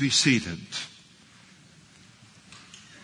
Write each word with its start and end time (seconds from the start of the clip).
be 0.00 0.08
seated. 0.08 0.58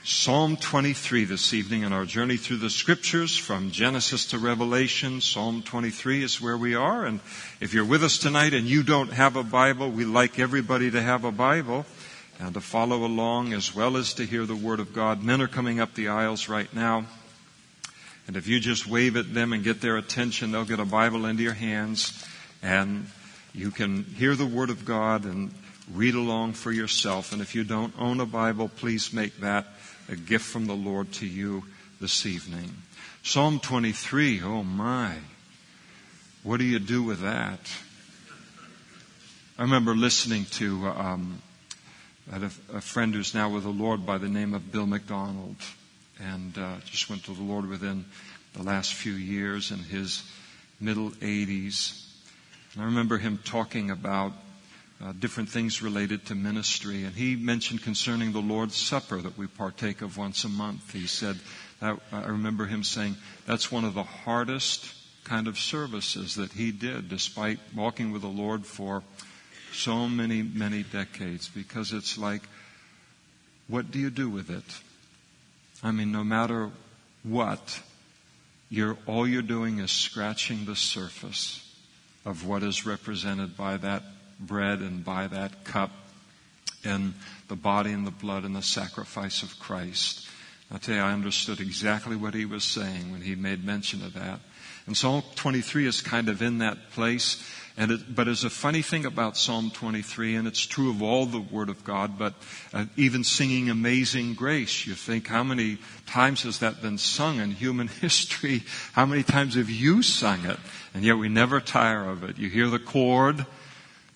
Psalm 0.03 0.57
23 0.57 1.27
this 1.27 1.53
evening 1.53 1.83
in 1.83 1.93
our 1.93 2.07
journey 2.07 2.39
through 2.39 2.57
the 2.57 2.71
scriptures 2.71 3.37
from 3.37 3.71
Genesis 3.71 4.29
to 4.29 4.39
Revelation. 4.39 5.21
Psalm 5.21 5.61
23 5.61 6.25
is 6.25 6.41
where 6.41 6.57
we 6.57 6.75
are. 6.75 7.05
And 7.05 7.21
if 7.61 7.75
you're 7.75 7.85
with 7.85 8.03
us 8.03 8.17
tonight 8.17 8.55
and 8.55 8.67
you 8.67 8.83
don't 8.83 9.13
have 9.13 9.37
a 9.37 9.43
Bible, 9.43 9.91
we 9.91 10.07
like 10.07 10.39
everybody 10.39 10.91
to 10.91 11.03
have 11.03 11.25
a 11.25 11.31
Bible 11.33 11.85
and 12.41 12.55
to 12.55 12.63
follow 12.63 13.05
along 13.05 13.53
as 13.53 13.75
well 13.75 13.99
as 13.99 14.15
to 14.15 14.25
hear 14.25 14.47
the 14.47 14.57
Word 14.57 14.81
of 14.81 14.95
God. 14.95 15.23
Men 15.23 15.43
are 15.43 15.49
coming 15.49 15.81
up 15.81 15.93
the 15.93 16.09
aisles 16.09 16.49
right 16.49 16.73
now. 16.73 17.05
And 18.27 18.39
if 18.39 18.47
you 18.47 18.59
just 18.59 18.87
wave 18.87 19.19
at 19.19 19.35
them 19.35 19.53
and 19.53 19.63
get 19.63 19.83
their 19.83 19.99
attention, 19.99 20.51
they'll 20.51 20.65
get 20.65 20.81
a 20.81 20.87
Bible 20.87 21.27
into 21.27 21.43
your 21.43 21.53
hands 21.53 22.25
and 22.63 23.07
you 23.53 23.71
can 23.71 24.05
hear 24.05 24.35
the 24.35 24.47
Word 24.47 24.71
of 24.71 24.87
God 24.87 25.27
and 25.27 25.51
read 25.93 26.15
along 26.15 26.55
for 26.55 26.73
yourself. 26.73 27.33
And 27.33 27.41
if 27.41 27.55
you 27.55 27.65
don't 27.65 27.95
own 27.99 28.21
a 28.21 28.27
Bible, 28.27 28.69
please 28.69 29.13
make 29.13 29.37
that 29.39 29.67
a 30.09 30.17
gift 30.17 30.45
from 30.45 30.67
the 30.67 30.75
Lord 30.75 31.13
to 31.15 31.27
you 31.27 31.65
this 32.01 32.27
evening. 32.27 32.71
Psalm 33.23 33.61
23, 33.61 34.43
oh 34.43 34.63
my. 34.63 35.15
What 36.43 36.59
do 36.59 36.65
you 36.65 36.79
do 36.79 37.03
with 37.03 37.21
that? 37.23 37.59
I 39.59 39.63
remember 39.63 39.95
listening 39.95 40.45
to 40.53 40.87
um, 40.87 41.43
a, 42.31 42.45
a, 42.75 42.81
friend 42.81 43.15
who's 43.15 43.35
now 43.35 43.49
with 43.49 43.63
the 43.63 43.71
Lord 43.71 44.05
by 44.05 44.19
the 44.19 44.29
name 44.29 44.55
of 44.55 44.71
Bill 44.71 44.87
McDonald, 44.87 45.57
and 46.21 46.57
uh, 46.59 46.77
just 46.85 47.09
went 47.09 47.25
to 47.25 47.33
the 47.33 47.43
Lord 47.43 47.69
within 47.69 48.05
the 48.53 48.63
last 48.63 48.95
few 48.95 49.15
years 49.15 49.71
in 49.71 49.79
his 49.79 50.23
middle 50.79 51.11
80s. 51.11 52.07
And 52.75 52.83
I 52.83 52.87
remember 52.87 53.19
him 53.19 53.39
talking 53.45 53.91
about 53.91 54.33
uh, 55.03 55.13
different 55.13 55.49
things 55.49 55.83
related 55.83 56.27
to 56.27 56.35
ministry. 56.35 57.05
And 57.05 57.15
he 57.15 57.37
mentioned 57.37 57.83
concerning 57.83 58.33
the 58.33 58.41
Lord's 58.41 58.77
Supper 58.77 59.21
that 59.21 59.37
we 59.37 59.47
partake 59.47 60.03
of 60.03 60.17
once 60.17 60.45
a 60.45 60.49
month. 60.49 60.93
He 60.93 61.07
said, 61.07 61.37
that, 61.81 61.99
I 62.13 62.27
remember 62.27 62.67
him 62.67 62.83
saying, 62.83 63.17
that's 63.47 63.71
one 63.71 63.85
of 63.85 63.95
the 63.95 64.03
hardest 64.03 64.93
kind 65.25 65.49
of 65.49 65.59
services 65.59 66.37
that 66.37 66.53
he 66.53 66.71
did, 66.71 67.09
despite 67.09 67.59
walking 67.75 68.13
with 68.13 68.23
the 68.23 68.29
Lord 68.29 68.65
for 68.65 69.03
so 69.73 70.09
many, 70.09 70.43
many 70.43 70.83
decades, 70.83 71.49
because 71.49 71.93
it's 71.93 72.17
like, 72.17 72.43
what 73.69 73.91
do 73.91 73.99
you 73.99 74.11
do 74.11 74.31
with 74.31 74.49
it? 74.49 74.65
I 75.83 75.91
mean, 75.91 76.13
no 76.13 76.25
matter 76.25 76.71
what, 77.23 77.83
you're, 78.71 78.97
all 79.07 79.29
you're 79.29 79.43
doing 79.43 79.79
is 79.81 79.91
scratching 79.91 80.65
the 80.65 80.77
surface 80.77 81.63
of 82.25 82.47
what 82.47 82.63
is 82.63 82.87
represented 82.87 83.57
by 83.57 83.77
that 83.77 84.03
bread 84.39 84.81
and 84.81 85.05
by 85.05 85.27
that 85.27 85.65
cup 85.65 85.91
and 86.85 87.15
the 87.49 87.57
body 87.57 87.93
and 87.93 88.07
the 88.07 88.13
blood 88.13 88.45
and 88.45 88.55
the 88.55 88.63
sacrifice 88.63 89.43
of 89.43 89.59
Christ. 89.59 90.29
I 90.71 90.79
tell 90.79 90.97
you, 90.97 91.01
I 91.01 91.13
understood 91.13 91.61
exactly 91.61 92.17
what 92.17 92.35
he 92.35 92.45
was 92.45 92.65
saying 92.65 93.13
when 93.13 93.21
he 93.21 93.35
made 93.37 93.65
mention 93.65 94.03
of 94.03 94.15
that. 94.15 94.41
And 94.87 94.97
Psalm 94.97 95.23
23 95.37 95.87
is 95.87 96.01
kind 96.01 96.29
of 96.29 96.43
in 96.43 96.59
that 96.59 96.91
place. 96.91 97.43
And 97.77 97.91
it, 97.91 98.15
but 98.15 98.25
there's 98.25 98.45
a 98.45 98.51
funny 98.51 98.83
thing 98.83 99.05
about 99.05 99.37
Psalm 99.37 99.71
23, 99.71 100.37
and 100.37 100.49
it's 100.49 100.65
true 100.65 100.91
of 100.91 101.03
all 101.03 101.27
the 101.27 101.41
Word 101.41 101.69
of 101.69 101.85
God, 101.85 102.19
but 102.19 102.35
uh, 102.73 102.87
even 102.97 103.23
singing 103.23 103.69
Amazing 103.69 104.35
Grace, 104.35 104.87
you 104.87 104.95
think, 104.95 105.27
how 105.27 105.45
many 105.45 105.79
times 106.07 106.45
has 106.45 106.61
that 106.61 106.81
been 106.81 106.99
sung 106.99 107.39
in 107.39 107.51
human 107.51 107.89
history? 108.01 108.63
How 108.93 109.07
many 109.07 109.23
times 109.23 109.57
have 109.57 109.69
you 109.69 110.03
sung 110.03 110.47
it? 110.47 110.59
And 110.95 111.05
yet 111.05 111.19
we 111.19 111.29
never 111.29 111.61
tire 111.61 112.09
of 112.09 112.25
it. 112.25 112.39
You 112.39 112.49
hear 112.49 112.69
the 112.69 112.79
chord, 112.79 113.45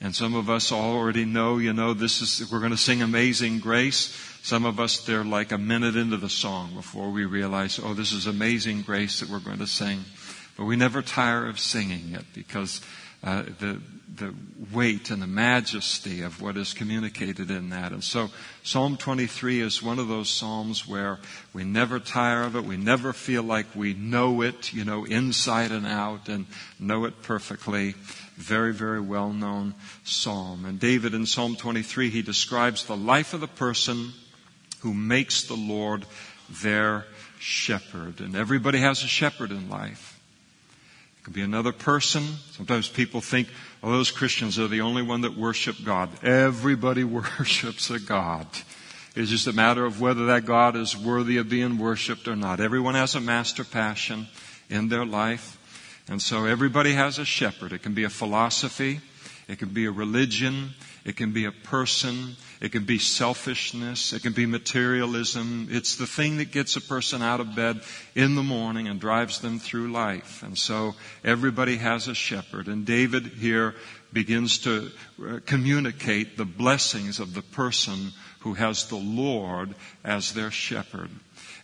and 0.01 0.15
some 0.15 0.35
of 0.35 0.49
us 0.49 0.73
already 0.73 1.25
know, 1.25 1.59
you 1.59 1.73
know, 1.73 1.93
this 1.93 2.23
is, 2.23 2.51
we're 2.51 2.61
going 2.61 2.71
to 2.71 2.79
sing 2.79 3.03
Amazing 3.03 3.59
Grace. 3.59 4.17
Some 4.43 4.65
of 4.65 4.81
us, 4.81 5.05
they're 5.05 5.25
like 5.25 5.53
a 5.53 5.59
minute 5.59 5.97
into 5.97 6.17
the 6.17 6.31
song 6.31 6.75
before 6.75 7.11
we 7.11 7.27
realize, 7.27 7.79
oh, 7.83 7.93
this 7.93 8.13
is 8.13 8.27
Amazing 8.27 8.83
Grace 8.83 9.21
that 9.21 9.29
we're 9.29 9.41
going 9.41 9.59
to 9.59 9.67
sing. 9.67 10.05
But 10.57 10.65
we 10.65 10.77
never 10.77 11.03
tire 11.03 11.47
of 11.47 11.61
singing 11.61 12.15
it 12.15 12.25
because 12.35 12.81
uh, 13.23 13.43
the 13.59 13.81
the 14.17 14.35
weight 14.73 15.11
and 15.11 15.23
the 15.23 15.27
majesty 15.27 16.23
of 16.23 16.41
what 16.41 16.57
is 16.57 16.75
communicated 16.75 17.51
in 17.51 17.71
that. 17.71 17.93
And 17.93 18.03
so 18.03 18.29
Psalm 18.63 18.97
23 18.97 19.61
is 19.61 19.83
one 19.83 19.99
of 19.99 20.09
those 20.09 20.29
psalms 20.29 20.87
where 20.87 21.19
we 21.53 21.65
never 21.65 21.99
tire 21.99 22.43
of 22.43 22.57
it. 22.57 22.65
We 22.65 22.77
never 22.77 23.13
feel 23.13 23.43
like 23.43 23.67
we 23.75 23.95
know 23.95 24.43
it, 24.43 24.73
you 24.73 24.85
know, 24.85 25.05
inside 25.05 25.71
and 25.71 25.87
out 25.87 26.29
and 26.29 26.47
know 26.79 27.05
it 27.05 27.23
perfectly. 27.23 27.95
Very, 28.41 28.73
very 28.73 29.01
well 29.01 29.35
known 29.35 29.75
psalm. 30.03 30.65
And 30.65 30.81
David 30.81 31.13
in 31.13 31.27
Psalm 31.27 31.57
23, 31.57 32.09
he 32.09 32.23
describes 32.23 32.87
the 32.87 32.97
life 32.97 33.35
of 33.35 33.41
the 33.41 33.47
person 33.47 34.13
who 34.81 34.95
makes 34.95 35.45
the 35.45 35.57
Lord 35.57 36.07
their 36.63 37.05
shepherd. 37.39 38.21
And 38.21 38.35
everybody 38.35 38.79
has 38.79 39.05
a 39.05 39.07
shepherd 39.07 39.51
in 39.51 39.69
life. 39.69 40.19
It 41.19 41.25
could 41.25 41.35
be 41.35 41.43
another 41.43 41.73
person. 41.73 42.23
Sometimes 42.53 42.89
people 42.89 43.21
think, 43.21 43.49
oh, 43.83 43.93
those 43.93 44.11
Christians 44.11 44.59
are 44.59 44.69
the 44.69 44.81
only 44.81 45.03
one 45.03 45.21
that 45.21 45.37
worship 45.37 45.77
God. 45.85 46.09
Everybody 46.25 47.05
worships 47.05 47.91
a 47.91 48.01
God. 48.01 48.47
It's 49.15 49.31
just 49.31 49.49
a 49.49 49.53
matter 49.53 49.85
of 49.85 50.01
whether 50.01 50.27
that 50.27 50.47
God 50.47 50.77
is 50.77 50.97
worthy 50.97 51.37
of 51.37 51.51
being 51.51 51.77
worshiped 51.77 52.27
or 52.27 52.37
not. 52.37 52.59
Everyone 52.59 52.95
has 52.95 53.15
a 53.15 53.21
master 53.21 53.65
passion 53.65 54.29
in 54.71 54.89
their 54.89 55.05
life. 55.05 55.59
And 56.11 56.21
so 56.21 56.45
everybody 56.45 56.93
has 56.95 57.21
a 57.21 57.25
shepherd. 57.25 57.73
It 57.73 57.85
can 57.85 57.95
be 57.95 58.03
a 58.03 58.11
philosophy. 58.11 59.01
It 59.47 59.61
can 59.61 59.69
be 59.69 59.87
a 59.87 59.93
religion. 59.93 60.71
It 61.05 61.17
can 61.17 61.33
be 61.33 61.45
a 61.45 61.53
person. 61.53 62.35
It 62.61 62.73
can 62.73 62.85
be 62.85 62.99
selfishness. 62.99 64.13
It 64.13 64.23
can 64.23 64.33
be 64.33 64.45
materialism. 64.45 65.69
It's 65.71 65.95
the 65.95 66.09
thing 66.09 66.39
that 66.39 66.51
gets 66.51 66.75
a 66.75 66.81
person 66.81 67.23
out 67.23 67.39
of 67.39 67.55
bed 67.55 67.81
in 68.17 68.35
the 68.35 68.43
morning 68.43 68.89
and 68.89 69.01
drives 69.01 69.41
them 69.41 69.61
through 69.61 69.93
life. 69.93 70.43
And 70.43 70.59
so 70.59 70.97
everybody 71.25 71.77
has 71.77 72.09
a 72.09 72.15
shepherd. 72.15 72.67
And 72.67 72.85
David 72.85 73.27
here 73.27 73.77
begins 74.13 74.59
to 74.59 74.91
uh, 75.25 75.39
communicate 75.47 76.37
the 76.37 76.45
blessings 76.45 77.21
of 77.21 77.35
the 77.35 77.43
person 77.43 78.13
who 78.41 78.55
has 78.55 78.89
the 78.89 78.97
Lord 78.97 79.77
as 80.05 80.35
their 80.35 80.51
shepherd. 80.51 81.11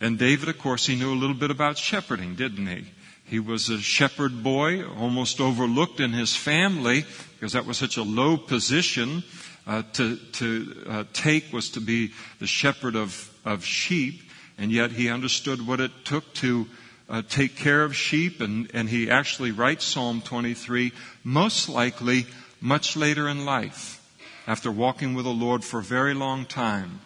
And 0.01 0.19
David, 0.19 0.49
of 0.49 0.59
course, 0.59 0.87
he 0.87 0.95
knew 0.95 1.13
a 1.13 1.19
little 1.19 1.35
bit 1.35 1.51
about 1.51 1.79
shepherding, 1.79 2.37
didn't 2.37 2.69
he? 2.69 2.85
He 3.27 3.41
was 3.41 3.69
a 3.69 3.81
shepherd 3.81 4.43
boy, 4.43 4.87
almost 4.87 5.41
overlooked 5.41 5.99
in 5.99 6.13
his 6.13 6.37
family 6.37 7.05
because 7.35 7.53
that 7.53 7.67
was 7.67 7.77
such 7.77 7.97
a 7.97 8.03
low 8.03 8.37
position 8.37 9.25
uh, 9.67 9.83
to, 9.95 10.17
to 10.17 10.85
uh, 10.89 11.05
take 11.13 11.53
was 11.53 11.71
to 11.71 11.81
be 11.81 12.13
the 12.39 12.47
shepherd 12.47 12.95
of, 12.95 13.33
of 13.45 13.65
sheep, 13.65 14.23
and 14.59 14.71
yet 14.71 14.93
he 14.93 15.11
understood 15.11 15.67
what 15.67 15.81
it 15.81 15.91
took 16.05 16.33
to 16.35 16.67
uh, 17.09 17.23
take 17.29 17.57
care 17.57 17.83
of 17.83 17.97
sheep, 17.97 18.41
and, 18.41 18.71
and 18.73 18.89
he 18.89 19.11
actually 19.11 19.51
writes 19.51 19.85
Psalm 19.85 20.21
23 20.21 20.93
most 21.25 21.69
likely 21.69 22.27
much 22.61 22.97
later 22.97 23.29
in 23.29 23.45
life, 23.45 24.01
after 24.47 24.71
walking 24.71 25.15
with 25.15 25.25
the 25.25 25.33
Lord 25.33 25.65
for 25.65 25.81
a 25.81 25.85
very 25.85 26.15
long 26.15 26.47
time. 26.47 27.01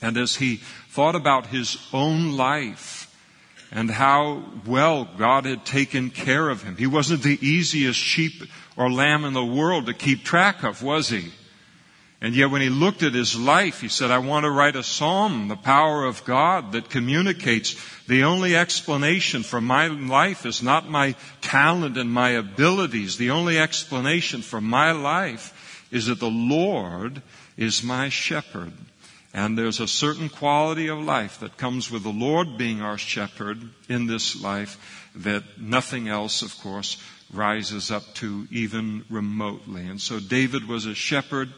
And 0.00 0.16
as 0.16 0.36
he 0.36 0.56
thought 0.90 1.16
about 1.16 1.46
his 1.46 1.78
own 1.92 2.36
life, 2.36 3.07
and 3.70 3.90
how 3.90 4.44
well 4.66 5.08
God 5.18 5.44
had 5.44 5.64
taken 5.64 6.10
care 6.10 6.48
of 6.48 6.62
him. 6.62 6.76
He 6.76 6.86
wasn't 6.86 7.22
the 7.22 7.38
easiest 7.40 7.98
sheep 7.98 8.42
or 8.76 8.90
lamb 8.90 9.24
in 9.24 9.32
the 9.32 9.44
world 9.44 9.86
to 9.86 9.94
keep 9.94 10.24
track 10.24 10.62
of, 10.62 10.82
was 10.82 11.08
he? 11.08 11.32
And 12.20 12.34
yet 12.34 12.50
when 12.50 12.62
he 12.62 12.68
looked 12.68 13.04
at 13.04 13.14
his 13.14 13.38
life, 13.38 13.80
he 13.80 13.88
said, 13.88 14.10
I 14.10 14.18
want 14.18 14.44
to 14.44 14.50
write 14.50 14.74
a 14.74 14.82
psalm, 14.82 15.46
the 15.46 15.56
power 15.56 16.04
of 16.04 16.24
God 16.24 16.72
that 16.72 16.90
communicates 16.90 17.76
the 18.06 18.24
only 18.24 18.56
explanation 18.56 19.44
for 19.44 19.60
my 19.60 19.86
life 19.86 20.44
is 20.44 20.60
not 20.60 20.90
my 20.90 21.14
talent 21.40 21.96
and 21.96 22.10
my 22.10 22.30
abilities. 22.30 23.18
The 23.18 23.30
only 23.30 23.58
explanation 23.58 24.42
for 24.42 24.60
my 24.60 24.90
life 24.90 25.86
is 25.92 26.06
that 26.06 26.18
the 26.18 26.30
Lord 26.30 27.22
is 27.56 27.84
my 27.84 28.08
shepherd. 28.08 28.72
And 29.34 29.58
there's 29.58 29.80
a 29.80 29.88
certain 29.88 30.28
quality 30.28 30.88
of 30.88 30.98
life 30.98 31.40
that 31.40 31.58
comes 31.58 31.90
with 31.90 32.02
the 32.02 32.08
Lord 32.08 32.56
being 32.56 32.80
our 32.80 32.98
shepherd 32.98 33.58
in 33.88 34.06
this 34.06 34.40
life 34.42 35.10
that 35.14 35.42
nothing 35.60 36.08
else, 36.08 36.42
of 36.42 36.58
course, 36.60 37.02
rises 37.32 37.90
up 37.90 38.14
to 38.14 38.48
even 38.50 39.04
remotely. 39.10 39.86
And 39.86 40.00
so 40.00 40.18
David 40.18 40.66
was 40.66 40.86
a 40.86 40.94
shepherd 40.94 41.52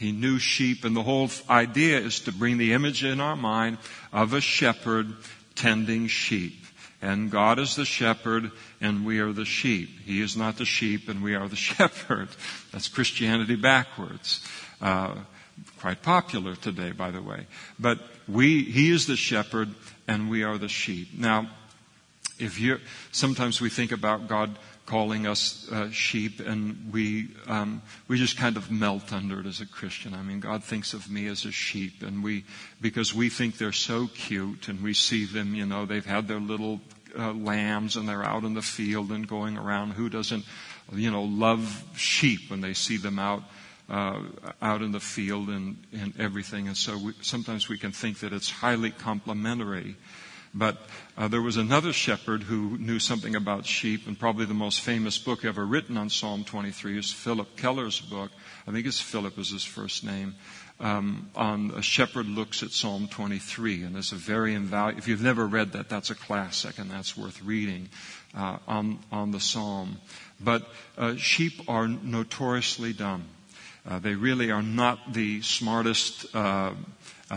he 0.00 0.12
knew 0.12 0.38
sheep, 0.38 0.86
and 0.86 0.96
the 0.96 1.02
whole 1.02 1.28
idea 1.50 1.98
is 1.98 2.20
to 2.20 2.32
bring 2.32 2.56
the 2.56 2.72
image 2.72 3.04
in 3.04 3.20
our 3.20 3.36
mind 3.36 3.76
of 4.14 4.32
a 4.32 4.40
shepherd 4.40 5.14
tending 5.54 6.06
sheep. 6.06 6.64
And 7.02 7.30
God 7.30 7.58
is 7.58 7.76
the 7.76 7.84
shepherd, 7.84 8.50
and 8.80 9.04
we 9.04 9.18
are 9.18 9.32
the 9.34 9.44
sheep. 9.44 9.90
He 10.06 10.22
is 10.22 10.38
not 10.38 10.56
the 10.56 10.64
sheep, 10.64 11.10
and 11.10 11.22
we 11.22 11.34
are 11.34 11.48
the 11.48 11.56
shepherd. 11.70 12.28
That's 12.72 12.88
Christianity 12.88 13.56
backwards. 13.56 14.42
Uh, 14.80 15.16
quite 15.80 16.02
popular 16.02 16.56
today, 16.56 16.92
by 16.92 17.10
the 17.10 17.22
way. 17.22 17.46
But 17.78 17.98
we, 18.28 18.64
He 18.64 18.90
is 18.90 19.06
the 19.06 19.16
shepherd, 19.16 19.68
and 20.06 20.30
we 20.30 20.42
are 20.42 20.58
the 20.58 20.68
sheep. 20.68 21.08
Now, 21.16 21.48
if 22.38 22.58
you 22.58 22.78
sometimes 23.12 23.60
we 23.60 23.68
think 23.68 23.92
about 23.92 24.28
God 24.28 24.56
calling 24.86 25.26
us 25.26 25.70
uh, 25.70 25.88
sheep, 25.90 26.40
and 26.40 26.92
we 26.92 27.28
um, 27.46 27.82
we 28.08 28.18
just 28.18 28.36
kind 28.36 28.56
of 28.56 28.70
melt 28.70 29.12
under 29.12 29.40
it 29.40 29.46
as 29.46 29.60
a 29.60 29.66
Christian. 29.66 30.14
I 30.14 30.22
mean, 30.22 30.40
God 30.40 30.64
thinks 30.64 30.94
of 30.94 31.10
me 31.10 31.26
as 31.28 31.44
a 31.44 31.52
sheep, 31.52 32.02
and 32.02 32.24
we 32.24 32.44
because 32.80 33.14
we 33.14 33.28
think 33.28 33.58
they're 33.58 33.72
so 33.72 34.08
cute, 34.08 34.68
and 34.68 34.82
we 34.82 34.94
see 34.94 35.26
them, 35.26 35.54
you 35.54 35.66
know, 35.66 35.86
they've 35.86 36.04
had 36.04 36.26
their 36.26 36.40
little 36.40 36.80
uh, 37.16 37.32
lambs, 37.32 37.96
and 37.96 38.08
they're 38.08 38.24
out 38.24 38.44
in 38.44 38.54
the 38.54 38.62
field 38.62 39.10
and 39.12 39.28
going 39.28 39.56
around. 39.56 39.92
Who 39.92 40.08
doesn't, 40.08 40.44
you 40.92 41.10
know, 41.10 41.22
love 41.22 41.84
sheep 41.96 42.50
when 42.50 42.60
they 42.60 42.74
see 42.74 42.96
them 42.96 43.18
out? 43.18 43.42
Uh, 43.90 44.22
out 44.62 44.82
in 44.82 44.92
the 44.92 45.00
field 45.00 45.48
and, 45.48 45.76
and 45.92 46.14
everything. 46.20 46.68
And 46.68 46.76
so 46.76 46.96
we, 46.96 47.12
sometimes 47.22 47.68
we 47.68 47.76
can 47.76 47.90
think 47.90 48.20
that 48.20 48.32
it's 48.32 48.48
highly 48.48 48.92
complimentary. 48.92 49.96
But 50.54 50.78
uh, 51.18 51.26
there 51.26 51.42
was 51.42 51.56
another 51.56 51.92
shepherd 51.92 52.44
who 52.44 52.78
knew 52.78 53.00
something 53.00 53.34
about 53.34 53.66
sheep, 53.66 54.06
and 54.06 54.16
probably 54.16 54.46
the 54.46 54.54
most 54.54 54.80
famous 54.80 55.18
book 55.18 55.44
ever 55.44 55.66
written 55.66 55.96
on 55.96 56.08
Psalm 56.08 56.44
23 56.44 56.98
is 56.98 57.12
Phillip 57.12 57.56
Keller's 57.56 58.00
book. 58.00 58.30
I 58.64 58.70
think 58.70 58.86
it's 58.86 59.00
Phillip 59.00 59.36
is 59.38 59.50
his 59.50 59.64
first 59.64 60.04
name. 60.04 60.36
Um, 60.78 61.28
on 61.34 61.72
a 61.72 61.82
shepherd 61.82 62.26
looks 62.26 62.62
at 62.62 62.70
Psalm 62.70 63.08
23, 63.08 63.82
and 63.82 63.96
it's 63.96 64.12
a 64.12 64.16
very 64.16 64.54
invaluable. 64.54 64.98
If 64.98 65.08
you've 65.08 65.20
never 65.20 65.46
read 65.46 65.72
that, 65.72 65.88
that's 65.88 66.10
a 66.10 66.14
classic, 66.14 66.78
and 66.78 66.90
that's 66.90 67.16
worth 67.16 67.42
reading 67.42 67.88
uh, 68.36 68.58
on 68.68 69.00
on 69.10 69.32
the 69.32 69.40
psalm. 69.40 69.98
But 70.40 70.62
uh, 70.96 71.16
sheep 71.16 71.68
are 71.68 71.86
notoriously 71.86 72.92
dumb. 72.92 73.24
Uh, 73.88 73.98
they 73.98 74.14
really 74.14 74.50
are 74.50 74.62
not 74.62 75.12
the 75.12 75.40
smartest 75.42 76.34
uh, 76.34 76.72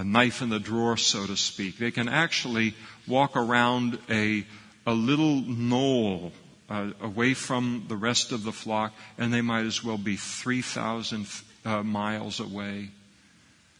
knife 0.04 0.42
in 0.42 0.50
the 0.50 0.60
drawer, 0.60 0.98
so 0.98 1.26
to 1.26 1.38
speak. 1.38 1.78
They 1.78 1.92
can 1.92 2.10
actually 2.10 2.76
walk 3.08 3.36
around 3.36 4.00
a, 4.10 4.46
a 4.86 4.94
little 4.94 5.42
knoll 5.42 6.32
uh, 6.70 6.92
away 7.02 7.34
from 7.34 7.86
the 7.88 7.96
rest 7.96 8.32
of 8.32 8.44
the 8.44 8.52
flock, 8.52 8.94
and 9.18 9.34
they 9.34 9.42
might 9.42 9.66
as 9.66 9.84
well 9.84 9.98
be 9.98 10.16
3,000 10.16 11.28
uh, 11.66 11.84
miles 11.84 12.40
away. 12.40 12.90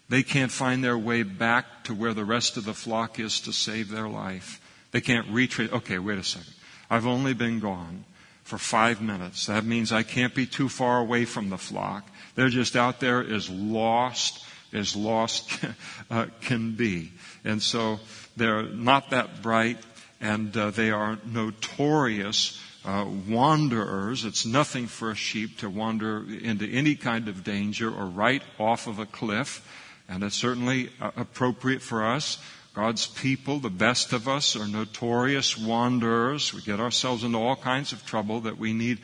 They 0.10 0.24
can't 0.24 0.52
find 0.52 0.84
their 0.84 0.98
way 0.98 1.24
back 1.24 1.86
to 1.86 1.94
where 1.94 2.14
the 2.14 2.26
rest 2.26 2.58
of 2.58 2.66
the 2.66 2.74
flock 2.74 3.20
is 3.20 3.40
to 3.42 3.54
save 3.54 3.90
their 3.90 4.08
life. 4.08 4.62
They 4.92 5.02
can't 5.02 5.28
retrace. 5.30 5.72
Okay, 5.72 5.98
wait 5.98 6.20
a 6.20 6.24
second. 6.24 6.54
I've 6.90 7.08
only 7.08 7.34
been 7.34 7.60
gone 7.60 8.06
for 8.44 8.58
five 8.58 9.02
minutes. 9.02 9.48
That 9.48 9.66
means 9.66 9.92
I 9.92 10.04
can't 10.04 10.36
be 10.36 10.46
too 10.46 10.70
far 10.70 11.00
away 11.00 11.26
from 11.26 11.50
the 11.50 11.58
flock. 11.58 12.08
They're 12.36 12.50
just 12.50 12.76
out 12.76 13.00
there 13.00 13.22
as 13.22 13.50
lost 13.50 14.44
as 14.74 14.96
lost 14.96 15.60
uh, 16.12 16.26
can 16.42 16.76
be. 16.76 17.12
And 17.46 17.62
so 17.62 18.00
they're 18.36 18.64
not 18.64 19.12
that 19.12 19.42
bright, 19.42 19.78
and 20.20 20.56
uh, 20.58 20.72
they 20.72 20.92
are 20.92 21.20
notorious 21.26 22.60
uh, 22.86 23.06
wanderers. 23.30 24.26
It's 24.26 24.46
nothing 24.46 24.88
for 24.88 25.12
a 25.12 25.16
sheep 25.16 25.60
to 25.60 25.70
wander 25.70 26.26
into 26.28 26.66
any 26.68 26.96
kind 26.96 27.28
of 27.28 27.44
danger 27.44 27.94
or 27.94 28.06
right 28.06 28.44
off 28.60 28.88
of 28.88 29.00
a 29.00 29.06
cliff, 29.06 29.66
and 30.10 30.24
it's 30.24 30.36
certainly 30.36 30.90
uh, 31.00 31.12
appropriate 31.16 31.82
for 31.82 32.06
us. 32.06 32.38
God's 32.74 33.06
people, 33.06 33.60
the 33.60 33.70
best 33.70 34.14
of 34.14 34.28
us, 34.28 34.56
are 34.56 34.68
notorious 34.68 35.56
wanderers. 35.56 36.56
We 36.56 36.62
get 36.62 36.80
ourselves 36.80 37.24
into 37.24 37.38
all 37.38 37.56
kinds 37.56 37.94
of 37.94 38.04
trouble 38.04 38.42
that 38.42 38.58
we 38.58 38.74
need 38.74 38.98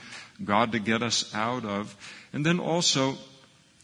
God 0.44 0.72
to 0.74 0.80
get 0.80 1.02
us 1.02 1.34
out 1.36 1.66
of. 1.66 1.96
And 2.34 2.46
then 2.46 2.60
also, 2.60 3.18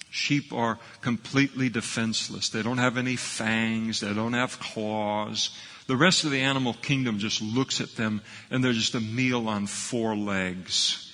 Sheep 0.10 0.54
are 0.54 0.80
completely 1.02 1.68
defenseless. 1.68 2.50
They 2.50 2.62
don't 2.62 2.78
have 2.78 2.98
any 2.98 3.18
fangs. 3.18 4.00
They 4.00 4.14
don't 4.14 4.34
have 4.34 4.60
claws. 4.60 5.50
The 5.88 5.98
rest 5.98 6.24
of 6.24 6.32
the 6.32 6.40
animal 6.40 6.74
kingdom 6.74 7.20
just 7.20 7.42
looks 7.42 7.82
at 7.82 7.96
them 7.96 8.22
and 8.50 8.64
they're 8.64 8.74
just 8.74 8.96
a 8.96 9.02
meal 9.02 9.50
on 9.50 9.68
four 9.68 10.16
legs. 10.16 11.12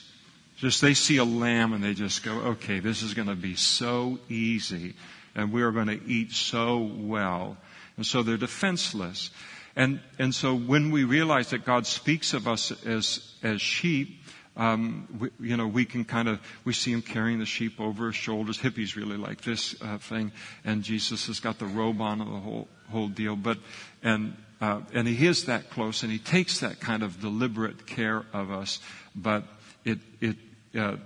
Just 0.57 0.81
they 0.81 0.93
see 0.93 1.17
a 1.17 1.25
lamb 1.25 1.73
and 1.73 1.83
they 1.83 1.95
just 1.95 2.23
go, 2.23 2.31
okay, 2.51 2.79
this 2.79 3.01
is 3.01 3.15
going 3.15 3.27
to 3.27 3.35
be 3.35 3.55
so 3.55 4.19
easy 4.29 4.93
and 5.33 5.51
we're 5.51 5.71
going 5.71 5.87
to 5.87 5.99
eat 6.05 6.31
so 6.31 6.77
well. 6.77 7.57
And 7.97 8.05
so 8.05 8.21
they're 8.21 8.37
defenseless. 8.37 9.31
And, 9.75 9.99
and 10.19 10.35
so 10.35 10.55
when 10.55 10.91
we 10.91 11.05
realize 11.05 11.49
that 11.49 11.65
God 11.65 11.87
speaks 11.87 12.33
of 12.33 12.47
us 12.47 12.71
as, 12.85 13.33
as 13.41 13.61
sheep, 13.61 14.20
um, 14.57 15.07
we, 15.19 15.49
you 15.49 15.57
know, 15.57 15.67
we 15.67 15.85
can 15.85 16.03
kind 16.03 16.27
of, 16.27 16.39
we 16.65 16.73
see 16.73 16.91
him 16.91 17.01
carrying 17.01 17.39
the 17.39 17.45
sheep 17.45 17.79
over 17.79 18.07
his 18.07 18.15
shoulders. 18.15 18.57
Hippies 18.57 18.95
really 18.95 19.17
like 19.17 19.41
this 19.41 19.75
uh, 19.81 19.97
thing. 19.97 20.31
And 20.65 20.83
Jesus 20.83 21.27
has 21.27 21.39
got 21.39 21.59
the 21.59 21.65
robe 21.65 22.01
on 22.01 22.21
and 22.21 22.33
the 22.33 22.39
whole, 22.39 22.67
whole 22.89 23.07
deal. 23.07 23.35
But, 23.35 23.59
and, 24.03 24.35
uh, 24.59 24.81
and 24.93 25.07
he 25.07 25.25
is 25.25 25.45
that 25.45 25.69
close 25.69 26.03
and 26.03 26.11
he 26.11 26.19
takes 26.19 26.59
that 26.59 26.79
kind 26.79 27.01
of 27.01 27.21
deliberate 27.21 27.87
care 27.87 28.25
of 28.33 28.51
us. 28.51 28.79
But 29.15 29.43
it, 29.85 29.99
it, 30.19 30.35
uh, 30.77 30.97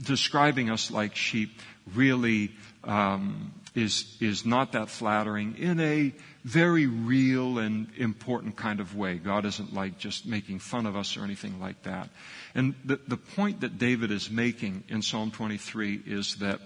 describing 0.00 0.70
us 0.70 0.90
like 0.90 1.16
sheep 1.16 1.60
really, 1.94 2.52
um, 2.84 3.52
is, 3.74 4.16
is 4.20 4.46
not 4.46 4.72
that 4.72 4.88
flattering 4.88 5.56
in 5.58 5.80
a 5.80 6.12
very 6.44 6.86
real 6.86 7.58
and 7.58 7.88
important 7.96 8.56
kind 8.56 8.78
of 8.78 8.94
way. 8.94 9.16
God 9.16 9.44
isn't 9.44 9.74
like 9.74 9.98
just 9.98 10.26
making 10.26 10.60
fun 10.60 10.86
of 10.86 10.96
us 10.96 11.16
or 11.16 11.24
anything 11.24 11.58
like 11.60 11.82
that. 11.82 12.08
And 12.54 12.74
the, 12.84 13.00
the 13.08 13.16
point 13.16 13.62
that 13.62 13.78
David 13.78 14.10
is 14.10 14.30
making 14.30 14.84
in 14.88 15.02
Psalm 15.02 15.30
23 15.30 16.02
is 16.06 16.36
that, 16.36 16.60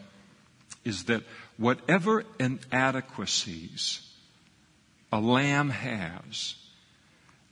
is 0.84 1.04
that 1.04 1.22
whatever 1.56 2.24
inadequacies 2.38 4.06
a 5.10 5.20
lamb 5.20 5.70
has, 5.70 6.56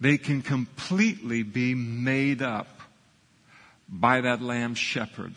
they 0.01 0.19
can 0.19 0.43
completely 0.43 1.43
be 1.43 1.75
made 1.75 2.43
up 2.43 2.69
by 3.89 4.21
that 4.21 4.43
lamb 4.43 4.75
shepherd. 4.75 5.33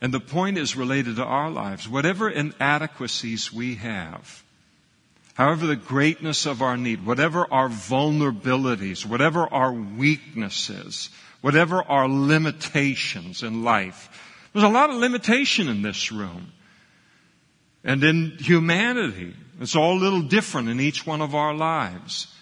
And 0.00 0.12
the 0.12 0.20
point 0.20 0.58
is 0.58 0.76
related 0.76 1.16
to 1.16 1.24
our 1.24 1.50
lives. 1.50 1.88
Whatever 1.88 2.28
inadequacies 2.28 3.52
we 3.52 3.76
have, 3.76 4.42
however 5.34 5.66
the 5.66 5.76
greatness 5.76 6.46
of 6.46 6.62
our 6.62 6.76
need, 6.76 7.06
whatever 7.06 7.46
our 7.50 7.68
vulnerabilities, 7.68 9.06
whatever 9.06 9.46
our 9.52 9.72
weaknesses, 9.72 11.10
whatever 11.44 11.82
our 11.82 12.08
limitations 12.08 13.42
in 13.42 13.64
life. 13.64 14.08
There's 14.54 14.64
a 14.64 14.68
lot 14.70 14.88
of 14.88 14.96
limitation 14.96 15.68
in 15.68 15.82
this 15.82 16.10
room. 16.10 16.50
And 17.84 18.02
in 18.02 18.38
humanity. 18.40 19.34
It's 19.60 19.76
all 19.76 19.98
a 19.98 20.00
little 20.00 20.22
different 20.22 20.70
in 20.70 20.80
each 20.80 21.06
one 21.06 21.20
of 21.20 21.34
our 21.34 21.52
lives. 21.52 22.34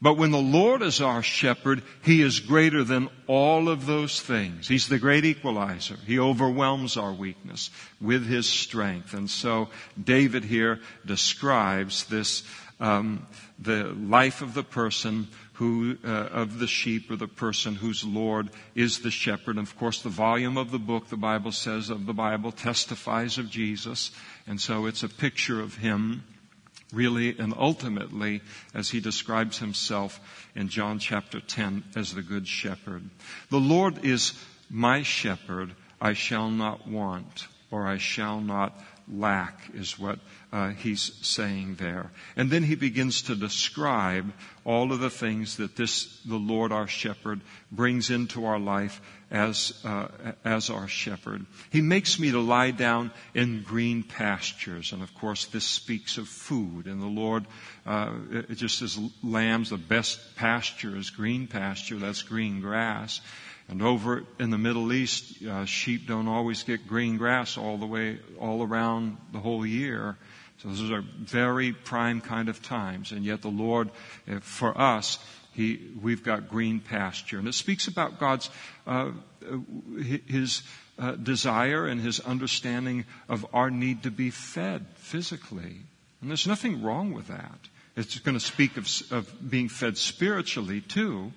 But 0.00 0.16
when 0.16 0.30
the 0.30 0.38
Lord 0.38 0.80
is 0.80 1.02
our 1.02 1.22
shepherd, 1.22 1.82
He 2.02 2.22
is 2.22 2.40
greater 2.40 2.84
than 2.84 3.10
all 3.26 3.68
of 3.68 3.84
those 3.84 4.18
things. 4.18 4.66
He's 4.66 4.88
the 4.88 4.98
great 4.98 5.26
equalizer. 5.26 5.96
He 6.06 6.18
overwhelms 6.18 6.96
our 6.96 7.12
weakness 7.12 7.68
with 8.00 8.26
His 8.26 8.48
strength. 8.48 9.12
And 9.12 9.28
so 9.28 9.68
David 10.02 10.42
here 10.42 10.80
describes 11.04 12.06
this, 12.06 12.44
um, 12.80 13.26
the 13.58 13.84
life 13.92 14.40
of 14.40 14.54
the 14.54 14.64
person 14.64 15.28
who, 15.58 15.98
uh, 16.04 16.08
of 16.08 16.60
the 16.60 16.68
sheep 16.68 17.10
or 17.10 17.16
the 17.16 17.26
person 17.26 17.74
whose 17.74 18.04
Lord 18.04 18.48
is 18.76 19.00
the 19.00 19.10
shepherd. 19.10 19.56
And 19.56 19.66
of 19.66 19.76
course, 19.76 20.02
the 20.02 20.08
volume 20.08 20.56
of 20.56 20.70
the 20.70 20.78
book, 20.78 21.08
the 21.08 21.16
Bible 21.16 21.50
says 21.50 21.90
of 21.90 22.06
the 22.06 22.12
Bible, 22.12 22.52
testifies 22.52 23.38
of 23.38 23.50
Jesus. 23.50 24.12
And 24.46 24.60
so 24.60 24.86
it's 24.86 25.02
a 25.02 25.08
picture 25.08 25.60
of 25.60 25.74
Him, 25.74 26.22
really 26.92 27.36
and 27.36 27.52
ultimately, 27.58 28.40
as 28.72 28.90
He 28.90 29.00
describes 29.00 29.58
Himself 29.58 30.20
in 30.54 30.68
John 30.68 31.00
chapter 31.00 31.40
10 31.40 31.82
as 31.96 32.14
the 32.14 32.22
Good 32.22 32.46
Shepherd. 32.46 33.10
The 33.50 33.58
Lord 33.58 34.04
is 34.04 34.34
my 34.70 35.02
shepherd. 35.02 35.74
I 36.00 36.12
shall 36.12 36.50
not 36.50 36.86
want 36.86 37.48
or 37.70 37.86
I 37.86 37.98
shall 37.98 38.40
not 38.40 38.78
lack 39.10 39.70
is 39.74 39.98
what 39.98 40.18
uh, 40.52 40.70
he's 40.70 41.12
saying 41.20 41.76
there. 41.76 42.10
And 42.36 42.50
then 42.50 42.62
he 42.62 42.74
begins 42.74 43.22
to 43.22 43.34
describe 43.34 44.32
all 44.64 44.92
of 44.92 45.00
the 45.00 45.10
things 45.10 45.56
that 45.58 45.76
this, 45.76 46.20
the 46.24 46.36
Lord 46.36 46.72
our 46.72 46.86
shepherd, 46.86 47.40
brings 47.70 48.10
into 48.10 48.46
our 48.46 48.58
life 48.58 49.00
as, 49.30 49.78
uh, 49.84 50.08
as 50.44 50.70
our 50.70 50.88
shepherd. 50.88 51.44
He 51.70 51.82
makes 51.82 52.18
me 52.18 52.30
to 52.30 52.40
lie 52.40 52.70
down 52.70 53.10
in 53.34 53.62
green 53.62 54.02
pastures. 54.02 54.92
And 54.92 55.02
of 55.02 55.14
course, 55.14 55.46
this 55.46 55.64
speaks 55.64 56.16
of 56.16 56.28
food. 56.28 56.86
And 56.86 57.02
the 57.02 57.06
Lord, 57.06 57.44
uh, 57.86 58.14
just 58.54 58.80
as 58.80 58.98
lambs, 59.22 59.70
the 59.70 59.76
best 59.76 60.36
pasture 60.36 60.96
is 60.96 61.10
green 61.10 61.46
pasture. 61.46 61.96
That's 61.96 62.22
green 62.22 62.62
grass. 62.62 63.20
And 63.68 63.82
over 63.82 64.24
in 64.38 64.48
the 64.48 64.56
Middle 64.56 64.94
East, 64.94 65.44
uh, 65.44 65.66
sheep 65.66 66.06
don't 66.06 66.26
always 66.26 66.62
get 66.62 66.88
green 66.88 67.18
grass 67.18 67.58
all 67.58 67.76
the 67.76 67.86
way, 67.86 68.18
all 68.40 68.62
around 68.62 69.18
the 69.32 69.40
whole 69.40 69.66
year. 69.66 70.16
So 70.62 70.68
those 70.68 70.90
are 70.90 71.04
very 71.18 71.72
prime 71.72 72.20
kind 72.20 72.48
of 72.48 72.62
times. 72.62 73.12
And 73.12 73.24
yet 73.24 73.42
the 73.42 73.48
Lord, 73.48 73.90
uh, 74.30 74.40
for 74.40 74.76
us, 74.76 75.18
he, 75.52 75.80
we've 76.00 76.22
got 76.22 76.48
green 76.48 76.80
pasture. 76.80 77.38
And 77.38 77.48
it 77.48 77.54
speaks 77.54 77.88
about 77.88 78.18
God's, 78.18 78.50
uh, 78.86 79.10
His 80.26 80.62
uh, 80.98 81.12
desire 81.12 81.86
and 81.86 82.00
His 82.00 82.20
understanding 82.20 83.04
of 83.28 83.46
our 83.52 83.70
need 83.70 84.02
to 84.02 84.10
be 84.10 84.30
fed 84.30 84.86
physically. 84.96 85.76
And 86.20 86.30
there's 86.30 86.46
nothing 86.46 86.82
wrong 86.82 87.12
with 87.12 87.28
that. 87.28 87.58
It's 87.96 88.18
going 88.20 88.36
to 88.36 88.44
speak 88.44 88.76
of, 88.76 88.88
of 89.10 89.50
being 89.50 89.68
fed 89.68 89.98
spiritually 89.98 90.80
too, 90.80 91.32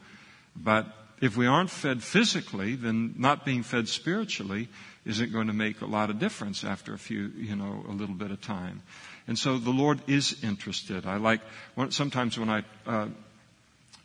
but 0.55 0.85
if 1.19 1.37
we 1.37 1.47
aren't 1.47 1.69
fed 1.69 2.03
physically, 2.03 2.75
then 2.75 3.15
not 3.17 3.45
being 3.45 3.63
fed 3.63 3.87
spiritually 3.87 4.67
isn't 5.05 5.31
going 5.31 5.47
to 5.47 5.53
make 5.53 5.81
a 5.81 5.85
lot 5.85 6.09
of 6.09 6.19
difference 6.19 6.63
after 6.63 6.93
a 6.93 6.99
few, 6.99 7.31
you 7.35 7.55
know, 7.55 7.83
a 7.87 7.91
little 7.91 8.15
bit 8.15 8.31
of 8.31 8.41
time. 8.41 8.81
And 9.27 9.37
so 9.37 9.57
the 9.57 9.71
Lord 9.71 9.99
is 10.07 10.43
interested. 10.43 11.05
I 11.05 11.17
like, 11.17 11.41
sometimes 11.89 12.37
when 12.37 12.49
I, 12.49 12.63
uh, 12.85 13.07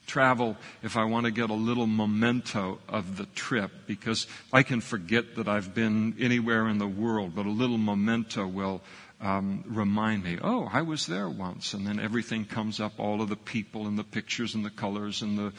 travel 0.07 0.57
if 0.83 0.97
I 0.97 1.05
want 1.05 1.27
to 1.27 1.33
get 1.33 1.51
a 1.51 1.55
little 1.55 1.87
memento 1.87 2.79
of 2.89 3.17
the 3.17 3.27
trip 3.27 3.71
because 3.87 4.27
I 4.53 4.63
can 4.63 4.81
forget 4.81 5.37
that 5.37 5.49
I've 5.49 5.75
been 5.75 6.17
anywhere 6.21 6.69
in 6.69 6.79
the 6.79 6.87
world, 6.87 7.35
but 7.35 7.47
a 7.47 7.51
little 7.51 7.79
memento 7.79 8.47
will 8.47 8.83
um, 9.21 9.65
remind 9.67 10.25
me, 10.25 10.39
oh, 10.43 10.69
I 10.71 10.83
was 10.83 11.07
there 11.07 11.29
once. 11.29 11.75
And 11.75 11.87
then 11.87 11.99
everything 11.99 12.45
comes 12.45 12.81
up, 12.81 12.99
all 12.99 13.23
of 13.23 13.29
the 13.29 13.37
people 13.37 13.87
and 13.87 13.99
the 13.99 14.05
pictures 14.05 14.55
and 14.55 14.65
the 14.65 14.71
colors 14.71 15.23
and 15.23 15.39
the 15.39 15.53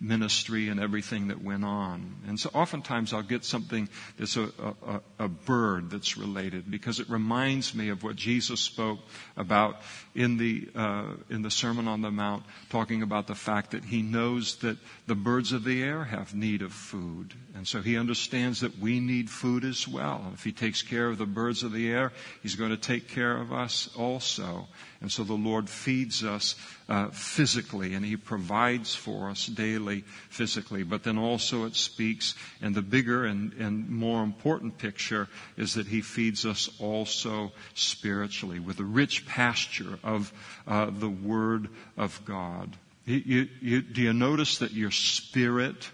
ministry 0.00 0.68
and 0.68 0.80
everything 0.80 1.28
that 1.28 1.42
went 1.42 1.64
on. 1.64 2.16
And 2.26 2.38
so 2.38 2.50
oftentimes 2.52 3.12
I'll 3.12 3.22
get 3.22 3.44
something 3.44 3.88
that's 4.18 4.36
a, 4.36 4.50
a, 4.86 5.00
a, 5.18 5.28
bird 5.28 5.90
that's 5.90 6.16
related 6.16 6.70
because 6.70 7.00
it 7.00 7.08
reminds 7.08 7.74
me 7.74 7.88
of 7.88 8.02
what 8.02 8.16
Jesus 8.16 8.60
spoke 8.60 8.98
about 9.36 9.80
in 10.14 10.36
the, 10.36 10.68
uh, 10.74 11.14
in 11.30 11.42
the 11.42 11.50
Sermon 11.50 11.88
on 11.88 12.02
the 12.02 12.10
Mount, 12.10 12.44
talking 12.70 13.02
about 13.02 13.26
the 13.26 13.34
fact 13.34 13.70
that 13.70 13.84
he 13.84 14.02
knows 14.02 14.56
that 14.56 14.76
the 15.06 15.14
birds 15.14 15.52
of 15.52 15.64
the 15.64 15.82
air 15.82 16.04
have 16.04 16.34
need 16.34 16.62
of 16.62 16.72
food. 16.72 17.34
And 17.54 17.66
so 17.66 17.80
he 17.80 17.96
understands 17.96 18.60
that 18.60 18.78
we 18.78 19.00
need 19.00 19.30
food 19.30 19.64
as 19.64 19.86
well. 19.86 20.32
If 20.34 20.44
he 20.44 20.52
takes 20.52 20.82
care 20.82 21.08
of 21.08 21.18
the 21.18 21.26
birds 21.26 21.62
of 21.62 21.72
the 21.72 21.90
air, 21.90 22.12
he's 22.42 22.56
going 22.56 22.70
to 22.70 22.76
take 22.76 23.08
care 23.08 23.36
of 23.36 23.52
us 23.52 23.88
also. 23.96 24.68
And 25.04 25.12
so 25.12 25.22
the 25.22 25.34
Lord 25.34 25.68
feeds 25.68 26.24
us 26.24 26.54
uh, 26.88 27.08
physically 27.08 27.92
and 27.92 28.02
He 28.02 28.16
provides 28.16 28.94
for 28.94 29.28
us 29.28 29.46
daily 29.46 30.00
physically. 30.30 30.82
But 30.82 31.02
then 31.02 31.18
also 31.18 31.66
it 31.66 31.74
speaks, 31.74 32.34
and 32.62 32.74
the 32.74 32.80
bigger 32.80 33.26
and, 33.26 33.52
and 33.52 33.90
more 33.90 34.22
important 34.22 34.78
picture 34.78 35.28
is 35.58 35.74
that 35.74 35.86
He 35.86 36.00
feeds 36.00 36.46
us 36.46 36.70
also 36.80 37.52
spiritually 37.74 38.60
with 38.60 38.80
a 38.80 38.84
rich 38.84 39.26
pasture 39.26 39.98
of 40.02 40.32
uh, 40.66 40.86
the 40.86 41.10
Word 41.10 41.68
of 41.98 42.24
God. 42.24 42.74
You, 43.04 43.46
you, 43.60 43.82
do 43.82 44.00
you 44.00 44.14
notice 44.14 44.56
that 44.60 44.72
your 44.72 44.90
spirit, 44.90 45.90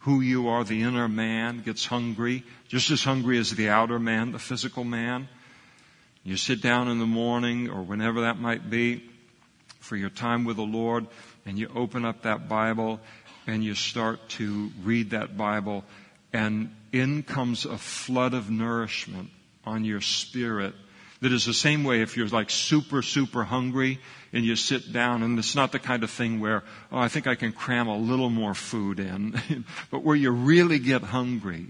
who 0.00 0.20
you 0.20 0.48
are, 0.48 0.64
the 0.64 0.82
inner 0.82 1.08
man, 1.08 1.62
gets 1.62 1.86
hungry, 1.86 2.44
just 2.68 2.90
as 2.90 3.02
hungry 3.02 3.38
as 3.38 3.52
the 3.52 3.70
outer 3.70 3.98
man, 3.98 4.32
the 4.32 4.38
physical 4.38 4.84
man? 4.84 5.30
You 6.24 6.38
sit 6.38 6.62
down 6.62 6.88
in 6.88 6.98
the 6.98 7.06
morning 7.06 7.68
or 7.68 7.82
whenever 7.82 8.22
that 8.22 8.38
might 8.38 8.70
be 8.70 9.04
for 9.80 9.94
your 9.94 10.08
time 10.08 10.44
with 10.44 10.56
the 10.56 10.62
Lord 10.62 11.06
and 11.44 11.58
you 11.58 11.70
open 11.74 12.06
up 12.06 12.22
that 12.22 12.48
Bible 12.48 12.98
and 13.46 13.62
you 13.62 13.74
start 13.74 14.26
to 14.30 14.70
read 14.82 15.10
that 15.10 15.36
Bible 15.36 15.84
and 16.32 16.74
in 16.92 17.22
comes 17.24 17.66
a 17.66 17.76
flood 17.76 18.32
of 18.32 18.50
nourishment 18.50 19.28
on 19.66 19.84
your 19.84 20.00
spirit 20.00 20.74
that 21.20 21.30
is 21.30 21.44
the 21.44 21.52
same 21.52 21.84
way 21.84 22.00
if 22.00 22.16
you're 22.16 22.28
like 22.28 22.48
super, 22.48 23.02
super 23.02 23.44
hungry 23.44 23.98
and 24.32 24.46
you 24.46 24.56
sit 24.56 24.94
down 24.94 25.22
and 25.22 25.38
it's 25.38 25.54
not 25.54 25.72
the 25.72 25.78
kind 25.78 26.02
of 26.04 26.10
thing 26.10 26.40
where, 26.40 26.64
oh, 26.90 26.98
I 26.98 27.08
think 27.08 27.26
I 27.26 27.34
can 27.34 27.52
cram 27.52 27.86
a 27.86 27.98
little 27.98 28.30
more 28.30 28.54
food 28.54 28.98
in, 28.98 29.38
but 29.90 30.02
where 30.02 30.16
you 30.16 30.30
really 30.30 30.78
get 30.78 31.02
hungry 31.02 31.66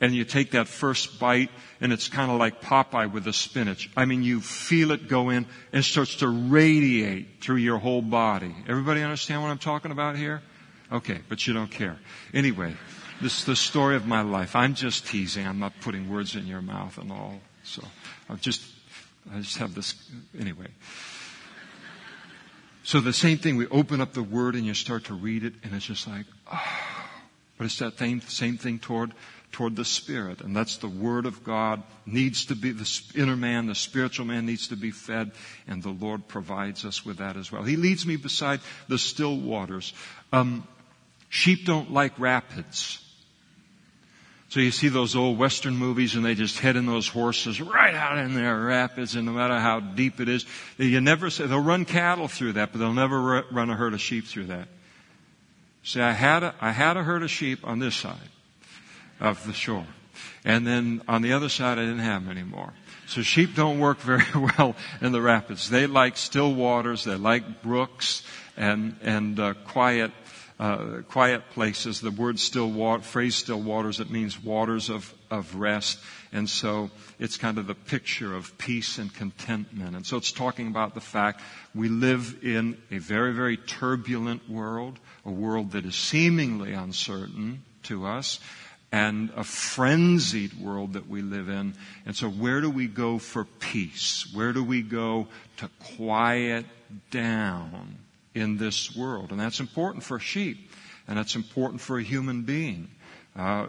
and 0.00 0.14
you 0.14 0.24
take 0.24 0.52
that 0.52 0.68
first 0.68 1.18
bite 1.18 1.50
and 1.80 1.92
it's 1.92 2.08
kind 2.08 2.30
of 2.30 2.38
like 2.38 2.60
Popeye 2.60 3.10
with 3.10 3.24
the 3.24 3.32
spinach. 3.32 3.90
I 3.96 4.04
mean, 4.04 4.22
you 4.22 4.40
feel 4.40 4.92
it 4.92 5.08
go 5.08 5.30
in 5.30 5.46
and 5.72 5.80
it 5.80 5.82
starts 5.82 6.16
to 6.16 6.28
radiate 6.28 7.40
through 7.40 7.56
your 7.56 7.78
whole 7.78 8.02
body. 8.02 8.54
Everybody 8.68 9.02
understand 9.02 9.42
what 9.42 9.48
I'm 9.48 9.58
talking 9.58 9.90
about 9.90 10.16
here? 10.16 10.42
Okay, 10.92 11.18
but 11.28 11.46
you 11.46 11.52
don't 11.52 11.70
care. 11.70 11.98
Anyway, 12.32 12.74
this 13.20 13.40
is 13.40 13.44
the 13.44 13.56
story 13.56 13.96
of 13.96 14.06
my 14.06 14.22
life. 14.22 14.54
I'm 14.54 14.74
just 14.74 15.06
teasing. 15.06 15.46
I'm 15.46 15.58
not 15.58 15.72
putting 15.80 16.08
words 16.08 16.36
in 16.36 16.46
your 16.46 16.62
mouth 16.62 16.96
and 16.98 17.10
all. 17.10 17.40
So 17.64 17.82
I 18.30 18.34
just, 18.36 18.62
I 19.32 19.40
just 19.40 19.58
have 19.58 19.74
this, 19.74 19.94
anyway. 20.38 20.68
So 22.84 23.00
the 23.00 23.12
same 23.12 23.36
thing, 23.36 23.56
we 23.56 23.66
open 23.66 24.00
up 24.00 24.14
the 24.14 24.22
word 24.22 24.54
and 24.54 24.64
you 24.64 24.72
start 24.72 25.04
to 25.06 25.14
read 25.14 25.44
it 25.44 25.52
and 25.62 25.74
it's 25.74 25.84
just 25.84 26.06
like, 26.06 26.24
oh. 26.50 26.98
But 27.58 27.64
it's 27.64 27.78
that 27.80 27.98
same, 27.98 28.20
same 28.20 28.56
thing 28.56 28.78
toward 28.78 29.12
toward 29.52 29.76
the 29.76 29.84
Spirit. 29.84 30.40
And 30.40 30.54
that's 30.54 30.76
the 30.76 30.88
Word 30.88 31.26
of 31.26 31.44
God 31.44 31.82
needs 32.06 32.46
to 32.46 32.54
be, 32.54 32.72
the 32.72 33.02
inner 33.14 33.36
man, 33.36 33.66
the 33.66 33.74
spiritual 33.74 34.26
man 34.26 34.46
needs 34.46 34.68
to 34.68 34.76
be 34.76 34.90
fed, 34.90 35.32
and 35.66 35.82
the 35.82 35.90
Lord 35.90 36.28
provides 36.28 36.84
us 36.84 37.04
with 37.04 37.18
that 37.18 37.36
as 37.36 37.50
well. 37.50 37.62
He 37.62 37.76
leads 37.76 38.06
me 38.06 38.16
beside 38.16 38.60
the 38.88 38.98
still 38.98 39.36
waters. 39.36 39.92
Um, 40.32 40.66
sheep 41.28 41.64
don't 41.64 41.92
like 41.92 42.18
rapids. 42.18 43.04
So 44.50 44.60
you 44.60 44.70
see 44.70 44.88
those 44.88 45.14
old 45.14 45.38
Western 45.38 45.76
movies 45.76 46.14
and 46.14 46.24
they 46.24 46.34
just 46.34 46.58
head 46.58 46.76
in 46.76 46.86
those 46.86 47.06
horses 47.06 47.60
right 47.60 47.94
out 47.94 48.16
in 48.16 48.32
their 48.32 48.58
rapids 48.58 49.14
and 49.14 49.26
no 49.26 49.32
matter 49.32 49.58
how 49.58 49.80
deep 49.80 50.20
it 50.20 50.28
is, 50.28 50.46
you 50.78 51.02
never 51.02 51.28
say, 51.28 51.46
they'll 51.46 51.60
run 51.60 51.84
cattle 51.84 52.28
through 52.28 52.54
that, 52.54 52.72
but 52.72 52.78
they'll 52.78 52.94
never 52.94 53.44
run 53.50 53.68
a 53.68 53.74
herd 53.74 53.92
of 53.92 54.00
sheep 54.00 54.24
through 54.24 54.46
that. 54.46 54.68
See, 55.82 56.00
I 56.00 56.12
had 56.12 56.44
a, 56.44 56.54
I 56.62 56.72
had 56.72 56.96
a 56.96 57.02
herd 57.02 57.22
of 57.22 57.30
sheep 57.30 57.66
on 57.66 57.78
this 57.78 57.94
side 57.94 58.16
of 59.20 59.46
the 59.46 59.52
shore. 59.52 59.86
And 60.44 60.66
then 60.66 61.02
on 61.08 61.22
the 61.22 61.32
other 61.32 61.48
side, 61.48 61.78
I 61.78 61.82
didn't 61.82 62.00
have 62.00 62.24
them 62.24 62.30
anymore. 62.30 62.72
So 63.06 63.22
sheep 63.22 63.54
don't 63.54 63.78
work 63.78 63.98
very 64.00 64.24
well 64.34 64.74
in 65.00 65.12
the 65.12 65.22
rapids. 65.22 65.70
They 65.70 65.86
like 65.86 66.16
still 66.16 66.54
waters. 66.54 67.04
They 67.04 67.16
like 67.16 67.62
brooks 67.62 68.22
and 68.56 68.96
and 69.02 69.38
uh, 69.38 69.54
quiet 69.66 70.12
uh, 70.58 71.02
quiet 71.08 71.50
places. 71.50 72.00
The 72.00 72.10
word 72.10 72.38
still 72.38 72.70
water, 72.70 73.02
phrase 73.02 73.36
still 73.36 73.60
waters, 73.60 74.00
it 74.00 74.10
means 74.10 74.42
waters 74.42 74.90
of, 74.90 75.14
of 75.30 75.54
rest. 75.54 75.98
And 76.32 76.48
so 76.50 76.90
it's 77.18 77.36
kind 77.36 77.58
of 77.58 77.66
the 77.66 77.74
picture 77.74 78.34
of 78.34 78.56
peace 78.58 78.98
and 78.98 79.14
contentment. 79.14 79.94
And 79.94 80.04
so 80.04 80.16
it's 80.16 80.32
talking 80.32 80.66
about 80.66 80.94
the 80.94 81.00
fact 81.00 81.42
we 81.74 81.88
live 81.88 82.38
in 82.42 82.76
a 82.90 82.98
very, 82.98 83.32
very 83.32 83.56
turbulent 83.56 84.48
world, 84.50 84.98
a 85.24 85.30
world 85.30 85.72
that 85.72 85.84
is 85.84 85.94
seemingly 85.94 86.72
uncertain 86.72 87.62
to 87.84 88.06
us, 88.06 88.40
and 88.90 89.30
a 89.36 89.44
frenzied 89.44 90.54
world 90.54 90.94
that 90.94 91.08
we 91.08 91.20
live 91.20 91.48
in. 91.48 91.74
And 92.06 92.16
so 92.16 92.28
where 92.28 92.60
do 92.60 92.70
we 92.70 92.86
go 92.86 93.18
for 93.18 93.44
peace? 93.44 94.26
Where 94.32 94.52
do 94.52 94.64
we 94.64 94.82
go 94.82 95.28
to 95.58 95.68
quiet 95.96 96.64
down 97.10 97.98
in 98.34 98.56
this 98.56 98.96
world? 98.96 99.30
And 99.30 99.38
that's 99.38 99.60
important 99.60 100.04
for 100.04 100.18
sheep. 100.18 100.70
And 101.06 101.18
that's 101.18 101.36
important 101.36 101.80
for 101.80 101.98
a 101.98 102.02
human 102.02 102.42
being. 102.42 102.88
Uh, 103.36 103.68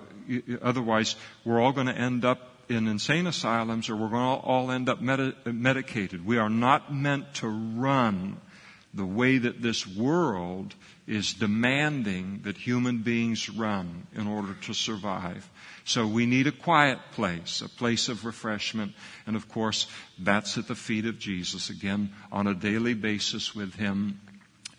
otherwise, 0.61 1.15
we're 1.45 1.59
all 1.59 1.73
going 1.73 1.87
to 1.87 1.97
end 1.97 2.25
up 2.25 2.39
in 2.69 2.87
insane 2.87 3.27
asylums 3.27 3.89
or 3.89 3.95
we're 3.95 4.09
going 4.09 4.39
to 4.39 4.45
all 4.45 4.71
end 4.71 4.89
up 4.89 5.01
medi- 5.01 5.35
medicated. 5.45 6.25
We 6.25 6.37
are 6.37 6.49
not 6.49 6.93
meant 6.93 7.33
to 7.35 7.47
run 7.47 8.37
the 8.93 9.05
way 9.05 9.37
that 9.37 9.61
this 9.61 9.85
world 9.85 10.75
is 11.09 11.33
demanding 11.33 12.41
that 12.43 12.55
human 12.55 12.99
beings 12.99 13.49
run 13.49 14.05
in 14.13 14.27
order 14.27 14.53
to 14.61 14.73
survive. 14.73 15.49
So 15.83 16.05
we 16.05 16.27
need 16.27 16.45
a 16.45 16.51
quiet 16.51 16.99
place, 17.13 17.61
a 17.61 17.67
place 17.67 18.09
of 18.09 18.25
refreshment. 18.25 18.93
And 19.25 19.35
of 19.35 19.49
course, 19.49 19.87
that's 20.19 20.59
at 20.59 20.67
the 20.67 20.75
feet 20.75 21.07
of 21.07 21.17
Jesus 21.17 21.71
again 21.71 22.11
on 22.31 22.45
a 22.45 22.53
daily 22.53 22.93
basis 22.93 23.55
with 23.55 23.73
Him 23.73 24.21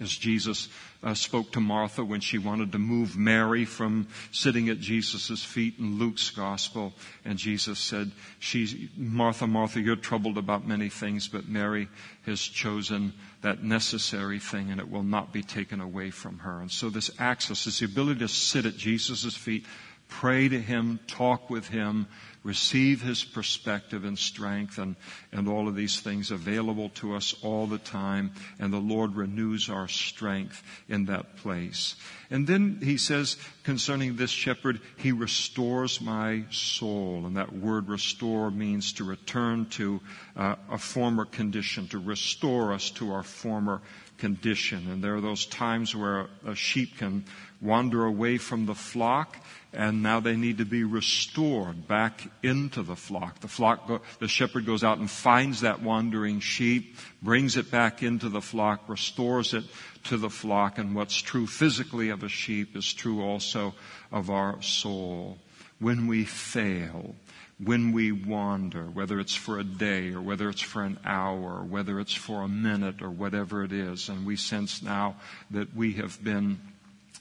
as 0.00 0.10
Jesus 0.10 0.68
uh, 1.02 1.14
spoke 1.14 1.52
to 1.52 1.60
Martha 1.60 2.04
when 2.04 2.20
she 2.20 2.38
wanted 2.38 2.72
to 2.72 2.78
move 2.78 3.16
Mary 3.16 3.64
from 3.64 4.08
sitting 4.32 4.68
at 4.68 4.80
Jesus' 4.80 5.44
feet 5.44 5.78
in 5.78 5.98
Luke's 5.98 6.30
gospel. 6.30 6.92
And 7.24 7.38
Jesus 7.38 7.78
said, 7.78 8.10
She's, 8.38 8.74
Martha, 8.96 9.46
Martha, 9.46 9.80
you're 9.80 9.96
troubled 9.96 10.38
about 10.38 10.66
many 10.66 10.88
things, 10.88 11.28
but 11.28 11.48
Mary 11.48 11.88
has 12.26 12.40
chosen 12.40 13.12
that 13.42 13.62
necessary 13.62 14.38
thing 14.38 14.70
and 14.70 14.80
it 14.80 14.90
will 14.90 15.02
not 15.02 15.32
be 15.32 15.42
taken 15.42 15.80
away 15.80 16.10
from 16.10 16.38
her. 16.38 16.60
And 16.60 16.70
so 16.70 16.90
this 16.90 17.10
access 17.18 17.66
is 17.66 17.78
the 17.78 17.86
ability 17.86 18.20
to 18.20 18.28
sit 18.28 18.66
at 18.66 18.76
Jesus' 18.76 19.36
feet, 19.36 19.64
pray 20.08 20.48
to 20.48 20.60
Him, 20.60 21.00
talk 21.06 21.50
with 21.50 21.68
Him, 21.68 22.06
receive 22.42 23.02
His 23.02 23.22
perspective 23.22 24.04
and 24.04 24.18
strength 24.18 24.78
and, 24.78 24.96
and 25.32 25.48
all 25.48 25.68
of 25.68 25.74
these 25.74 26.00
things 26.00 26.30
available 26.30 26.88
to 26.90 27.14
us 27.14 27.34
all 27.42 27.66
the 27.66 27.78
time. 27.78 28.32
And 28.58 28.72
the 28.72 28.78
Lord 28.78 29.14
renews 29.14 29.68
our 29.68 29.88
strength 29.88 30.62
in 30.88 31.06
that 31.06 31.36
place. 31.36 31.96
And 32.30 32.46
then 32.46 32.80
He 32.82 32.96
says 32.96 33.36
concerning 33.64 34.16
this 34.16 34.30
shepherd, 34.30 34.80
He 34.96 35.12
restores 35.12 36.00
my 36.00 36.44
soul. 36.50 37.26
And 37.26 37.36
that 37.36 37.52
word 37.52 37.88
restore 37.88 38.50
means 38.50 38.94
to 38.94 39.04
return 39.04 39.66
to 39.70 40.00
uh, 40.36 40.56
a 40.70 40.78
former 40.78 41.24
condition, 41.24 41.88
to 41.88 41.98
restore 41.98 42.72
us 42.72 42.90
to 42.92 43.12
our 43.12 43.22
former 43.22 43.82
condition. 44.20 44.90
And 44.90 45.02
there 45.02 45.16
are 45.16 45.20
those 45.20 45.46
times 45.46 45.96
where 45.96 46.28
a 46.46 46.54
sheep 46.54 46.98
can 46.98 47.24
wander 47.60 48.04
away 48.04 48.38
from 48.38 48.66
the 48.66 48.74
flock 48.74 49.36
and 49.72 50.02
now 50.02 50.18
they 50.18 50.36
need 50.36 50.58
to 50.58 50.64
be 50.64 50.82
restored 50.82 51.86
back 51.86 52.28
into 52.42 52.82
the 52.82 52.96
flock. 52.96 53.40
The 53.40 53.48
flock, 53.48 53.86
go, 53.86 54.00
the 54.18 54.26
shepherd 54.26 54.66
goes 54.66 54.82
out 54.82 54.98
and 54.98 55.08
finds 55.08 55.60
that 55.60 55.80
wandering 55.80 56.40
sheep, 56.40 56.96
brings 57.22 57.56
it 57.56 57.70
back 57.70 58.02
into 58.02 58.28
the 58.28 58.40
flock, 58.40 58.88
restores 58.88 59.54
it 59.54 59.64
to 60.04 60.16
the 60.16 60.30
flock, 60.30 60.78
and 60.78 60.94
what's 60.94 61.16
true 61.16 61.46
physically 61.46 62.08
of 62.08 62.24
a 62.24 62.28
sheep 62.28 62.76
is 62.76 62.92
true 62.92 63.22
also 63.22 63.74
of 64.10 64.28
our 64.28 64.60
soul. 64.60 65.38
When 65.78 66.08
we 66.08 66.24
fail, 66.24 67.14
when 67.62 67.92
we 67.92 68.10
wander, 68.10 68.84
whether 68.84 69.20
it's 69.20 69.34
for 69.34 69.60
a 69.60 69.64
day 69.64 70.12
or 70.12 70.20
whether 70.20 70.48
it's 70.48 70.60
for 70.60 70.82
an 70.82 70.98
hour, 71.04 71.58
or 71.58 71.64
whether 71.64 72.00
it's 72.00 72.14
for 72.14 72.42
a 72.42 72.48
minute 72.48 73.02
or 73.02 73.10
whatever 73.10 73.62
it 73.62 73.72
is, 73.72 74.08
and 74.08 74.26
we 74.26 74.36
sense 74.36 74.82
now 74.82 75.16
that 75.50 75.76
we 75.76 75.92
have 75.94 76.22
been 76.24 76.58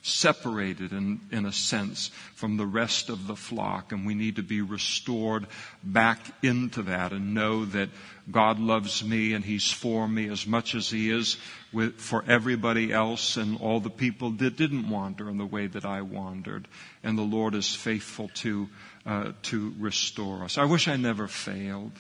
separated 0.09 0.91
in, 0.91 1.21
in 1.31 1.45
a 1.45 1.51
sense 1.51 2.09
from 2.35 2.57
the 2.57 2.65
rest 2.65 3.09
of 3.09 3.27
the 3.27 3.35
flock 3.35 3.91
and 3.91 4.05
we 4.05 4.13
need 4.13 4.35
to 4.37 4.43
be 4.43 4.61
restored 4.61 5.45
back 5.83 6.19
into 6.43 6.83
that 6.83 7.11
and 7.11 7.33
know 7.33 7.65
that 7.65 7.89
God 8.31 8.59
loves 8.59 9.03
me 9.03 9.33
and 9.33 9.43
He's 9.43 9.71
for 9.71 10.07
me 10.07 10.29
as 10.29 10.45
much 10.45 10.75
as 10.75 10.89
He 10.89 11.09
is 11.09 11.37
with, 11.71 11.99
for 11.99 12.23
everybody 12.27 12.91
else 12.91 13.37
and 13.37 13.59
all 13.59 13.79
the 13.79 13.89
people 13.89 14.31
that 14.31 14.57
didn't 14.57 14.89
wander 14.89 15.29
in 15.29 15.37
the 15.37 15.45
way 15.45 15.67
that 15.67 15.85
I 15.85 16.01
wandered. 16.01 16.67
And 17.03 17.17
the 17.17 17.23
Lord 17.23 17.55
is 17.55 17.73
faithful 17.73 18.29
to, 18.35 18.69
uh, 19.05 19.31
to 19.43 19.73
restore 19.79 20.43
us. 20.43 20.57
I 20.57 20.65
wish 20.65 20.87
I 20.87 20.95
never 20.95 21.27
failed. 21.27 21.93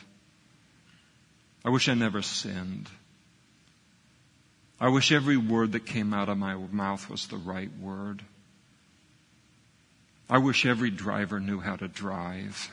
I 1.63 1.69
wish 1.69 1.89
I 1.89 1.93
never 1.93 2.21
sinned. 2.21 2.89
I 4.81 4.87
wish 4.87 5.11
every 5.11 5.35
word 5.35 5.73
that 5.73 5.85
came 5.85 6.13
out 6.13 6.29
of 6.29 6.37
my 6.37 6.55
mouth 6.55 7.09
was 7.09 7.27
the 7.27 7.37
right 7.37 7.71
word. 7.79 8.21
I 10.29 10.37
wish 10.37 10.65
every 10.65 10.89
driver 10.89 11.39
knew 11.39 11.59
how 11.59 11.75
to 11.75 11.87
drive. 11.87 12.71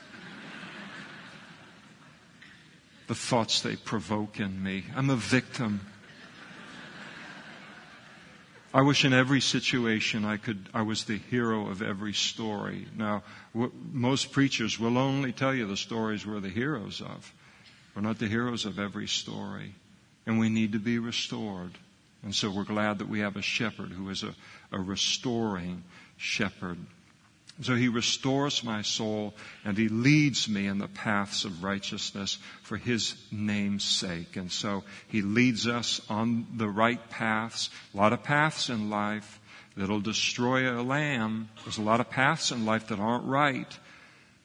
the 3.08 3.14
thoughts 3.14 3.60
they 3.60 3.76
provoke 3.76 4.40
in 4.40 4.62
me. 4.62 4.84
I'm 4.94 5.10
a 5.10 5.16
victim. 5.16 5.80
I 8.74 8.82
wish 8.82 9.04
in 9.04 9.12
every 9.12 9.40
situation 9.40 10.24
I 10.24 10.36
could, 10.36 10.68
I 10.74 10.82
was 10.82 11.04
the 11.04 11.16
hero 11.16 11.68
of 11.68 11.82
every 11.82 12.12
story. 12.12 12.86
Now, 12.94 13.22
most 13.92 14.32
preachers 14.32 14.78
will 14.78 14.98
only 14.98 15.32
tell 15.32 15.54
you 15.54 15.66
the 15.66 15.76
stories 15.76 16.26
we're 16.26 16.40
the 16.40 16.50
heroes 16.50 17.00
of. 17.00 17.32
We're 17.94 18.02
not 18.02 18.18
the 18.18 18.28
heroes 18.28 18.66
of 18.66 18.78
every 18.78 19.08
story. 19.08 19.74
And 20.26 20.38
we 20.38 20.50
need 20.50 20.72
to 20.72 20.78
be 20.78 20.98
restored. 20.98 21.72
And 22.26 22.34
so 22.34 22.50
we're 22.50 22.64
glad 22.64 22.98
that 22.98 23.08
we 23.08 23.20
have 23.20 23.36
a 23.36 23.40
shepherd 23.40 23.92
who 23.92 24.10
is 24.10 24.24
a, 24.24 24.34
a 24.72 24.80
restoring 24.80 25.84
shepherd. 26.16 26.76
So 27.62 27.76
he 27.76 27.86
restores 27.86 28.64
my 28.64 28.82
soul 28.82 29.32
and 29.64 29.78
he 29.78 29.88
leads 29.88 30.48
me 30.48 30.66
in 30.66 30.78
the 30.78 30.88
paths 30.88 31.44
of 31.44 31.62
righteousness 31.62 32.38
for 32.64 32.78
his 32.78 33.14
name's 33.30 33.84
sake. 33.84 34.34
And 34.34 34.50
so 34.50 34.82
he 35.06 35.22
leads 35.22 35.68
us 35.68 36.00
on 36.10 36.48
the 36.56 36.68
right 36.68 36.98
paths. 37.10 37.70
A 37.94 37.96
lot 37.96 38.12
of 38.12 38.24
paths 38.24 38.70
in 38.70 38.90
life 38.90 39.38
that'll 39.76 40.00
destroy 40.00 40.68
a 40.68 40.82
lamb. 40.82 41.48
There's 41.62 41.78
a 41.78 41.82
lot 41.82 42.00
of 42.00 42.10
paths 42.10 42.50
in 42.50 42.66
life 42.66 42.88
that 42.88 42.98
aren't 42.98 43.26
right. 43.26 43.78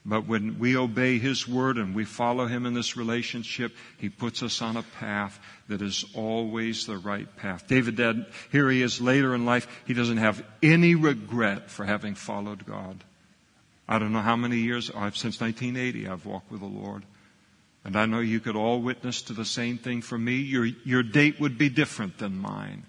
But 0.03 0.25
when 0.25 0.57
we 0.57 0.75
obey 0.75 1.19
His 1.19 1.47
word 1.47 1.77
and 1.77 1.93
we 1.93 2.05
follow 2.05 2.47
Him 2.47 2.65
in 2.65 2.73
this 2.73 2.97
relationship, 2.97 3.75
He 3.97 4.09
puts 4.09 4.41
us 4.41 4.61
on 4.61 4.75
a 4.75 4.83
path 4.83 5.39
that 5.67 5.81
is 5.81 6.05
always 6.15 6.85
the 6.85 6.97
right 6.97 7.33
path. 7.37 7.67
David 7.67 7.97
did, 7.97 8.25
here 8.51 8.69
he 8.69 8.81
is 8.81 8.99
later 8.99 9.35
in 9.35 9.45
life, 9.45 9.67
he 9.85 9.93
doesn't 9.93 10.17
have 10.17 10.43
any 10.63 10.95
regret 10.95 11.69
for 11.69 11.85
having 11.85 12.15
followed 12.15 12.65
God. 12.65 13.03
I 13.87 13.99
don't 13.99 14.13
know 14.13 14.21
how 14.21 14.35
many 14.35 14.57
years, 14.57 14.89
I've, 14.89 15.17
since 15.17 15.39
1980 15.39 16.07
I've 16.07 16.25
walked 16.25 16.51
with 16.51 16.61
the 16.61 16.67
Lord. 16.67 17.03
And 17.83 17.95
I 17.95 18.05
know 18.05 18.19
you 18.19 18.39
could 18.39 18.55
all 18.55 18.81
witness 18.81 19.23
to 19.23 19.33
the 19.33 19.45
same 19.45 19.77
thing 19.77 20.01
for 20.01 20.17
me. 20.17 20.35
Your, 20.35 20.65
your 20.65 21.03
date 21.03 21.39
would 21.39 21.57
be 21.57 21.69
different 21.69 22.17
than 22.17 22.37
mine. 22.37 22.83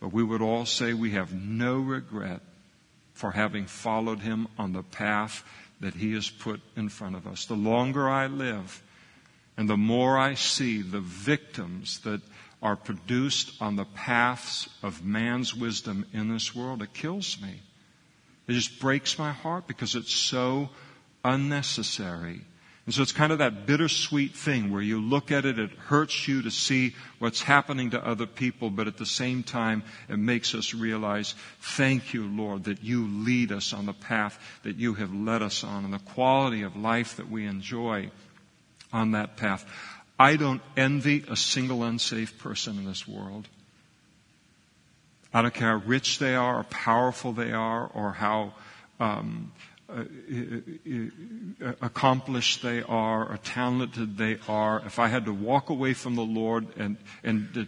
But 0.00 0.12
we 0.12 0.22
would 0.22 0.42
all 0.42 0.66
say 0.66 0.92
we 0.92 1.12
have 1.12 1.32
no 1.32 1.78
regret 1.78 2.40
for 3.12 3.30
having 3.30 3.66
followed 3.66 4.20
Him 4.20 4.48
on 4.58 4.72
the 4.72 4.82
path 4.82 5.44
that 5.82 5.94
He 5.94 6.14
has 6.14 6.30
put 6.30 6.60
in 6.76 6.88
front 6.88 7.16
of 7.16 7.26
us. 7.26 7.44
The 7.44 7.54
longer 7.54 8.08
I 8.08 8.26
live 8.28 8.82
and 9.56 9.68
the 9.68 9.76
more 9.76 10.16
I 10.16 10.34
see 10.34 10.80
the 10.80 11.00
victims 11.00 11.98
that 12.00 12.22
are 12.62 12.76
produced 12.76 13.60
on 13.60 13.76
the 13.76 13.84
paths 13.84 14.68
of 14.82 15.04
man's 15.04 15.54
wisdom 15.54 16.06
in 16.12 16.32
this 16.32 16.54
world, 16.54 16.82
it 16.82 16.94
kills 16.94 17.40
me. 17.42 17.60
It 18.46 18.52
just 18.52 18.80
breaks 18.80 19.18
my 19.18 19.32
heart 19.32 19.66
because 19.66 19.94
it's 19.94 20.14
so 20.14 20.70
unnecessary. 21.24 22.42
And 22.84 22.92
so 22.92 23.02
it's 23.02 23.12
kind 23.12 23.30
of 23.30 23.38
that 23.38 23.64
bittersweet 23.64 24.34
thing 24.34 24.72
where 24.72 24.82
you 24.82 25.00
look 25.00 25.30
at 25.30 25.44
it, 25.44 25.56
it 25.58 25.70
hurts 25.70 26.26
you 26.26 26.42
to 26.42 26.50
see 26.50 26.96
what's 27.20 27.40
happening 27.40 27.90
to 27.90 28.04
other 28.04 28.26
people, 28.26 28.70
but 28.70 28.88
at 28.88 28.96
the 28.96 29.06
same 29.06 29.44
time, 29.44 29.84
it 30.08 30.18
makes 30.18 30.52
us 30.52 30.74
realize, 30.74 31.36
thank 31.60 32.12
you, 32.12 32.26
Lord, 32.26 32.64
that 32.64 32.82
you 32.82 33.06
lead 33.06 33.52
us 33.52 33.72
on 33.72 33.86
the 33.86 33.92
path 33.92 34.36
that 34.64 34.76
you 34.76 34.94
have 34.94 35.14
led 35.14 35.42
us 35.42 35.62
on 35.62 35.84
and 35.84 35.94
the 35.94 36.00
quality 36.00 36.62
of 36.62 36.76
life 36.76 37.16
that 37.18 37.30
we 37.30 37.46
enjoy 37.46 38.10
on 38.92 39.12
that 39.12 39.36
path. 39.36 39.64
I 40.18 40.34
don't 40.34 40.62
envy 40.76 41.24
a 41.28 41.36
single 41.36 41.84
unsafe 41.84 42.36
person 42.38 42.78
in 42.78 42.84
this 42.84 43.06
world. 43.06 43.48
I 45.32 45.40
don't 45.40 45.54
care 45.54 45.78
how 45.78 45.86
rich 45.86 46.18
they 46.18 46.34
are, 46.34 46.58
or 46.58 46.64
powerful 46.64 47.32
they 47.32 47.52
are, 47.52 47.86
or 47.94 48.12
how 48.12 48.54
um, 49.00 49.52
Uh, 49.92 50.00
uh, 50.00 51.68
uh, 51.68 51.72
accomplished 51.82 52.62
they 52.62 52.82
are 52.82 53.30
or 53.30 53.38
talented 53.44 54.16
they 54.16 54.38
are, 54.48 54.82
if 54.86 54.98
I 54.98 55.08
had 55.08 55.26
to 55.26 55.32
walk 55.34 55.68
away 55.68 55.92
from 55.92 56.14
the 56.14 56.22
Lord 56.22 56.66
and, 56.78 56.96
and 57.22 57.66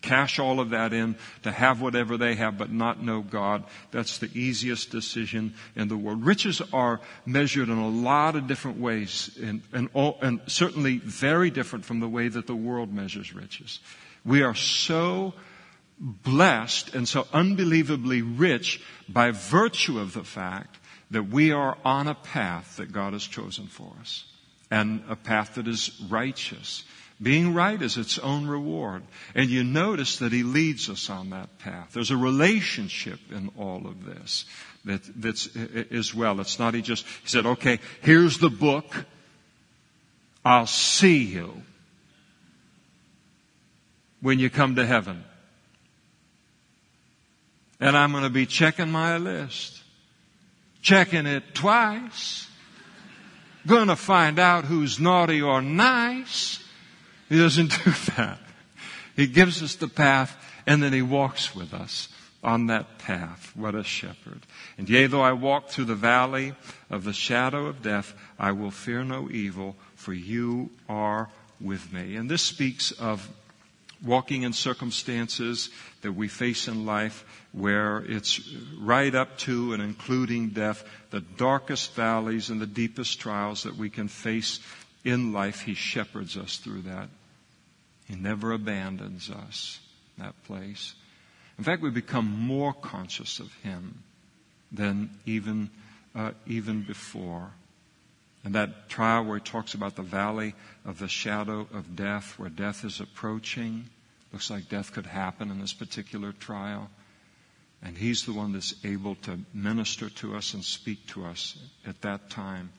cash 0.00 0.40
all 0.40 0.58
of 0.58 0.70
that 0.70 0.92
in 0.92 1.14
to 1.44 1.52
have 1.52 1.80
whatever 1.80 2.16
they 2.16 2.34
have 2.34 2.58
but 2.58 2.72
not 2.72 3.00
know 3.00 3.22
God, 3.22 3.62
that's 3.92 4.18
the 4.18 4.30
easiest 4.34 4.90
decision 4.90 5.54
in 5.76 5.86
the 5.86 5.96
world. 5.96 6.26
Riches 6.26 6.60
are 6.72 7.00
measured 7.24 7.68
in 7.68 7.78
a 7.78 7.88
lot 7.88 8.34
of 8.34 8.48
different 8.48 8.80
ways 8.80 9.30
and, 9.40 9.62
and, 9.72 9.88
all, 9.94 10.18
and 10.20 10.40
certainly 10.46 10.98
very 10.98 11.50
different 11.50 11.84
from 11.84 12.00
the 12.00 12.08
way 12.08 12.26
that 12.26 12.48
the 12.48 12.56
world 12.56 12.92
measures 12.92 13.32
riches. 13.34 13.78
We 14.24 14.42
are 14.42 14.56
so 14.56 15.34
blessed 16.00 16.94
and 16.94 17.08
so 17.08 17.28
unbelievably 17.32 18.22
rich 18.22 18.80
by 19.08 19.30
virtue 19.30 20.00
of 20.00 20.14
the 20.14 20.24
fact 20.24 20.78
that 21.12 21.28
we 21.28 21.52
are 21.52 21.76
on 21.84 22.08
a 22.08 22.14
path 22.14 22.76
that 22.78 22.90
God 22.90 23.12
has 23.12 23.22
chosen 23.22 23.66
for 23.66 23.92
us 24.00 24.24
and 24.70 25.04
a 25.08 25.16
path 25.16 25.54
that 25.54 25.68
is 25.68 25.90
righteous. 26.08 26.84
Being 27.20 27.52
right 27.52 27.80
is 27.80 27.98
its 27.98 28.18
own 28.18 28.46
reward. 28.46 29.02
And 29.34 29.50
you 29.50 29.62
notice 29.62 30.18
that 30.18 30.32
he 30.32 30.42
leads 30.42 30.88
us 30.88 31.10
on 31.10 31.30
that 31.30 31.58
path. 31.58 31.90
There's 31.92 32.10
a 32.10 32.16
relationship 32.16 33.20
in 33.30 33.50
all 33.58 33.86
of 33.86 34.06
this 34.06 34.46
that, 34.86 35.02
that's 35.20 35.54
as 35.90 36.14
well. 36.14 36.40
It's 36.40 36.58
not 36.58 36.72
he 36.72 36.80
just, 36.80 37.04
he 37.22 37.28
said, 37.28 37.44
okay, 37.44 37.78
here's 38.00 38.38
the 38.38 38.50
book. 38.50 38.86
I'll 40.44 40.66
see 40.66 41.18
you 41.18 41.62
when 44.22 44.38
you 44.38 44.48
come 44.48 44.76
to 44.76 44.86
heaven. 44.86 45.22
And 47.78 47.96
I'm 47.98 48.12
going 48.12 48.24
to 48.24 48.30
be 48.30 48.46
checking 48.46 48.90
my 48.90 49.18
list 49.18 49.81
checking 50.82 51.26
it 51.26 51.54
twice, 51.54 52.48
gonna 53.66 53.96
find 53.96 54.38
out 54.38 54.64
who's 54.64 55.00
naughty 55.00 55.40
or 55.40 55.62
nice. 55.62 56.62
He 57.28 57.38
doesn't 57.38 57.70
do 57.84 57.92
that. 58.16 58.38
He 59.16 59.26
gives 59.26 59.62
us 59.62 59.76
the 59.76 59.88
path 59.88 60.36
and 60.66 60.82
then 60.82 60.92
he 60.92 61.02
walks 61.02 61.54
with 61.54 61.72
us 61.72 62.08
on 62.42 62.66
that 62.66 62.98
path. 62.98 63.52
What 63.54 63.74
a 63.74 63.84
shepherd. 63.84 64.40
And 64.76 64.88
yea, 64.88 65.06
though 65.06 65.22
I 65.22 65.32
walk 65.32 65.68
through 65.68 65.84
the 65.84 65.94
valley 65.94 66.54
of 66.90 67.04
the 67.04 67.12
shadow 67.12 67.66
of 67.66 67.82
death, 67.82 68.14
I 68.38 68.52
will 68.52 68.70
fear 68.70 69.04
no 69.04 69.30
evil, 69.30 69.76
for 69.94 70.12
you 70.12 70.70
are 70.88 71.28
with 71.60 71.92
me. 71.92 72.16
And 72.16 72.28
this 72.28 72.42
speaks 72.42 72.90
of 72.90 73.28
walking 74.04 74.42
in 74.42 74.52
circumstances 74.52 75.70
that 76.02 76.12
we 76.12 76.28
face 76.28 76.68
in 76.68 76.84
life 76.86 77.24
where 77.52 77.98
it's 77.98 78.40
right 78.78 79.14
up 79.14 79.38
to 79.38 79.72
and 79.72 79.82
including 79.82 80.48
death, 80.48 80.84
the 81.10 81.20
darkest 81.20 81.94
valleys 81.94 82.50
and 82.50 82.60
the 82.60 82.66
deepest 82.66 83.20
trials 83.20 83.62
that 83.62 83.76
we 83.76 83.90
can 83.90 84.08
face 84.08 84.60
in 85.04 85.32
life, 85.32 85.60
He 85.62 85.74
shepherds 85.74 86.36
us 86.36 86.56
through 86.56 86.82
that. 86.82 87.08
He 88.06 88.14
never 88.14 88.52
abandons 88.52 89.30
us, 89.30 89.80
that 90.18 90.34
place. 90.44 90.94
In 91.58 91.64
fact, 91.64 91.82
we 91.82 91.90
become 91.90 92.26
more 92.26 92.72
conscious 92.72 93.38
of 93.38 93.52
Him 93.62 94.02
than 94.70 95.10
even, 95.26 95.70
uh, 96.14 96.32
even 96.46 96.82
before. 96.82 97.50
And 98.44 98.54
that 98.54 98.88
trial 98.88 99.24
where 99.24 99.38
he 99.38 99.44
talks 99.44 99.74
about 99.74 99.94
the 99.94 100.02
valley 100.02 100.54
of 100.84 100.98
the 100.98 101.08
shadow 101.08 101.68
of 101.72 101.94
death, 101.94 102.38
where 102.38 102.50
death 102.50 102.84
is 102.84 103.00
approaching, 103.00 103.88
looks 104.32 104.50
like 104.50 104.68
death 104.68 104.92
could 104.92 105.06
happen 105.06 105.50
in 105.50 105.60
this 105.60 105.72
particular 105.72 106.32
trial. 106.32 106.90
And 107.82 107.96
he's 107.96 108.24
the 108.24 108.32
one 108.32 108.52
that's 108.52 108.74
able 108.84 109.14
to 109.16 109.40
minister 109.54 110.08
to 110.08 110.36
us 110.36 110.54
and 110.54 110.64
speak 110.64 111.06
to 111.08 111.24
us 111.24 111.56
at 111.86 112.00
that 112.02 112.30
time. 112.30 112.70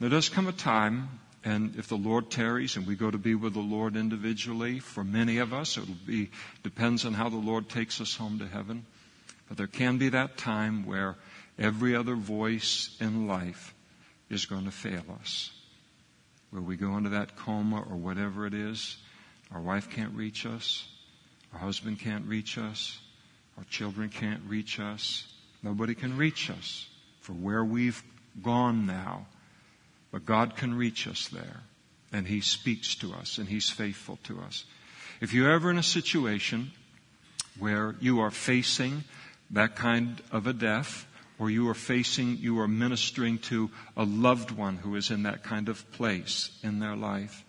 There 0.00 0.08
does 0.08 0.28
come 0.28 0.48
a 0.48 0.52
time, 0.52 1.20
and 1.44 1.76
if 1.76 1.88
the 1.88 1.96
Lord 1.96 2.30
tarries 2.30 2.76
and 2.76 2.86
we 2.86 2.94
go 2.96 3.10
to 3.10 3.18
be 3.18 3.34
with 3.34 3.54
the 3.54 3.60
Lord 3.60 3.96
individually, 3.96 4.78
for 4.78 5.04
many 5.04 5.38
of 5.38 5.52
us, 5.52 5.76
it'll 5.76 5.94
be, 6.06 6.30
depends 6.62 7.04
on 7.04 7.14
how 7.14 7.28
the 7.28 7.36
Lord 7.36 7.68
takes 7.68 8.00
us 8.00 8.16
home 8.16 8.38
to 8.38 8.46
heaven. 8.46 8.86
But 9.48 9.56
there 9.56 9.66
can 9.66 9.98
be 9.98 10.08
that 10.10 10.36
time 10.36 10.86
where 10.86 11.16
every 11.58 11.94
other 11.94 12.14
voice 12.14 12.96
in 13.00 13.26
life 13.26 13.74
is 14.30 14.46
going 14.46 14.64
to 14.64 14.70
fail 14.70 15.04
us. 15.20 15.50
Where 16.50 16.62
we 16.62 16.76
go 16.76 16.96
into 16.96 17.10
that 17.10 17.36
coma 17.36 17.80
or 17.82 17.96
whatever 17.96 18.46
it 18.46 18.54
is, 18.54 18.96
our 19.52 19.60
wife 19.60 19.90
can't 19.90 20.14
reach 20.14 20.46
us, 20.46 20.86
our 21.52 21.58
husband 21.58 21.98
can't 21.98 22.26
reach 22.26 22.56
us, 22.56 22.98
our 23.58 23.64
children 23.64 24.08
can't 24.08 24.42
reach 24.48 24.78
us, 24.80 25.26
nobody 25.62 25.94
can 25.94 26.16
reach 26.16 26.50
us 26.50 26.88
for 27.20 27.32
where 27.32 27.64
we've 27.64 28.02
gone 28.42 28.86
now. 28.86 29.26
But 30.12 30.24
God 30.24 30.56
can 30.56 30.74
reach 30.74 31.06
us 31.06 31.28
there, 31.28 31.60
and 32.12 32.26
He 32.26 32.40
speaks 32.40 32.94
to 32.96 33.12
us, 33.12 33.38
and 33.38 33.48
He's 33.48 33.70
faithful 33.70 34.18
to 34.24 34.40
us. 34.40 34.64
If 35.20 35.32
you're 35.32 35.52
ever 35.52 35.70
in 35.70 35.78
a 35.78 35.82
situation 35.82 36.72
where 37.58 37.94
you 38.00 38.20
are 38.20 38.30
facing 38.30 39.04
that 39.50 39.76
kind 39.76 40.22
of 40.32 40.46
a 40.46 40.52
death, 40.52 41.06
or 41.40 41.48
you 41.48 41.70
are 41.70 41.74
facing, 41.74 42.36
you 42.36 42.60
are 42.60 42.68
ministering 42.68 43.38
to 43.38 43.70
a 43.96 44.04
loved 44.04 44.50
one 44.50 44.76
who 44.76 44.94
is 44.94 45.10
in 45.10 45.22
that 45.22 45.42
kind 45.42 45.70
of 45.70 45.90
place 45.92 46.50
in 46.62 46.78
their 46.80 46.94
life, 46.94 47.44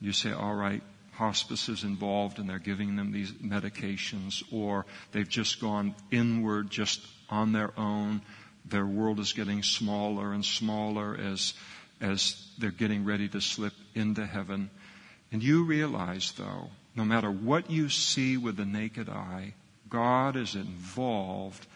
you 0.00 0.12
say, 0.12 0.30
all 0.30 0.54
right, 0.54 0.82
hospice 1.14 1.68
is 1.68 1.82
involved 1.82 2.38
and 2.38 2.48
they're 2.48 2.60
giving 2.60 2.94
them 2.94 3.10
these 3.10 3.32
medications, 3.32 4.44
or 4.52 4.86
they've 5.10 5.28
just 5.28 5.60
gone 5.60 5.96
inward 6.12 6.70
just 6.70 7.00
on 7.28 7.52
their 7.52 7.72
own. 7.76 8.22
Their 8.66 8.86
world 8.86 9.18
is 9.18 9.32
getting 9.32 9.64
smaller 9.64 10.32
and 10.32 10.44
smaller 10.44 11.16
as, 11.20 11.54
as 12.00 12.40
they're 12.58 12.70
getting 12.70 13.04
ready 13.04 13.28
to 13.28 13.40
slip 13.40 13.74
into 13.96 14.24
heaven. 14.24 14.70
And 15.32 15.42
you 15.42 15.64
realize, 15.64 16.32
though, 16.38 16.70
no 16.94 17.04
matter 17.04 17.32
what 17.32 17.68
you 17.68 17.88
see 17.88 18.36
with 18.36 18.56
the 18.56 18.64
naked 18.64 19.08
eye, 19.08 19.54
God 19.88 20.36
is 20.36 20.54
involved 20.54 21.66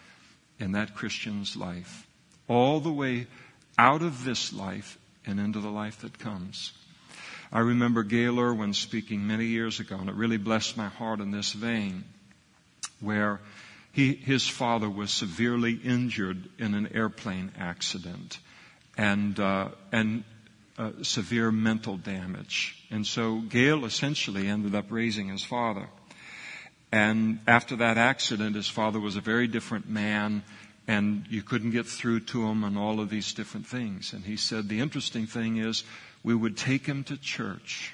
in 0.59 0.73
that 0.73 0.95
Christian's 0.95 1.55
life, 1.55 2.07
all 2.47 2.79
the 2.79 2.91
way 2.91 3.27
out 3.77 4.01
of 4.01 4.25
this 4.25 4.51
life 4.51 4.97
and 5.25 5.39
into 5.39 5.59
the 5.59 5.69
life 5.69 6.01
that 6.01 6.19
comes. 6.19 6.73
I 7.51 7.59
remember 7.59 8.03
Gayle 8.03 8.39
Erwin 8.39 8.73
speaking 8.73 9.25
many 9.25 9.45
years 9.45 9.79
ago, 9.79 9.97
and 9.97 10.09
it 10.09 10.15
really 10.15 10.37
blessed 10.37 10.77
my 10.77 10.87
heart 10.87 11.19
in 11.19 11.31
this 11.31 11.53
vein, 11.53 12.03
where 12.99 13.39
he, 13.91 14.13
his 14.13 14.47
father 14.47 14.89
was 14.89 15.11
severely 15.11 15.73
injured 15.73 16.49
in 16.59 16.75
an 16.75 16.89
airplane 16.93 17.51
accident 17.57 18.37
and, 18.97 19.39
uh, 19.39 19.69
and 19.91 20.23
uh, 20.77 20.91
severe 21.01 21.51
mental 21.51 21.97
damage. 21.97 22.85
And 22.91 23.05
so 23.05 23.39
Gayle 23.39 23.85
essentially 23.85 24.47
ended 24.47 24.75
up 24.75 24.85
raising 24.91 25.29
his 25.29 25.43
father. 25.43 25.89
And 26.91 27.39
after 27.47 27.75
that 27.77 27.97
accident, 27.97 28.55
his 28.55 28.67
father 28.67 28.99
was 28.99 29.15
a 29.15 29.21
very 29.21 29.47
different 29.47 29.87
man 29.89 30.43
and 30.87 31.25
you 31.29 31.43
couldn't 31.43 31.69
get 31.69 31.85
through 31.85 32.21
to 32.21 32.47
him 32.47 32.63
and 32.63 32.75
all 32.75 32.99
of 32.99 33.11
these 33.11 33.33
different 33.33 33.67
things. 33.67 34.11
And 34.11 34.23
he 34.23 34.37
said 34.37 34.67
the 34.67 34.79
interesting 34.79 35.27
thing 35.27 35.57
is 35.57 35.83
we 36.23 36.33
would 36.33 36.57
take 36.57 36.87
him 36.87 37.03
to 37.05 37.17
church 37.17 37.93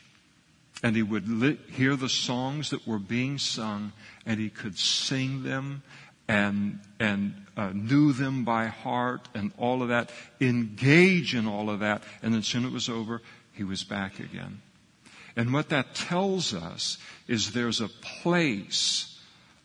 and 0.82 0.96
he 0.96 1.04
would 1.04 1.28
li- 1.28 1.60
hear 1.72 1.98
the 1.98 2.08
songs 2.08 2.70
that 2.70 2.88
were 2.88 3.00
being 3.00 3.38
sung 3.38 3.92
and 4.26 4.40
he 4.40 4.50
could 4.50 4.78
sing 4.78 5.44
them 5.44 5.84
and 6.28 6.80
and 7.00 7.34
uh, 7.58 7.72
knew 7.74 8.14
them 8.14 8.46
by 8.46 8.68
heart 8.68 9.28
and 9.36 9.52
all 9.58 9.84
of 9.84 9.90
that 9.90 10.10
engage 10.40 11.36
in 11.36 11.48
all 11.48 11.70
of 11.70 11.82
that 11.82 12.02
and 12.24 12.34
then 12.34 12.42
soon 12.42 12.66
it 12.66 12.72
was 12.72 12.90
over 12.90 13.22
he 13.54 13.64
was 13.64 13.84
back 13.84 14.20
again 14.20 14.62
and 15.36 15.54
what 15.54 15.70
that 15.70 15.96
tells 15.96 16.54
us 16.54 16.98
is 17.28 17.52
there's 17.52 17.82
a 17.82 17.90
place 17.90 19.20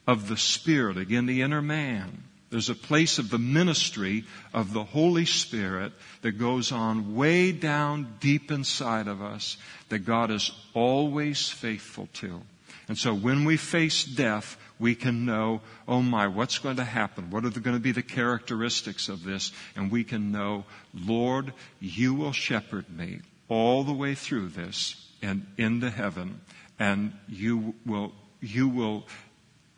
of 0.06 0.28
the 0.28 0.36
spirit 0.36 0.96
again 0.96 1.26
the 1.26 1.42
inner 1.42 1.62
man 1.62 2.24
there's 2.50 2.68
a 2.68 2.74
place 2.74 3.18
of 3.18 3.30
the 3.30 3.38
ministry 3.38 4.24
of 4.52 4.72
the 4.72 4.82
Holy 4.82 5.24
Spirit 5.24 5.92
that 6.22 6.32
goes 6.32 6.72
on 6.72 7.14
way 7.14 7.52
down 7.52 8.16
deep 8.18 8.50
inside 8.50 9.06
of 9.06 9.22
us 9.22 9.56
that 9.88 10.00
God 10.00 10.32
is 10.32 10.50
always 10.74 11.48
faithful 11.48 12.08
to. 12.14 12.42
And 12.88 12.98
so 12.98 13.14
when 13.14 13.44
we 13.44 13.56
face 13.56 14.04
death, 14.04 14.56
we 14.80 14.96
can 14.96 15.24
know, 15.24 15.60
oh 15.86 16.02
my, 16.02 16.26
what's 16.26 16.58
going 16.58 16.76
to 16.76 16.84
happen? 16.84 17.30
What 17.30 17.44
are 17.44 17.50
going 17.50 17.76
to 17.76 17.80
be 17.80 17.92
the 17.92 18.02
characteristics 18.02 19.08
of 19.08 19.22
this? 19.22 19.52
And 19.76 19.92
we 19.92 20.02
can 20.02 20.32
know, 20.32 20.64
Lord, 20.92 21.52
you 21.78 22.14
will 22.14 22.32
shepherd 22.32 22.90
me 22.90 23.20
all 23.48 23.84
the 23.84 23.92
way 23.92 24.16
through 24.16 24.48
this 24.48 25.06
and 25.22 25.46
into 25.56 25.90
heaven. 25.90 26.40
And 26.78 27.12
you 27.28 27.74
will, 27.84 28.12
you 28.40 28.68
will 28.68 29.06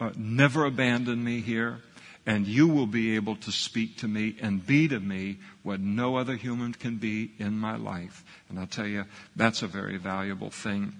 uh, 0.00 0.10
never 0.16 0.64
abandon 0.64 1.22
me 1.22 1.40
here 1.40 1.80
and 2.26 2.46
you 2.46 2.68
will 2.68 2.86
be 2.86 3.16
able 3.16 3.36
to 3.36 3.50
speak 3.50 3.98
to 3.98 4.08
me 4.08 4.36
and 4.40 4.64
be 4.64 4.86
to 4.88 5.00
me 5.00 5.38
what 5.62 5.80
no 5.80 6.16
other 6.16 6.36
human 6.36 6.72
can 6.72 6.96
be 6.96 7.32
in 7.38 7.58
my 7.58 7.76
life. 7.76 8.24
And 8.48 8.58
I'll 8.58 8.66
tell 8.66 8.86
you, 8.86 9.04
that's 9.34 9.62
a 9.62 9.66
very 9.66 9.96
valuable 9.96 10.50
thing 10.50 10.92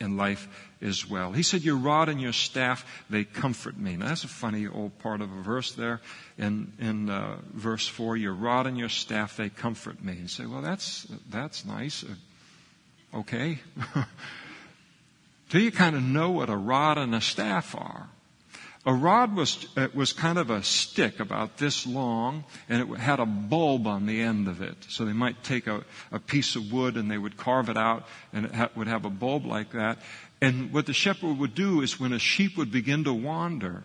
in 0.00 0.16
life 0.16 0.48
as 0.80 1.08
well. 1.08 1.30
He 1.30 1.42
said, 1.42 1.62
Your 1.62 1.76
rod 1.76 2.08
and 2.08 2.20
your 2.20 2.32
staff, 2.32 3.04
they 3.10 3.24
comfort 3.24 3.78
me. 3.78 3.96
Now, 3.96 4.08
that's 4.08 4.24
a 4.24 4.28
funny 4.28 4.66
old 4.66 4.98
part 4.98 5.20
of 5.20 5.30
a 5.30 5.42
verse 5.42 5.72
there 5.72 6.00
in, 6.38 6.72
in 6.80 7.10
uh, 7.10 7.36
verse 7.52 7.86
4. 7.86 8.16
Your 8.16 8.32
rod 8.32 8.66
and 8.66 8.78
your 8.78 8.88
staff, 8.88 9.36
they 9.36 9.50
comfort 9.50 10.02
me. 10.02 10.14
You 10.14 10.28
say, 10.28 10.46
Well, 10.46 10.62
that's, 10.62 11.06
that's 11.28 11.64
nice. 11.64 12.04
Okay. 13.14 13.58
Do 15.50 15.58
you 15.58 15.72
kind 15.72 15.96
of 15.96 16.02
know 16.02 16.30
what 16.30 16.48
a 16.48 16.56
rod 16.56 16.96
and 16.96 17.14
a 17.14 17.20
staff 17.20 17.74
are? 17.74 18.08
A 18.86 18.94
rod 18.94 19.36
was, 19.36 19.66
uh, 19.76 19.88
was 19.92 20.14
kind 20.14 20.38
of 20.38 20.48
a 20.48 20.62
stick 20.62 21.20
about 21.20 21.58
this 21.58 21.86
long, 21.86 22.44
and 22.68 22.80
it 22.80 22.98
had 22.98 23.20
a 23.20 23.26
bulb 23.26 23.86
on 23.86 24.06
the 24.06 24.22
end 24.22 24.48
of 24.48 24.62
it. 24.62 24.86
So 24.88 25.04
they 25.04 25.12
might 25.12 25.42
take 25.42 25.66
a, 25.66 25.84
a 26.10 26.18
piece 26.18 26.56
of 26.56 26.72
wood 26.72 26.96
and 26.96 27.10
they 27.10 27.18
would 27.18 27.36
carve 27.36 27.68
it 27.68 27.76
out, 27.76 28.06
and 28.32 28.46
it 28.46 28.54
ha- 28.54 28.70
would 28.76 28.86
have 28.86 29.04
a 29.04 29.10
bulb 29.10 29.44
like 29.44 29.72
that. 29.72 29.98
And 30.40 30.72
what 30.72 30.86
the 30.86 30.94
shepherd 30.94 31.36
would 31.38 31.54
do 31.54 31.82
is 31.82 32.00
when 32.00 32.14
a 32.14 32.18
sheep 32.18 32.56
would 32.56 32.72
begin 32.72 33.04
to 33.04 33.12
wander, 33.12 33.84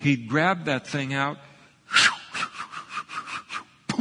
he'd 0.00 0.28
grab 0.28 0.64
that 0.64 0.88
thing 0.88 1.14
out, 1.14 1.38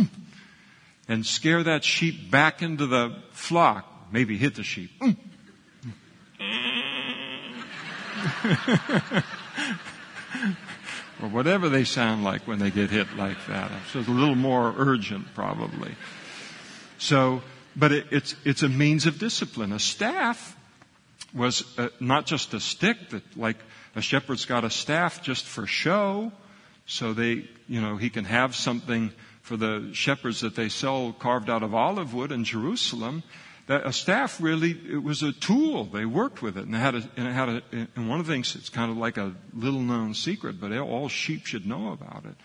and 1.07 1.23
scare 1.23 1.61
that 1.61 1.83
sheep 1.83 2.31
back 2.31 2.63
into 2.63 2.87
the 2.87 3.15
flock. 3.31 3.94
Maybe 4.15 4.37
hit 4.37 4.55
the 4.55 4.63
sheep. 4.63 4.91
or 11.21 11.27
whatever 11.27 11.67
they 11.67 11.83
sound 11.83 12.23
like 12.23 12.47
when 12.47 12.59
they 12.59 12.71
get 12.71 12.89
hit 12.91 13.17
like 13.17 13.35
that. 13.47 13.71
So 13.91 13.99
it's 13.99 14.07
a 14.07 14.11
little 14.11 14.35
more 14.35 14.73
urgent 14.77 15.33
probably. 15.35 15.91
So, 16.97 17.41
but 17.75 17.91
it, 17.91 18.05
it's, 18.09 18.35
it's 18.45 18.63
a 18.63 18.69
means 18.69 19.05
of 19.05 19.19
discipline. 19.19 19.73
A 19.73 19.79
staff 19.79 20.55
was 21.33 21.65
uh, 21.77 21.89
not 21.99 22.25
just 22.25 22.53
a 22.53 22.61
stick 22.61 23.09
that 23.09 23.35
like 23.35 23.57
a 23.97 24.01
shepherd's 24.01 24.45
got 24.45 24.63
a 24.63 24.69
staff 24.69 25.23
just 25.23 25.43
for 25.43 25.67
show. 25.67 26.31
So 26.85 27.11
they, 27.11 27.49
you 27.67 27.81
know, 27.81 27.97
he 27.97 28.09
can 28.09 28.23
have 28.23 28.55
something 28.55 29.11
for 29.41 29.57
the 29.57 29.89
shepherds 29.91 30.39
that 30.39 30.55
they 30.55 30.69
sell 30.69 31.11
carved 31.11 31.49
out 31.49 31.63
of 31.63 31.75
olive 31.75 32.13
wood 32.13 32.31
in 32.31 32.45
Jerusalem 32.45 33.21
that 33.67 33.85
a 33.85 33.91
staff 33.91 34.39
really 34.41 34.71
it 34.71 35.03
was 35.03 35.23
a 35.23 35.31
tool. 35.31 35.85
They 35.85 36.05
worked 36.05 36.41
with 36.41 36.57
it, 36.57 36.65
and 36.65 36.75
had 36.75 36.95
a, 36.95 37.09
and 37.17 37.27
had 37.27 37.49
a, 37.49 37.61
and 37.95 38.09
one 38.09 38.19
of 38.19 38.27
the 38.27 38.33
things 38.33 38.55
it's 38.55 38.69
kind 38.69 38.91
of 38.91 38.97
like 38.97 39.17
a 39.17 39.33
little 39.53 39.81
known 39.81 40.13
secret, 40.13 40.59
but 40.59 40.75
all 40.77 41.09
sheep 41.09 41.45
should 41.45 41.65
know 41.65 41.91
about 41.91 42.25
it. 42.25 42.35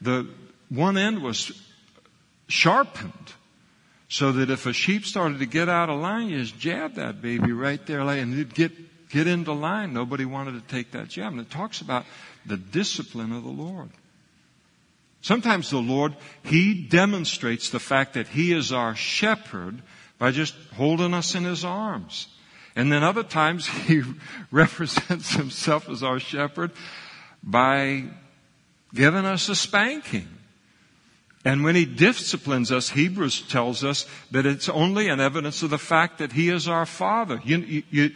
The 0.00 0.28
one 0.68 0.96
end 0.96 1.22
was 1.22 1.52
sharpened, 2.48 3.12
so 4.08 4.32
that 4.32 4.50
if 4.50 4.66
a 4.66 4.72
sheep 4.72 5.04
started 5.04 5.40
to 5.40 5.46
get 5.46 5.68
out 5.68 5.90
of 5.90 6.00
line, 6.00 6.28
you 6.28 6.38
just 6.38 6.58
jab 6.58 6.94
that 6.94 7.20
baby 7.20 7.52
right 7.52 7.84
there, 7.86 8.00
and 8.00 8.32
it'd 8.34 8.54
get 8.54 8.72
get 9.08 9.26
into 9.26 9.52
line. 9.52 9.92
Nobody 9.92 10.24
wanted 10.24 10.52
to 10.52 10.74
take 10.74 10.92
that 10.92 11.08
jab, 11.08 11.32
and 11.32 11.40
it 11.40 11.50
talks 11.50 11.80
about 11.80 12.04
the 12.44 12.56
discipline 12.56 13.32
of 13.32 13.42
the 13.42 13.50
Lord. 13.50 13.90
Sometimes 15.22 15.70
the 15.70 15.78
Lord, 15.78 16.14
He 16.44 16.86
demonstrates 16.86 17.70
the 17.70 17.80
fact 17.80 18.14
that 18.14 18.28
He 18.28 18.52
is 18.52 18.72
our 18.72 18.94
shepherd 18.94 19.82
by 20.18 20.30
just 20.30 20.54
holding 20.74 21.14
us 21.14 21.34
in 21.34 21.44
his 21.44 21.64
arms. 21.64 22.28
And 22.74 22.92
then 22.92 23.02
other 23.02 23.22
times 23.22 23.66
he 23.86 24.02
represents 24.50 25.34
himself 25.34 25.88
as 25.88 26.02
our 26.02 26.20
shepherd 26.20 26.72
by 27.42 28.04
giving 28.94 29.24
us 29.24 29.48
a 29.48 29.54
spanking. 29.54 30.28
And 31.44 31.62
when 31.62 31.76
he 31.76 31.84
disciplines 31.84 32.72
us, 32.72 32.90
Hebrews 32.90 33.42
tells 33.42 33.84
us 33.84 34.06
that 34.32 34.46
it's 34.46 34.68
only 34.68 35.08
an 35.08 35.20
evidence 35.20 35.62
of 35.62 35.70
the 35.70 35.78
fact 35.78 36.18
that 36.18 36.32
he 36.32 36.48
is 36.48 36.66
our 36.66 36.86
father. 36.86 37.40
You, 37.44 37.84
you, 37.88 38.10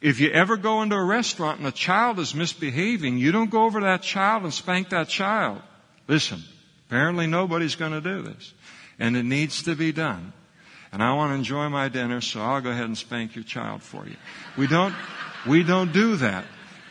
if 0.00 0.20
you 0.20 0.30
ever 0.30 0.56
go 0.56 0.82
into 0.82 0.94
a 0.94 1.04
restaurant 1.04 1.58
and 1.58 1.66
a 1.66 1.72
child 1.72 2.20
is 2.20 2.36
misbehaving, 2.36 3.18
you 3.18 3.32
don't 3.32 3.50
go 3.50 3.64
over 3.64 3.80
to 3.80 3.86
that 3.86 4.02
child 4.02 4.44
and 4.44 4.54
spank 4.54 4.90
that 4.90 5.08
child. 5.08 5.60
Listen, 6.06 6.44
apparently 6.86 7.26
nobody's 7.26 7.74
going 7.74 7.92
to 7.92 8.00
do 8.00 8.22
this. 8.22 8.54
And 9.00 9.16
it 9.16 9.24
needs 9.24 9.64
to 9.64 9.74
be 9.74 9.90
done. 9.90 10.32
And 10.92 11.02
I 11.02 11.12
want 11.14 11.30
to 11.32 11.34
enjoy 11.34 11.68
my 11.68 11.88
dinner, 11.88 12.20
so 12.20 12.40
I'll 12.40 12.60
go 12.60 12.70
ahead 12.70 12.84
and 12.84 12.96
spank 12.96 13.34
your 13.34 13.44
child 13.44 13.82
for 13.82 14.06
you. 14.06 14.16
We 14.56 14.66
don't, 14.66 14.94
we 15.46 15.62
don't 15.62 15.92
do 15.92 16.16
that 16.16 16.44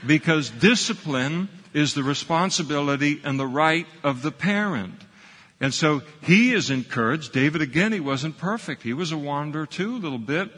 because 0.06 0.50
discipline 0.50 1.50
is 1.74 1.94
the 1.94 2.04
responsibility 2.04 3.22
and 3.24 3.40
the 3.40 3.48
right 3.48 3.88
of 4.04 4.22
the 4.22 4.32
parent. 4.32 4.96
And 5.60 5.74
so 5.74 6.02
he 6.22 6.54
is 6.54 6.70
encouraged. 6.70 7.34
David, 7.34 7.62
again, 7.62 7.92
he 7.92 8.00
wasn't 8.00 8.38
perfect. 8.38 8.84
He 8.84 8.94
was 8.94 9.12
a 9.12 9.18
wanderer 9.18 9.66
too, 9.66 9.96
a 9.96 9.98
little 9.98 10.20
bit. 10.20 10.52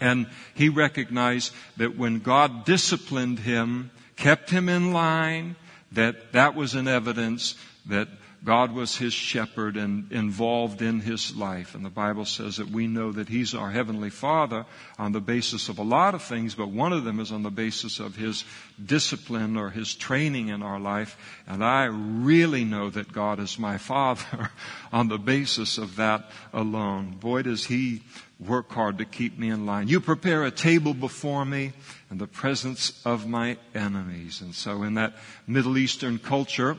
And 0.00 0.28
he 0.54 0.68
recognized 0.68 1.52
that 1.76 1.96
when 1.96 2.20
God 2.20 2.64
disciplined 2.64 3.40
him, 3.40 3.90
kept 4.16 4.50
him 4.50 4.68
in 4.68 4.92
line, 4.92 5.56
that 5.92 6.32
that 6.32 6.54
was 6.54 6.74
an 6.74 6.88
evidence 6.88 7.54
that 7.86 8.08
God 8.44 8.72
was 8.72 8.96
his 8.96 9.12
shepherd 9.12 9.76
and 9.76 10.10
involved 10.10 10.82
in 10.82 10.98
his 10.98 11.36
life. 11.36 11.76
And 11.76 11.84
the 11.84 11.90
Bible 11.90 12.24
says 12.24 12.56
that 12.56 12.70
we 12.70 12.88
know 12.88 13.12
that 13.12 13.28
he's 13.28 13.54
our 13.54 13.70
heavenly 13.70 14.10
father 14.10 14.66
on 14.98 15.12
the 15.12 15.20
basis 15.20 15.68
of 15.68 15.78
a 15.78 15.84
lot 15.84 16.14
of 16.16 16.22
things, 16.22 16.56
but 16.56 16.68
one 16.68 16.92
of 16.92 17.04
them 17.04 17.20
is 17.20 17.30
on 17.30 17.44
the 17.44 17.50
basis 17.50 18.00
of 18.00 18.16
his 18.16 18.44
discipline 18.84 19.56
or 19.56 19.70
his 19.70 19.94
training 19.94 20.48
in 20.48 20.60
our 20.60 20.80
life. 20.80 21.16
And 21.46 21.64
I 21.64 21.84
really 21.84 22.64
know 22.64 22.90
that 22.90 23.12
God 23.12 23.38
is 23.38 23.60
my 23.60 23.78
father 23.78 24.50
on 24.92 25.06
the 25.06 25.18
basis 25.18 25.78
of 25.78 25.96
that 25.96 26.28
alone. 26.52 27.18
Boy, 27.20 27.42
does 27.42 27.66
he 27.66 28.02
work 28.40 28.72
hard 28.72 28.98
to 28.98 29.04
keep 29.04 29.38
me 29.38 29.50
in 29.50 29.66
line. 29.66 29.86
You 29.86 30.00
prepare 30.00 30.44
a 30.44 30.50
table 30.50 30.94
before 30.94 31.44
me 31.44 31.72
in 32.10 32.18
the 32.18 32.26
presence 32.26 33.00
of 33.04 33.28
my 33.28 33.56
enemies. 33.72 34.40
And 34.40 34.52
so 34.52 34.82
in 34.82 34.94
that 34.94 35.14
Middle 35.46 35.78
Eastern 35.78 36.18
culture, 36.18 36.76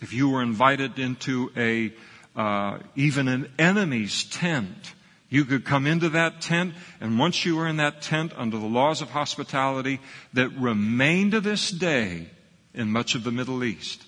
if 0.00 0.12
you 0.12 0.28
were 0.28 0.42
invited 0.42 0.98
into 0.98 1.50
a, 1.56 1.92
uh, 2.38 2.78
even 2.94 3.28
an 3.28 3.50
enemy's 3.58 4.24
tent, 4.24 4.94
you 5.28 5.44
could 5.44 5.64
come 5.64 5.86
into 5.86 6.08
that 6.10 6.40
tent, 6.40 6.74
and 7.00 7.18
once 7.18 7.44
you 7.44 7.56
were 7.56 7.68
in 7.68 7.76
that 7.76 8.00
tent 8.00 8.32
under 8.36 8.58
the 8.58 8.66
laws 8.66 9.02
of 9.02 9.10
hospitality 9.10 10.00
that 10.32 10.50
remain 10.50 11.32
to 11.32 11.40
this 11.40 11.70
day 11.70 12.28
in 12.72 12.90
much 12.90 13.14
of 13.14 13.24
the 13.24 13.32
Middle 13.32 13.62
East, 13.62 14.04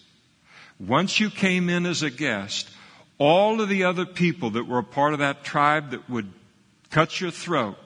once 0.78 1.20
you 1.20 1.28
came 1.28 1.68
in 1.68 1.84
as 1.84 2.02
a 2.02 2.10
guest, 2.10 2.70
all 3.18 3.60
of 3.60 3.68
the 3.68 3.84
other 3.84 4.06
people 4.06 4.50
that 4.50 4.66
were 4.66 4.78
a 4.78 4.84
part 4.84 5.12
of 5.12 5.18
that 5.18 5.44
tribe 5.44 5.90
that 5.90 6.08
would 6.08 6.32
cut 6.90 7.20
your 7.20 7.30
throat 7.30 7.76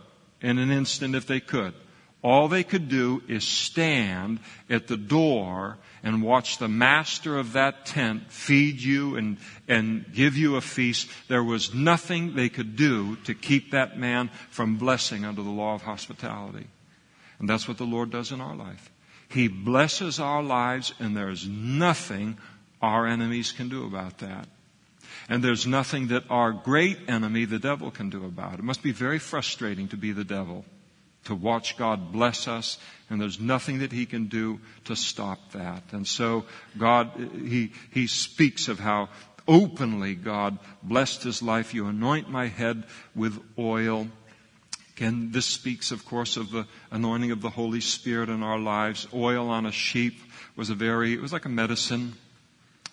in 0.41 0.59
an 0.59 0.71
instant 0.71 1.17
if 1.17 1.27
they 1.27 1.41
could, 1.41 1.75
all 2.23 2.47
they 2.47 2.63
could 2.63 2.89
do 2.89 3.23
is 3.29 3.45
stand 3.45 4.39
at 4.71 4.87
the 4.87 4.97
door 4.97 5.77
and 6.05 6.23
watch 6.23 6.59
the 6.59 6.69
master 6.69 7.39
of 7.39 7.55
that 7.55 7.87
tent 7.87 8.31
feed 8.31 8.81
you 8.81 9.17
and, 9.17 9.39
and 9.67 10.05
give 10.13 10.37
you 10.37 10.57
a 10.57 10.61
feast. 10.61 11.09
There 11.29 11.43
was 11.43 11.75
nothing 11.75 12.35
they 12.35 12.51
could 12.51 12.77
do 12.77 13.17
to 13.25 13.35
keep 13.35 13.71
that 13.71 13.99
man 13.99 14.31
from 14.51 14.77
blessing 14.77 15.25
under 15.25 15.43
the 15.43 15.51
law 15.51 15.75
of 15.75 15.83
hospitality. 15.83 16.67
And 17.39 17.49
that's 17.49 17.67
what 17.67 17.79
the 17.79 17.87
Lord 17.87 18.11
does 18.11 18.33
in 18.33 18.43
our 18.43 18.55
life. 18.55 18.91
He 19.31 19.49
blesses 19.49 20.21
our 20.21 20.43
lives 20.43 20.93
and 21.01 21.17
there's 21.17 21.49
nothing 21.49 22.37
our 22.83 23.07
enemies 23.07 23.51
can 23.51 23.71
do 23.71 23.87
about 23.87 24.19
that. 24.19 24.47
And 25.31 25.43
there's 25.43 25.67
nothing 25.67 26.09
that 26.09 26.25
our 26.29 26.53
great 26.53 26.99
enemy, 27.09 27.47
the 27.47 27.59
devil, 27.59 27.91
can 27.91 28.11
do 28.11 28.27
about 28.27 28.55
it. 28.55 28.59
It 28.59 28.65
must 28.65 28.83
be 28.83 28.93
very 28.93 29.19
frustrating 29.19 29.89
to 29.89 29.97
be 29.97 30.13
the 30.13 30.25
devil 30.25 30.67
to 31.25 31.35
watch 31.35 31.77
God 31.77 32.13
bless 32.13 32.47
us, 32.49 32.79
and 33.11 33.21
there's 33.21 33.41
nothing 33.41 33.79
that 33.79 33.93
He 33.93 34.07
can 34.07 34.27
do 34.27 34.61
to 34.85 34.97
stop 34.97 35.53
that. 35.53 35.83
And 35.93 36.07
so 36.07 36.45
God, 36.79 37.11
He, 37.17 37.73
He 37.91 38.07
speaks 38.07 38.69
of 38.69 38.79
how 38.79 39.09
openly 39.47 40.15
God 40.15 40.59
blessed 40.83 41.23
His 41.23 41.43
life. 41.43 41.75
You 41.75 41.87
anoint 41.87 42.29
my 42.29 42.49
head 42.49 42.85
with 43.15 43.41
oil. 43.59 44.09
Again, 44.97 45.33
this 45.33 45.47
speaks, 45.47 45.91
of 45.91 46.05
course, 46.05 46.37
of 46.37 46.51
the 46.51 46.67
anointing 46.91 47.33
of 47.33 47.41
the 47.41 47.51
Holy 47.51 47.81
Spirit 47.81 48.29
in 48.29 48.43
our 48.43 48.59
lives. 48.59 49.09
Oil 49.13 49.49
on 49.49 49.67
a 49.67 49.73
sheep 49.73 50.15
was 50.57 50.71
a 50.71 50.75
very, 50.75 51.13
it 51.13 51.21
was 51.21 51.33
like 51.33 51.47
a 51.47 51.49
medicine 51.49 52.15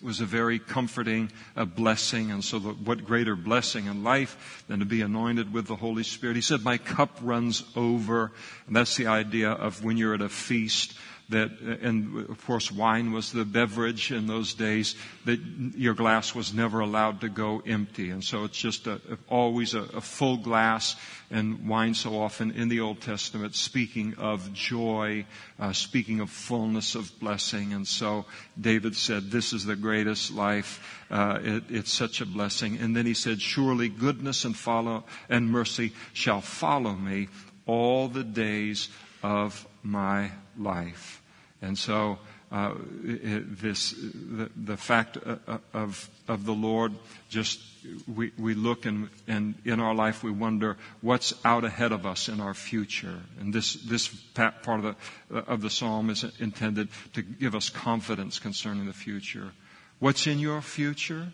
was 0.02 0.20
a 0.20 0.26
very 0.26 0.58
comforting 0.58 1.30
a 1.56 1.64
blessing. 1.64 2.30
And 2.30 2.44
so, 2.44 2.58
what 2.58 3.04
greater 3.04 3.36
blessing 3.36 3.86
in 3.86 4.02
life 4.02 4.64
than 4.68 4.80
to 4.80 4.84
be 4.84 5.00
anointed 5.00 5.52
with 5.52 5.66
the 5.66 5.76
Holy 5.76 6.02
Spirit? 6.02 6.36
He 6.36 6.42
said, 6.42 6.62
My 6.62 6.78
cup 6.78 7.18
runs 7.22 7.64
over. 7.76 8.32
And 8.66 8.76
that's 8.76 8.96
the 8.96 9.06
idea 9.06 9.50
of 9.50 9.84
when 9.84 9.96
you're 9.96 10.14
at 10.14 10.20
a 10.20 10.28
feast 10.28 10.94
that, 11.28 11.50
and 11.60 12.28
of 12.28 12.44
course 12.46 12.70
wine 12.70 13.12
was 13.12 13.32
the 13.32 13.44
beverage 13.44 14.12
in 14.12 14.26
those 14.26 14.54
days, 14.54 14.94
that 15.24 15.40
your 15.76 15.94
glass 15.94 16.34
was 16.34 16.52
never 16.52 16.80
allowed 16.80 17.20
to 17.20 17.28
go 17.28 17.62
empty. 17.66 18.10
And 18.10 18.22
so 18.22 18.44
it's 18.44 18.58
just 18.58 18.86
a, 18.86 19.00
always 19.28 19.74
a, 19.74 19.82
a 19.82 20.00
full 20.00 20.36
glass 20.36 20.96
and 21.30 21.66
wine 21.66 21.94
so 21.94 22.20
often 22.20 22.50
in 22.50 22.68
the 22.68 22.80
Old 22.80 23.00
Testament 23.00 23.54
speaking 23.54 24.14
of 24.18 24.52
joy, 24.52 25.24
uh, 25.58 25.72
speaking 25.72 26.20
of 26.20 26.28
fullness 26.28 26.94
of 26.94 27.10
blessing. 27.18 27.72
And 27.72 27.88
so 27.88 28.26
David 28.60 28.94
said, 28.94 29.30
this 29.30 29.52
is 29.52 29.64
the 29.64 29.76
greatest 29.76 30.32
life. 30.32 31.02
Uh, 31.10 31.38
it, 31.42 31.64
it's 31.70 31.92
such 31.92 32.20
a 32.20 32.26
blessing. 32.26 32.78
And 32.78 32.94
then 32.94 33.06
he 33.06 33.14
said, 33.14 33.40
surely 33.40 33.88
goodness 33.88 34.44
and 34.44 34.56
follow 34.56 35.04
and 35.30 35.50
mercy 35.50 35.92
shall 36.12 36.42
follow 36.42 36.92
me 36.92 37.28
all 37.64 38.08
the 38.08 38.24
days 38.24 38.88
of 39.22 39.66
my 39.82 40.30
life. 40.58 41.22
And 41.60 41.78
so, 41.78 42.18
uh, 42.52 42.74
this 43.02 43.92
the, 43.92 44.50
the 44.54 44.76
fact 44.76 45.16
uh, 45.16 45.36
uh, 45.48 45.58
of 45.72 46.10
of 46.28 46.44
the 46.44 46.52
Lord 46.52 46.92
just 47.30 47.60
we 48.06 48.30
we 48.38 48.52
look 48.52 48.84
and 48.84 49.08
and 49.26 49.54
in 49.64 49.80
our 49.80 49.94
life 49.94 50.22
we 50.22 50.30
wonder 50.30 50.76
what's 51.00 51.32
out 51.46 51.64
ahead 51.64 51.92
of 51.92 52.04
us 52.04 52.28
in 52.28 52.40
our 52.40 52.52
future. 52.52 53.20
And 53.40 53.54
this 53.54 53.74
this 53.74 54.08
part 54.34 54.84
of 54.84 54.96
the 55.30 55.36
of 55.38 55.62
the 55.62 55.70
psalm 55.70 56.10
is 56.10 56.24
intended 56.40 56.88
to 57.14 57.22
give 57.22 57.54
us 57.54 57.70
confidence 57.70 58.38
concerning 58.38 58.84
the 58.84 58.92
future. 58.92 59.52
What's 59.98 60.26
in 60.26 60.38
your 60.38 60.60
future? 60.60 61.28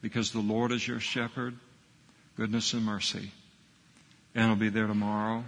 Because 0.00 0.32
the 0.32 0.40
Lord 0.40 0.72
is 0.72 0.86
your 0.88 0.98
shepherd. 0.98 1.54
Goodness 2.36 2.72
and 2.72 2.84
mercy. 2.84 3.30
And 4.34 4.44
it'll 4.44 4.56
be 4.56 4.70
there 4.70 4.88
tomorrow 4.88 5.44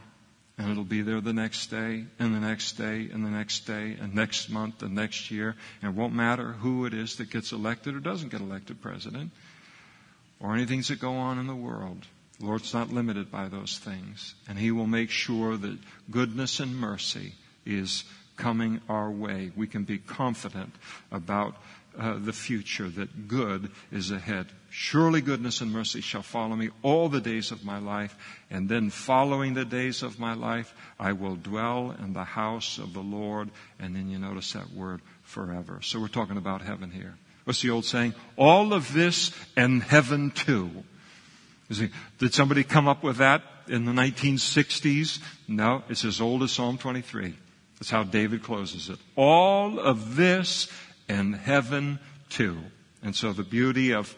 and 0.56 0.70
it'll 0.70 0.84
be 0.84 1.02
there 1.02 1.20
the 1.20 1.32
next 1.32 1.66
day, 1.66 2.04
and 2.18 2.34
the 2.34 2.40
next 2.40 2.72
day, 2.72 3.08
and 3.12 3.24
the 3.24 3.30
next 3.30 3.66
day, 3.66 3.96
and 4.00 4.14
next 4.14 4.48
month, 4.48 4.82
and 4.82 4.94
next 4.94 5.30
year. 5.30 5.56
And 5.82 5.90
it 5.90 5.98
won't 5.98 6.14
matter 6.14 6.52
who 6.52 6.86
it 6.86 6.94
is 6.94 7.16
that 7.16 7.30
gets 7.30 7.52
elected 7.52 7.94
or 7.94 8.00
doesn't 8.00 8.30
get 8.30 8.40
elected 8.40 8.80
president, 8.80 9.32
or 10.38 10.54
anything 10.54 10.82
that 10.82 11.00
go 11.00 11.14
on 11.14 11.38
in 11.38 11.46
the 11.46 11.56
world. 11.56 12.06
The 12.38 12.46
Lord's 12.46 12.74
not 12.74 12.92
limited 12.92 13.30
by 13.30 13.48
those 13.48 13.78
things. 13.78 14.34
And 14.48 14.58
He 14.58 14.70
will 14.70 14.86
make 14.86 15.10
sure 15.10 15.56
that 15.56 15.78
goodness 16.10 16.60
and 16.60 16.76
mercy 16.76 17.32
is 17.66 18.04
coming 18.36 18.80
our 18.88 19.10
way. 19.10 19.50
We 19.56 19.66
can 19.66 19.84
be 19.84 19.98
confident 19.98 20.74
about 21.10 21.56
uh, 21.98 22.18
the 22.18 22.32
future 22.32 22.88
that 22.88 23.28
good 23.28 23.70
is 23.92 24.10
ahead. 24.10 24.46
Surely 24.70 25.20
goodness 25.20 25.60
and 25.60 25.70
mercy 25.70 26.00
shall 26.00 26.22
follow 26.22 26.56
me 26.56 26.70
all 26.82 27.08
the 27.08 27.20
days 27.20 27.52
of 27.52 27.64
my 27.64 27.78
life, 27.78 28.16
and 28.50 28.68
then 28.68 28.90
following 28.90 29.54
the 29.54 29.64
days 29.64 30.02
of 30.02 30.18
my 30.18 30.34
life, 30.34 30.74
I 30.98 31.12
will 31.12 31.36
dwell 31.36 31.94
in 31.98 32.12
the 32.12 32.24
house 32.24 32.78
of 32.78 32.92
the 32.92 33.02
Lord. 33.02 33.50
And 33.78 33.94
then 33.94 34.08
you 34.08 34.18
notice 34.18 34.52
that 34.52 34.72
word 34.72 35.00
forever. 35.22 35.80
So 35.82 36.00
we're 36.00 36.08
talking 36.08 36.36
about 36.36 36.62
heaven 36.62 36.90
here. 36.90 37.14
What's 37.44 37.62
the 37.62 37.70
old 37.70 37.84
saying? 37.84 38.14
All 38.36 38.72
of 38.72 38.92
this 38.92 39.30
and 39.56 39.82
heaven 39.82 40.30
too. 40.30 40.70
Did 42.18 42.34
somebody 42.34 42.64
come 42.64 42.88
up 42.88 43.02
with 43.02 43.18
that 43.18 43.42
in 43.68 43.84
the 43.84 43.92
1960s? 43.92 45.20
No, 45.48 45.82
it's 45.88 46.04
as 46.04 46.20
old 46.20 46.42
as 46.42 46.52
Psalm 46.52 46.78
23. 46.78 47.34
That's 47.78 47.90
how 47.90 48.02
David 48.02 48.42
closes 48.42 48.88
it. 48.88 48.98
All 49.16 49.78
of 49.78 50.16
this 50.16 50.70
and 51.08 51.34
heaven 51.34 51.98
too. 52.30 52.58
And 53.02 53.14
so 53.14 53.32
the 53.32 53.42
beauty 53.42 53.92
of 53.92 54.14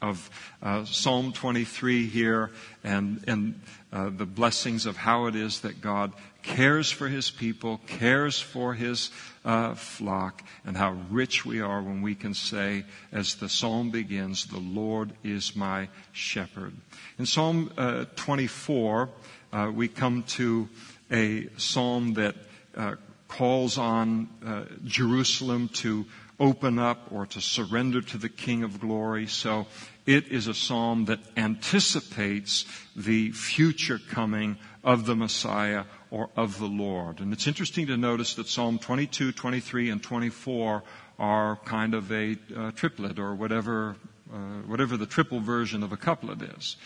of 0.00 0.30
uh, 0.62 0.84
Psalm 0.84 1.32
23 1.32 2.06
here 2.06 2.50
and 2.84 3.24
and 3.26 3.60
uh, 3.92 4.10
the 4.10 4.26
blessings 4.26 4.86
of 4.86 4.96
how 4.96 5.26
it 5.26 5.34
is 5.34 5.62
that 5.62 5.80
God 5.80 6.12
cares 6.42 6.90
for 6.90 7.08
His 7.08 7.30
people, 7.30 7.80
cares 7.86 8.38
for 8.38 8.74
His 8.74 9.10
uh, 9.44 9.74
flock, 9.74 10.42
and 10.64 10.76
how 10.76 10.96
rich 11.10 11.44
we 11.44 11.60
are 11.60 11.82
when 11.82 12.02
we 12.02 12.14
can 12.14 12.34
say, 12.34 12.84
as 13.12 13.36
the 13.36 13.48
psalm 13.48 13.90
begins, 13.90 14.46
"The 14.46 14.58
Lord 14.58 15.12
is 15.24 15.56
my 15.56 15.88
shepherd." 16.12 16.74
In 17.18 17.26
Psalm 17.26 17.72
uh, 17.76 18.04
24, 18.16 19.08
uh, 19.52 19.72
we 19.74 19.88
come 19.88 20.22
to 20.24 20.68
a 21.10 21.48
psalm 21.56 22.14
that 22.14 22.36
uh, 22.76 22.96
calls 23.28 23.78
on 23.78 24.28
uh, 24.44 24.64
Jerusalem 24.84 25.68
to 25.74 26.06
open 26.40 26.78
up 26.78 27.10
or 27.12 27.26
to 27.26 27.40
surrender 27.40 28.00
to 28.00 28.18
the 28.18 28.28
King 28.28 28.62
of 28.62 28.80
Glory. 28.80 29.26
So 29.26 29.66
it 30.06 30.28
is 30.28 30.46
a 30.46 30.54
psalm 30.54 31.06
that 31.06 31.20
anticipates 31.36 32.64
the 32.96 33.32
future 33.32 33.98
coming 33.98 34.56
of 34.84 35.06
the 35.06 35.16
Messiah 35.16 35.84
or 36.10 36.30
of 36.36 36.58
the 36.58 36.66
Lord. 36.66 37.20
And 37.20 37.32
it's 37.32 37.46
interesting 37.46 37.88
to 37.88 37.96
notice 37.96 38.34
that 38.34 38.48
Psalm 38.48 38.78
22, 38.78 39.32
23, 39.32 39.90
and 39.90 40.02
24 40.02 40.82
are 41.18 41.56
kind 41.64 41.94
of 41.94 42.10
a 42.12 42.36
uh, 42.56 42.70
triplet 42.72 43.18
or 43.18 43.34
whatever, 43.34 43.96
uh, 44.32 44.36
whatever 44.66 44.96
the 44.96 45.06
triple 45.06 45.40
version 45.40 45.82
of 45.82 45.92
a 45.92 45.96
couplet 45.96 46.40
is. 46.56 46.76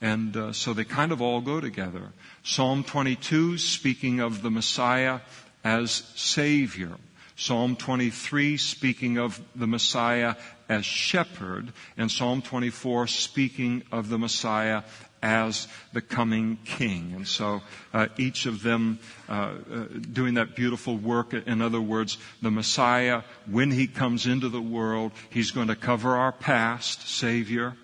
And 0.00 0.36
uh, 0.36 0.52
so 0.52 0.72
they 0.72 0.84
kind 0.84 1.12
of 1.12 1.20
all 1.20 1.40
go 1.40 1.60
together. 1.60 2.12
Psalm 2.42 2.84
22, 2.84 3.58
speaking 3.58 4.20
of 4.20 4.42
the 4.42 4.50
Messiah 4.50 5.20
as 5.64 5.90
Savior. 6.14 6.96
Psalm 7.36 7.76
23, 7.76 8.56
speaking 8.56 9.18
of 9.18 9.40
the 9.56 9.66
Messiah 9.66 10.36
as 10.68 10.84
shepherd. 10.84 11.72
And 11.96 12.10
Psalm 12.10 12.42
24, 12.42 13.06
speaking 13.06 13.82
of 13.90 14.08
the 14.08 14.18
Messiah 14.18 14.82
as 15.22 15.68
the 15.92 16.00
coming 16.00 16.58
king. 16.64 17.12
And 17.14 17.26
so 17.26 17.62
uh, 17.94 18.08
each 18.18 18.46
of 18.46 18.62
them 18.62 18.98
uh, 19.28 19.32
uh, 19.32 19.84
doing 20.12 20.34
that 20.34 20.56
beautiful 20.56 20.96
work. 20.96 21.32
In 21.32 21.62
other 21.62 21.80
words, 21.80 22.18
the 22.42 22.50
Messiah, 22.50 23.22
when 23.46 23.70
he 23.70 23.86
comes 23.86 24.26
into 24.26 24.48
the 24.48 24.60
world, 24.60 25.12
he's 25.30 25.52
going 25.52 25.68
to 25.68 25.76
cover 25.76 26.16
our 26.16 26.32
past, 26.32 27.08
Savior. 27.08 27.74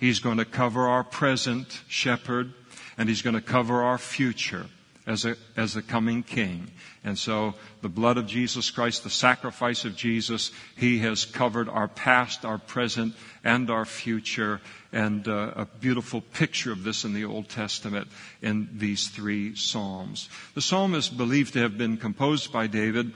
He's 0.00 0.20
going 0.20 0.38
to 0.38 0.44
cover 0.44 0.88
our 0.88 1.04
present, 1.04 1.82
Shepherd. 1.88 2.52
And 2.96 3.08
he's 3.08 3.22
going 3.22 3.36
to 3.36 3.40
cover 3.40 3.82
our 3.82 3.98
future 3.98 4.66
as 5.08 5.24
a, 5.24 5.36
as 5.56 5.74
a 5.74 5.82
coming 5.82 6.22
king. 6.22 6.70
And 7.02 7.18
so 7.18 7.54
the 7.80 7.88
blood 7.88 8.18
of 8.18 8.26
Jesus 8.26 8.70
Christ, 8.70 9.02
the 9.02 9.10
sacrifice 9.10 9.86
of 9.86 9.96
Jesus, 9.96 10.52
He 10.76 10.98
has 10.98 11.24
covered 11.24 11.68
our 11.68 11.88
past, 11.88 12.44
our 12.44 12.58
present, 12.58 13.14
and 13.42 13.70
our 13.70 13.86
future. 13.86 14.60
And 14.92 15.26
uh, 15.26 15.52
a 15.56 15.64
beautiful 15.64 16.20
picture 16.20 16.72
of 16.72 16.84
this 16.84 17.04
in 17.04 17.14
the 17.14 17.24
Old 17.24 17.48
Testament 17.48 18.08
in 18.42 18.68
these 18.74 19.08
three 19.08 19.56
Psalms. 19.56 20.28
The 20.54 20.60
Psalm 20.60 20.94
is 20.94 21.08
believed 21.08 21.54
to 21.54 21.60
have 21.60 21.78
been 21.78 21.96
composed 21.96 22.52
by 22.52 22.66
David 22.66 23.14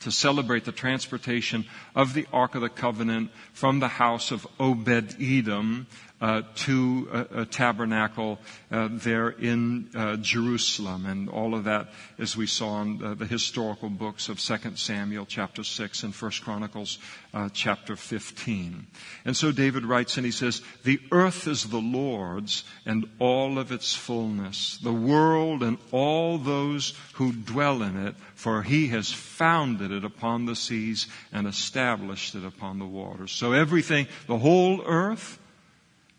to 0.00 0.10
celebrate 0.10 0.64
the 0.64 0.72
transportation 0.72 1.64
of 1.94 2.14
the 2.14 2.26
Ark 2.32 2.56
of 2.56 2.62
the 2.62 2.68
Covenant 2.68 3.30
from 3.52 3.78
the 3.78 3.88
house 3.88 4.32
of 4.32 4.46
Obed 4.58 5.16
Edom 5.20 5.86
uh, 6.22 6.42
to 6.54 7.08
a, 7.12 7.40
a 7.40 7.44
tabernacle 7.44 8.38
uh, 8.70 8.88
there 8.92 9.28
in 9.28 9.90
uh, 9.92 10.16
Jerusalem, 10.18 11.04
and 11.04 11.28
all 11.28 11.52
of 11.52 11.64
that, 11.64 11.88
as 12.16 12.36
we 12.36 12.46
saw 12.46 12.80
in 12.80 13.16
the 13.18 13.26
historical 13.26 13.90
books 13.90 14.28
of 14.28 14.38
2 14.38 14.76
Samuel 14.76 15.26
chapter 15.26 15.64
6 15.64 16.04
and 16.04 16.14
1 16.14 16.30
Chronicles 16.42 17.00
uh, 17.34 17.48
chapter 17.52 17.96
15. 17.96 18.86
And 19.24 19.36
so 19.36 19.50
David 19.50 19.84
writes, 19.84 20.16
and 20.16 20.24
he 20.24 20.30
says, 20.30 20.62
"The 20.84 21.00
earth 21.10 21.48
is 21.48 21.64
the 21.64 21.80
Lord's, 21.80 22.62
and 22.86 23.04
all 23.18 23.58
of 23.58 23.72
its 23.72 23.92
fullness, 23.92 24.78
the 24.78 24.92
world 24.92 25.64
and 25.64 25.76
all 25.90 26.38
those 26.38 26.94
who 27.14 27.32
dwell 27.32 27.82
in 27.82 28.06
it, 28.06 28.14
for 28.36 28.62
He 28.62 28.86
has 28.88 29.10
founded 29.10 29.90
it 29.90 30.04
upon 30.04 30.46
the 30.46 30.54
seas 30.54 31.08
and 31.32 31.48
established 31.48 32.36
it 32.36 32.44
upon 32.44 32.78
the 32.78 32.86
waters." 32.86 33.32
So 33.32 33.50
everything, 33.50 34.06
the 34.28 34.38
whole 34.38 34.84
earth 34.86 35.40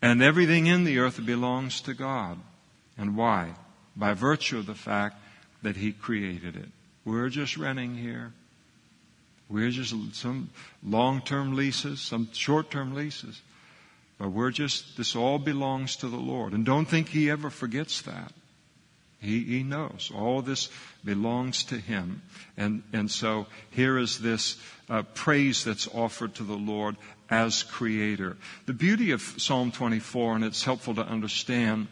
and 0.03 0.21
everything 0.21 0.67
in 0.67 0.83
the 0.83 0.99
earth 0.99 1.25
belongs 1.25 1.79
to 1.79 1.93
God. 1.93 2.37
And 2.97 3.15
why? 3.15 3.53
By 3.95 4.13
virtue 4.13 4.57
of 4.57 4.65
the 4.65 4.75
fact 4.75 5.15
that 5.61 5.77
He 5.77 5.93
created 5.93 6.57
it. 6.57 6.67
We're 7.05 7.29
just 7.29 7.55
renting 7.55 7.95
here. 7.95 8.33
We're 9.49 9.69
just 9.69 9.95
some 10.13 10.49
long-term 10.83 11.55
leases, 11.55 12.01
some 12.01 12.27
short-term 12.33 12.93
leases. 12.93 13.41
But 14.17 14.31
we're 14.31 14.51
just, 14.51 14.97
this 14.97 15.15
all 15.15 15.39
belongs 15.39 15.95
to 15.97 16.09
the 16.09 16.17
Lord. 16.17 16.51
And 16.51 16.65
don't 16.65 16.85
think 16.85 17.07
He 17.07 17.29
ever 17.29 17.49
forgets 17.49 18.01
that. 18.01 18.33
He, 19.21 19.41
he 19.41 19.63
knows. 19.63 20.11
All 20.13 20.41
this 20.41 20.67
belongs 21.05 21.63
to 21.65 21.77
Him. 21.77 22.23
And, 22.57 22.83
and 22.91 23.09
so 23.09 23.47
here 23.69 23.97
is 23.97 24.19
this 24.19 24.57
uh, 24.89 25.03
praise 25.13 25.63
that's 25.63 25.87
offered 25.87 26.35
to 26.35 26.43
the 26.43 26.57
Lord 26.57 26.97
as 27.33 27.63
creator. 27.63 28.37
The 28.67 28.73
beauty 28.73 29.09
of 29.09 29.21
Psalm 29.21 29.71
24, 29.71 30.35
and 30.35 30.45
it's 30.45 30.63
helpful 30.63 30.93
to 30.95 31.01
understand, 31.01 31.87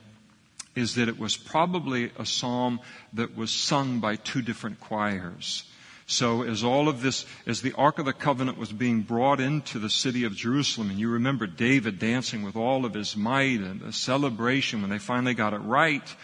is 0.76 0.96
that 0.96 1.10
it 1.10 1.18
was 1.18 1.36
probably 1.36 2.12
a 2.18 2.26
psalm 2.28 2.80
that 3.14 3.36
was 3.36 3.50
sung 3.50 4.00
by 4.00 4.18
two 4.18 4.44
different 4.44 4.80
choirs. 4.80 5.64
So 6.06 6.44
as 6.44 6.64
all 6.64 6.88
of 6.88 7.02
this, 7.02 7.26
as 7.48 7.62
the 7.62 7.74
Ark 7.74 7.98
of 7.98 8.06
the 8.06 8.14
Covenant 8.14 8.60
was 8.60 8.72
being 8.72 9.02
brought 9.02 9.40
into 9.40 9.80
the 9.80 9.90
city 9.90 10.26
of 10.26 10.36
Jerusalem, 10.36 10.92
and 10.92 11.00
you 11.00 11.10
remember 11.10 11.48
David 11.48 11.98
dancing 11.98 12.44
with 12.44 12.56
all 12.56 12.86
of 12.86 12.94
his 12.94 13.18
might 13.18 13.62
and 13.62 13.82
the 13.82 13.94
celebration 13.94 14.82
when 14.82 14.92
they 14.92 15.00
finally 15.00 15.34
got 15.34 15.54
it 15.54 15.60
right, 15.60 16.16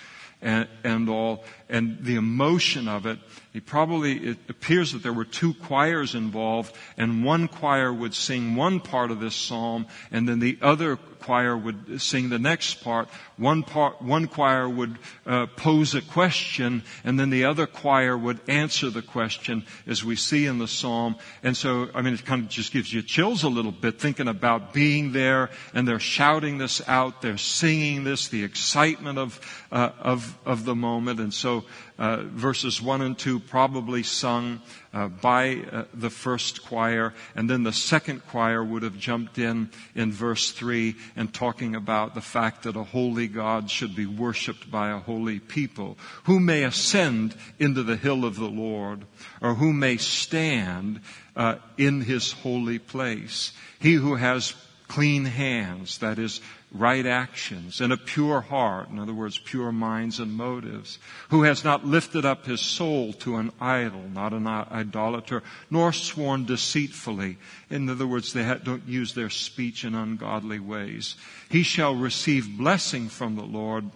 and, 0.43 0.67
and 0.83 1.09
all, 1.09 1.43
and 1.69 1.97
the 2.01 2.15
emotion 2.15 2.87
of 2.87 3.05
it, 3.05 3.19
he 3.53 3.59
probably, 3.59 4.17
it 4.17 4.37
appears 4.49 4.91
that 4.91 5.01
there 5.01 5.13
were 5.13 5.25
two 5.25 5.53
choirs 5.53 6.15
involved, 6.15 6.75
and 6.95 7.25
one 7.25 7.47
choir 7.47 7.91
would 7.91 8.13
sing 8.13 8.55
one 8.55 8.79
part 8.79 9.09
of 9.09 9.19
this 9.19 9.35
psalm, 9.35 9.87
and 10.11 10.29
then 10.29 10.39
the 10.39 10.59
other 10.61 10.95
choir 10.95 11.57
would 11.57 11.99
sing 11.99 12.29
the 12.29 12.37
next 12.39 12.83
part. 12.83 13.09
One 13.35 13.63
part, 13.63 14.01
one 14.01 14.27
choir 14.27 14.69
would 14.69 14.97
uh, 15.25 15.47
pose 15.47 15.95
a 15.95 16.01
question, 16.01 16.83
and 17.03 17.19
then 17.19 17.31
the 17.31 17.45
other 17.45 17.65
choir 17.65 18.15
would 18.15 18.39
answer 18.47 18.91
the 18.91 19.01
question, 19.01 19.65
as 19.87 20.03
we 20.03 20.15
see 20.15 20.45
in 20.45 20.59
the 20.59 20.67
psalm. 20.67 21.15
And 21.41 21.57
so, 21.57 21.89
I 21.95 22.01
mean, 22.03 22.13
it 22.13 22.25
kind 22.25 22.43
of 22.43 22.49
just 22.49 22.71
gives 22.71 22.93
you 22.93 23.01
chills 23.01 23.43
a 23.43 23.49
little 23.49 23.71
bit 23.71 23.99
thinking 23.99 24.27
about 24.27 24.71
being 24.71 25.11
there, 25.13 25.49
and 25.73 25.87
they're 25.87 25.99
shouting 25.99 26.59
this 26.59 26.87
out, 26.87 27.21
they're 27.21 27.37
singing 27.37 28.03
this, 28.03 28.27
the 28.27 28.43
excitement 28.43 29.17
of 29.17 29.39
uh, 29.71 29.89
of 29.99 30.37
of 30.45 30.63
the 30.63 30.75
moment, 30.75 31.19
and 31.19 31.33
so 31.33 31.56
uh, 31.97 32.23
verses 32.23 32.81
1 32.81 33.01
and 33.01 33.17
2 33.17 33.39
probably 33.39 34.03
sung 34.03 34.61
uh, 34.93 35.07
by 35.07 35.63
uh, 35.71 35.83
the 35.93 36.09
first 36.09 36.63
choir, 36.65 37.13
and 37.35 37.49
then 37.49 37.63
the 37.63 37.73
second 37.73 38.25
choir 38.27 38.63
would 38.63 38.83
have 38.83 38.97
jumped 38.97 39.37
in 39.37 39.69
in 39.95 40.11
verse 40.11 40.51
3 40.51 40.95
and 41.15 41.33
talking 41.33 41.75
about 41.75 42.15
the 42.15 42.21
fact 42.21 42.63
that 42.63 42.75
a 42.75 42.83
holy 42.83 43.27
God 43.27 43.69
should 43.69 43.95
be 43.95 44.05
worshiped 44.05 44.69
by 44.69 44.91
a 44.91 44.99
holy 44.99 45.39
people. 45.39 45.97
Who 46.23 46.39
may 46.39 46.63
ascend 46.63 47.35
into 47.59 47.83
the 47.83 47.97
hill 47.97 48.25
of 48.25 48.35
the 48.35 48.49
Lord, 48.49 49.05
or 49.41 49.55
who 49.55 49.73
may 49.73 49.97
stand 49.97 51.01
uh, 51.35 51.55
in 51.77 52.01
his 52.01 52.31
holy 52.31 52.79
place? 52.79 53.53
He 53.79 53.93
who 53.93 54.15
has 54.15 54.53
clean 54.87 55.25
hands, 55.25 55.97
that 55.99 56.19
is, 56.19 56.41
right 56.71 57.05
actions, 57.05 57.79
and 57.81 57.93
a 57.93 57.97
pure 57.97 58.41
heart, 58.41 58.89
in 58.89 58.99
other 58.99 59.13
words, 59.13 59.37
pure 59.37 59.71
minds 59.71 60.19
and 60.19 60.33
motives, 60.33 60.99
who 61.29 61.43
has 61.43 61.63
not 61.63 61.85
lifted 61.85 62.25
up 62.25 62.45
his 62.45 62.61
soul 62.61 63.13
to 63.13 63.37
an 63.37 63.51
idol, 63.59 64.03
not 64.13 64.33
an 64.33 64.47
idolater, 64.47 65.43
nor 65.69 65.93
sworn 65.93 66.45
deceitfully. 66.45 67.37
In 67.69 67.89
other 67.89 68.07
words, 68.07 68.33
they 68.33 68.43
don't 68.63 68.87
use 68.87 69.13
their 69.13 69.29
speech 69.29 69.83
in 69.83 69.95
ungodly 69.95 70.59
ways. 70.59 71.15
He 71.49 71.63
shall 71.63 71.95
receive 71.95 72.57
blessing 72.57 73.07
from 73.09 73.35
the 73.35 73.43
Lord 73.43 73.89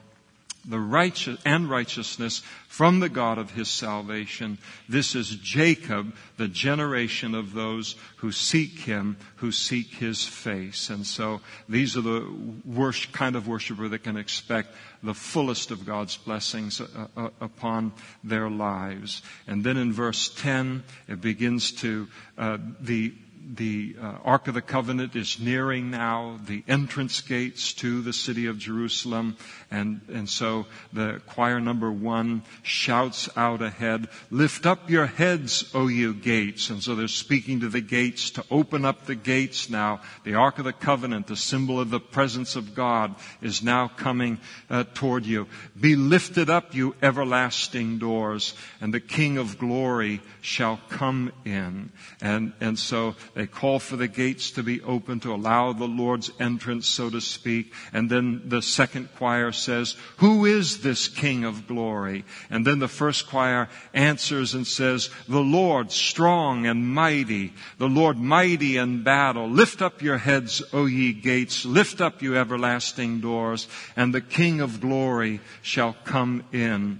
the 0.66 0.80
righteous 0.80 1.40
and 1.44 1.70
righteousness 1.70 2.42
from 2.68 3.00
the 3.00 3.10
God 3.10 3.38
of 3.38 3.52
his 3.52 3.68
salvation. 3.68 4.58
This 4.88 5.16
is 5.16 5.30
Jacob, 5.30 6.14
the 6.38 6.48
generation 6.48 7.36
of 7.36 7.54
those 7.54 7.96
who 8.18 8.32
seek 8.32 8.80
him, 8.80 9.18
who 9.38 9.52
seek 9.52 9.88
his 9.96 10.24
face. 10.24 10.90
And 10.90 11.06
so 11.06 11.42
these 11.68 11.98
are 11.98 12.02
the 12.02 12.32
worst 12.64 13.12
kind 13.12 13.36
of 13.36 13.48
worshiper 13.48 13.90
that 13.90 14.04
can 14.04 14.18
expect 14.18 14.70
the 15.04 15.14
fullest 15.14 15.72
of 15.72 15.86
God's 15.86 16.16
blessings 16.18 16.80
uh, 16.80 17.08
uh, 17.18 17.30
upon 17.42 17.92
their 18.24 18.50
lives. 18.50 19.22
And 19.48 19.64
then 19.64 19.78
in 19.78 19.92
verse 19.92 20.30
10, 20.30 20.84
it 21.08 21.22
begins 21.22 21.72
to, 21.74 22.08
uh, 22.38 22.58
the 22.80 23.14
the 23.56 23.96
uh, 24.00 24.14
Ark 24.24 24.48
of 24.48 24.54
the 24.54 24.62
Covenant 24.62 25.16
is 25.16 25.40
nearing 25.40 25.92
now 25.92 26.40
the 26.46 26.64
entrance 26.68 27.22
gates 27.22 27.74
to 27.74 28.02
the 28.02 28.14
city 28.14 28.46
of 28.46 28.58
Jerusalem. 28.58 29.36
And, 29.72 30.02
and 30.10 30.28
so 30.28 30.66
the 30.92 31.22
choir 31.28 31.62
number 31.62 31.90
one 31.90 32.44
shouts 32.62 33.30
out 33.38 33.62
ahead, 33.62 34.10
lift 34.30 34.66
up 34.66 34.90
your 34.90 35.06
heads, 35.06 35.72
O 35.74 35.88
you 35.88 36.14
gates. 36.14 36.70
And 36.70 36.84
so 36.84 36.94
they're 36.94 37.08
speaking 37.08 37.62
to 37.62 37.70
the 37.70 37.80
gates 37.80 38.32
to 38.32 38.44
open 38.52 38.84
up 38.84 39.06
the 39.06 39.16
gates 39.16 39.70
now. 39.70 40.02
The 40.26 40.36
Ark 40.36 40.60
of 40.60 40.66
the 40.66 40.74
Covenant, 40.74 41.28
the 41.28 41.38
symbol 41.38 41.80
of 41.80 41.90
the 41.90 42.02
presence 42.02 42.58
of 42.58 42.76
God, 42.76 43.16
is 43.42 43.64
now 43.64 43.88
coming 43.88 44.40
uh, 44.70 44.84
toward 44.94 45.26
you. 45.26 45.48
Be 45.80 45.96
lifted 45.96 46.50
up, 46.50 46.76
you 46.76 46.94
everlasting 47.02 47.98
doors, 47.98 48.54
and 48.82 48.94
the 48.94 49.00
King 49.00 49.38
of 49.38 49.58
glory 49.58 50.22
shall 50.42 50.82
come 50.90 51.32
in. 51.46 51.92
And, 52.22 52.52
and 52.60 52.78
so 52.78 53.16
they 53.36 53.48
call 53.48 53.80
for 53.80 53.96
the 53.96 54.10
gates 54.10 54.52
to 54.52 54.64
be 54.64 54.82
open 54.82 55.22
to 55.22 55.34
allow 55.34 55.72
the 55.72 55.88
Lord's 55.88 56.30
entrance, 56.42 56.88
so 56.88 57.10
to 57.10 57.22
speak. 57.22 57.74
And 57.94 58.10
then 58.10 58.50
the 58.50 58.62
second 58.62 59.08
choir 59.16 59.54
says, 59.62 59.96
who 60.18 60.46
is 60.46 60.82
this 60.82 61.08
King 61.08 61.46
of 61.46 61.68
glory? 61.68 62.26
And 62.50 62.68
then 62.68 62.80
the 62.80 62.88
first 62.88 63.28
choir 63.28 63.70
answers 63.94 64.54
and 64.54 64.68
says, 64.68 65.10
the 65.30 65.40
Lord 65.40 65.92
strong 65.92 66.66
and 66.66 66.88
mighty, 66.88 67.54
the 67.78 67.88
Lord 67.88 68.18
mighty 68.18 68.78
in 68.78 69.04
battle. 69.04 69.48
Lift 69.48 69.82
up 69.82 70.02
your 70.02 70.18
heads, 70.18 70.62
O 70.74 70.86
ye 70.86 71.14
gates. 71.14 71.64
Lift 71.64 72.02
up, 72.02 72.22
you 72.22 72.36
everlasting 72.36 73.22
doors, 73.22 73.68
and 73.96 74.14
the 74.14 74.22
King 74.22 74.60
of 74.60 74.82
glory 74.82 75.40
shall 75.62 75.96
come 76.04 76.44
in. 76.52 77.00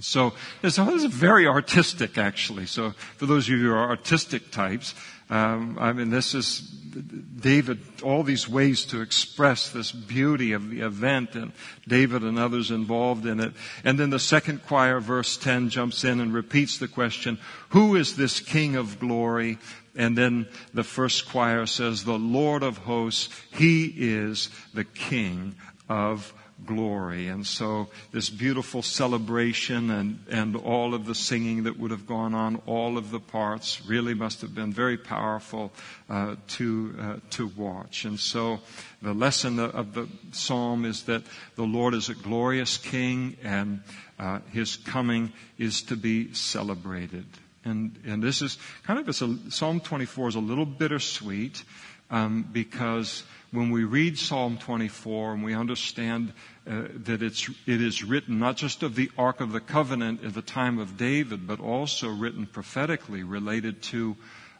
So 0.00 0.32
this 0.60 0.76
is 0.76 1.04
very 1.04 1.46
artistic, 1.46 2.18
actually. 2.18 2.66
So 2.66 2.90
for 3.16 3.26
those 3.26 3.46
of 3.46 3.50
you 3.50 3.60
who 3.60 3.70
are 3.72 3.90
artistic 3.90 4.50
types, 4.50 4.94
um, 5.30 5.78
I 5.80 5.92
mean, 5.92 6.10
this 6.10 6.34
is 6.34 6.60
David, 6.60 7.80
all 8.02 8.22
these 8.22 8.48
ways 8.48 8.84
to 8.86 9.00
express 9.00 9.70
this 9.70 9.90
beauty 9.90 10.52
of 10.52 10.70
the 10.70 10.80
event 10.80 11.34
and 11.34 11.52
David 11.88 12.22
and 12.22 12.38
others 12.38 12.70
involved 12.70 13.26
in 13.26 13.40
it. 13.40 13.52
And 13.84 13.98
then 13.98 14.10
the 14.10 14.18
second 14.18 14.64
choir, 14.66 15.00
verse 15.00 15.36
10, 15.36 15.70
jumps 15.70 16.04
in 16.04 16.20
and 16.20 16.32
repeats 16.32 16.78
the 16.78 16.88
question, 16.88 17.38
who 17.70 17.96
is 17.96 18.16
this 18.16 18.40
King 18.40 18.76
of 18.76 19.00
glory? 19.00 19.58
And 19.96 20.16
then 20.16 20.46
the 20.72 20.84
first 20.84 21.28
choir 21.28 21.66
says, 21.66 22.04
the 22.04 22.18
Lord 22.18 22.62
of 22.62 22.78
hosts, 22.78 23.28
He 23.52 23.92
is 23.96 24.50
the 24.72 24.84
King 24.84 25.56
of 25.88 26.32
glory. 26.66 27.28
And 27.28 27.46
so 27.46 27.88
this 28.12 28.30
beautiful 28.30 28.82
celebration 28.82 29.90
and, 29.90 30.24
and 30.30 30.56
all 30.56 30.94
of 30.94 31.06
the 31.06 31.14
singing 31.14 31.64
that 31.64 31.78
would 31.78 31.90
have 31.90 32.06
gone 32.06 32.34
on, 32.34 32.62
all 32.66 32.98
of 32.98 33.10
the 33.10 33.20
parts 33.20 33.84
really 33.86 34.14
must 34.14 34.40
have 34.40 34.54
been 34.54 34.72
very 34.72 34.96
powerful 34.96 35.72
uh, 36.08 36.36
to, 36.48 36.94
uh, 37.00 37.16
to 37.30 37.46
watch. 37.48 38.04
And 38.04 38.18
so 38.18 38.60
the 39.02 39.14
lesson 39.14 39.58
of 39.58 39.94
the 39.94 40.08
psalm 40.32 40.84
is 40.84 41.04
that 41.04 41.22
the 41.56 41.64
Lord 41.64 41.94
is 41.94 42.08
a 42.08 42.14
glorious 42.14 42.76
king 42.76 43.36
and 43.42 43.82
uh, 44.18 44.40
his 44.52 44.76
coming 44.76 45.32
is 45.58 45.82
to 45.82 45.96
be 45.96 46.32
celebrated. 46.34 47.26
And, 47.64 47.98
and 48.04 48.22
this 48.22 48.42
is 48.42 48.58
kind 48.84 49.00
of, 49.00 49.08
a, 49.08 49.50
Psalm 49.50 49.80
24 49.80 50.28
is 50.28 50.34
a 50.34 50.40
little 50.40 50.66
bittersweet 50.66 51.64
um, 52.10 52.48
because 52.52 53.24
when 53.54 53.70
we 53.70 53.84
read 53.84 54.18
Psalm 54.18 54.58
24 54.58 55.34
and 55.34 55.44
we 55.44 55.54
understand 55.54 56.32
uh, 56.66 56.82
that 57.04 57.22
it's, 57.22 57.48
it 57.66 57.80
is 57.80 58.02
written 58.02 58.40
not 58.40 58.56
just 58.56 58.82
of 58.82 58.96
the 58.96 59.10
Ark 59.16 59.40
of 59.40 59.52
the 59.52 59.60
Covenant 59.60 60.24
at 60.24 60.34
the 60.34 60.42
time 60.42 60.78
of 60.78 60.96
David, 60.96 61.46
but 61.46 61.60
also 61.60 62.08
written 62.08 62.46
prophetically 62.46 63.22
related 63.22 63.80
to 63.82 64.16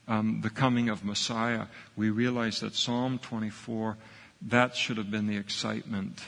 um, 0.06 0.40
the 0.42 0.50
coming 0.50 0.90
of 0.90 1.04
Messiah, 1.04 1.66
we 1.96 2.10
realize 2.10 2.60
that 2.60 2.74
Psalm 2.74 3.18
24, 3.18 3.96
that 4.42 4.76
should 4.76 4.98
have 4.98 5.10
been 5.10 5.26
the 5.26 5.38
excitement 5.38 6.20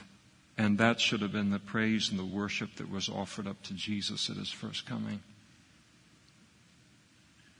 and 0.59 0.79
that 0.79 1.01
should 1.01 1.21
have 1.21 1.33
been 1.33 1.51
the 1.51 1.59
praise 1.59 2.11
and 2.11 2.19
the 2.19 2.25
worship 2.25 2.75
that 2.77 2.91
was 2.91 3.09
offered 3.09 3.47
up 3.47 3.62
to 3.64 3.75
Jesus 3.75 4.31
at 4.31 4.37
his 4.37 4.51
first 4.51 4.87
coming. 4.87 5.21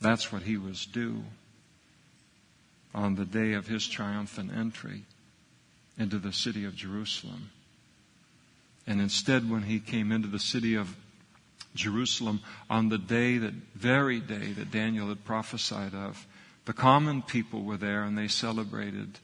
That's 0.00 0.32
what 0.32 0.42
he 0.42 0.57
was 0.57 0.86
due 0.86 1.22
on 2.97 3.14
the 3.14 3.26
day 3.26 3.53
of 3.53 3.68
his 3.68 3.86
triumphant 3.86 4.51
entry 4.57 5.05
into 5.99 6.18
the 6.18 6.32
city 6.32 6.64
of 6.64 6.74
Jerusalem. 6.74 7.51
And 8.86 9.01
instead, 9.01 9.49
when 9.49 9.62
he 9.62 9.80
came 9.80 10.11
into 10.11 10.28
the 10.28 10.38
city 10.38 10.76
of 10.76 10.97
Jerusalem 11.74 12.40
on 12.70 12.88
the 12.88 12.99
day, 12.99 13.36
that 13.36 13.53
very 13.74 14.18
day 14.18 14.53
that 14.53 14.70
Daniel 14.70 15.09
had 15.09 15.24
prophesied 15.24 15.94
of, 15.94 16.26
the 16.64 16.72
common 16.72 17.22
people 17.22 17.62
were 17.62 17.76
there 17.76 18.03
and 18.03 18.16
they 18.16 18.28
celebrated. 18.28 19.18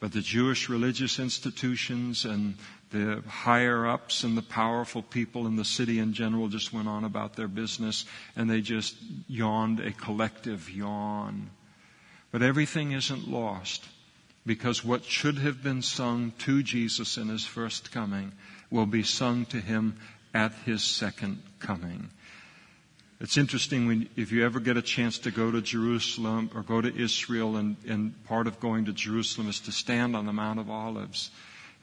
But 0.00 0.12
the 0.12 0.20
Jewish 0.20 0.68
religious 0.68 1.20
institutions 1.20 2.24
and 2.24 2.56
the 2.90 3.22
higher 3.28 3.86
ups 3.86 4.24
and 4.24 4.36
the 4.36 4.42
powerful 4.42 5.02
people 5.02 5.46
in 5.46 5.54
the 5.54 5.64
city 5.64 6.00
in 6.00 6.12
general 6.12 6.48
just 6.48 6.72
went 6.72 6.88
on 6.88 7.04
about 7.04 7.36
their 7.36 7.48
business 7.48 8.04
and 8.34 8.50
they 8.50 8.60
just 8.60 8.96
yawned 9.28 9.78
a 9.78 9.92
collective 9.92 10.68
yawn. 10.68 11.50
But 12.32 12.42
everything 12.42 12.92
isn't 12.92 13.28
lost 13.28 13.84
because 14.44 14.84
what 14.84 15.04
should 15.04 15.38
have 15.38 15.62
been 15.62 15.82
sung 15.82 16.32
to 16.38 16.62
Jesus 16.62 17.18
in 17.18 17.28
his 17.28 17.44
first 17.44 17.92
coming 17.92 18.32
will 18.70 18.86
be 18.86 19.02
sung 19.02 19.44
to 19.46 19.60
him 19.60 19.96
at 20.34 20.52
his 20.64 20.82
second 20.82 21.42
coming. 21.60 22.08
It's 23.20 23.36
interesting 23.36 23.86
when, 23.86 24.08
if 24.16 24.32
you 24.32 24.44
ever 24.44 24.58
get 24.58 24.78
a 24.78 24.82
chance 24.82 25.18
to 25.20 25.30
go 25.30 25.50
to 25.50 25.60
Jerusalem 25.60 26.50
or 26.54 26.62
go 26.62 26.80
to 26.80 26.96
Israel, 26.96 27.56
and, 27.56 27.76
and 27.86 28.24
part 28.24 28.46
of 28.46 28.58
going 28.58 28.86
to 28.86 28.92
Jerusalem 28.92 29.48
is 29.48 29.60
to 29.60 29.72
stand 29.72 30.16
on 30.16 30.26
the 30.26 30.32
Mount 30.32 30.58
of 30.58 30.70
Olives. 30.70 31.30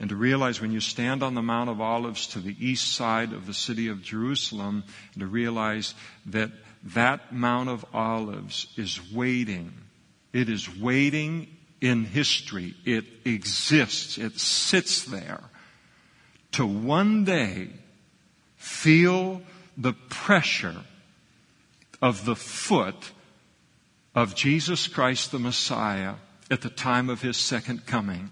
And 0.02 0.10
to 0.10 0.16
realize 0.16 0.60
when 0.60 0.72
you 0.72 0.80
stand 0.80 1.24
on 1.24 1.36
the 1.36 1.42
Mount 1.42 1.70
of 1.70 1.80
Olives 1.80 2.28
to 2.28 2.40
the 2.40 2.56
east 2.60 2.94
side 2.94 3.34
of 3.34 3.46
the 3.46 3.54
city 3.54 3.88
of 3.88 4.02
Jerusalem, 4.02 4.84
to 5.18 5.28
realize 5.28 5.94
that 6.26 6.52
that 6.84 7.34
Mount 7.34 7.70
of 7.70 7.86
Olives 7.94 8.68
is 8.76 9.00
waiting 9.14 9.74
it 10.34 10.50
is 10.50 10.78
waiting 10.78 11.48
in 11.82 12.04
history. 12.06 12.76
It 12.86 13.06
exists. 13.26 14.18
It 14.18 14.40
sits 14.40 15.04
there 15.04 15.42
to 16.54 16.66
one 16.66 17.24
day 17.24 17.70
feel 18.58 19.42
the 19.78 19.94
pressure 20.10 20.84
of 22.02 22.26
the 22.26 22.36
foot 22.36 23.12
of 24.16 24.36
Jesus 24.36 24.88
Christ 24.88 25.32
the 25.32 25.40
Messiah 25.40 26.16
at 26.52 26.62
the 26.62 26.70
time 26.70 27.10
of 27.10 27.22
his 27.22 27.38
second 27.38 27.86
coming. 27.86 28.32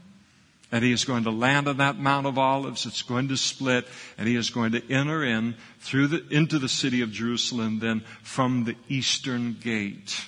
And 0.69 0.83
he 0.83 0.91
is 0.91 1.05
going 1.05 1.23
to 1.23 1.31
land 1.31 1.69
on 1.69 1.77
that 1.77 1.97
Mount 1.97 2.27
of 2.27 2.37
Olives. 2.37 2.85
It's 2.85 3.01
going 3.01 3.29
to 3.29 3.37
split 3.37 3.87
and 4.17 4.27
he 4.27 4.35
is 4.35 4.49
going 4.49 4.73
to 4.73 4.91
enter 4.91 5.23
in 5.23 5.55
through 5.79 6.07
the, 6.07 6.27
into 6.29 6.59
the 6.59 6.67
city 6.67 7.01
of 7.01 7.11
Jerusalem 7.11 7.79
then 7.79 8.01
from 8.21 8.65
the 8.65 8.75
eastern 8.89 9.53
gate 9.61 10.25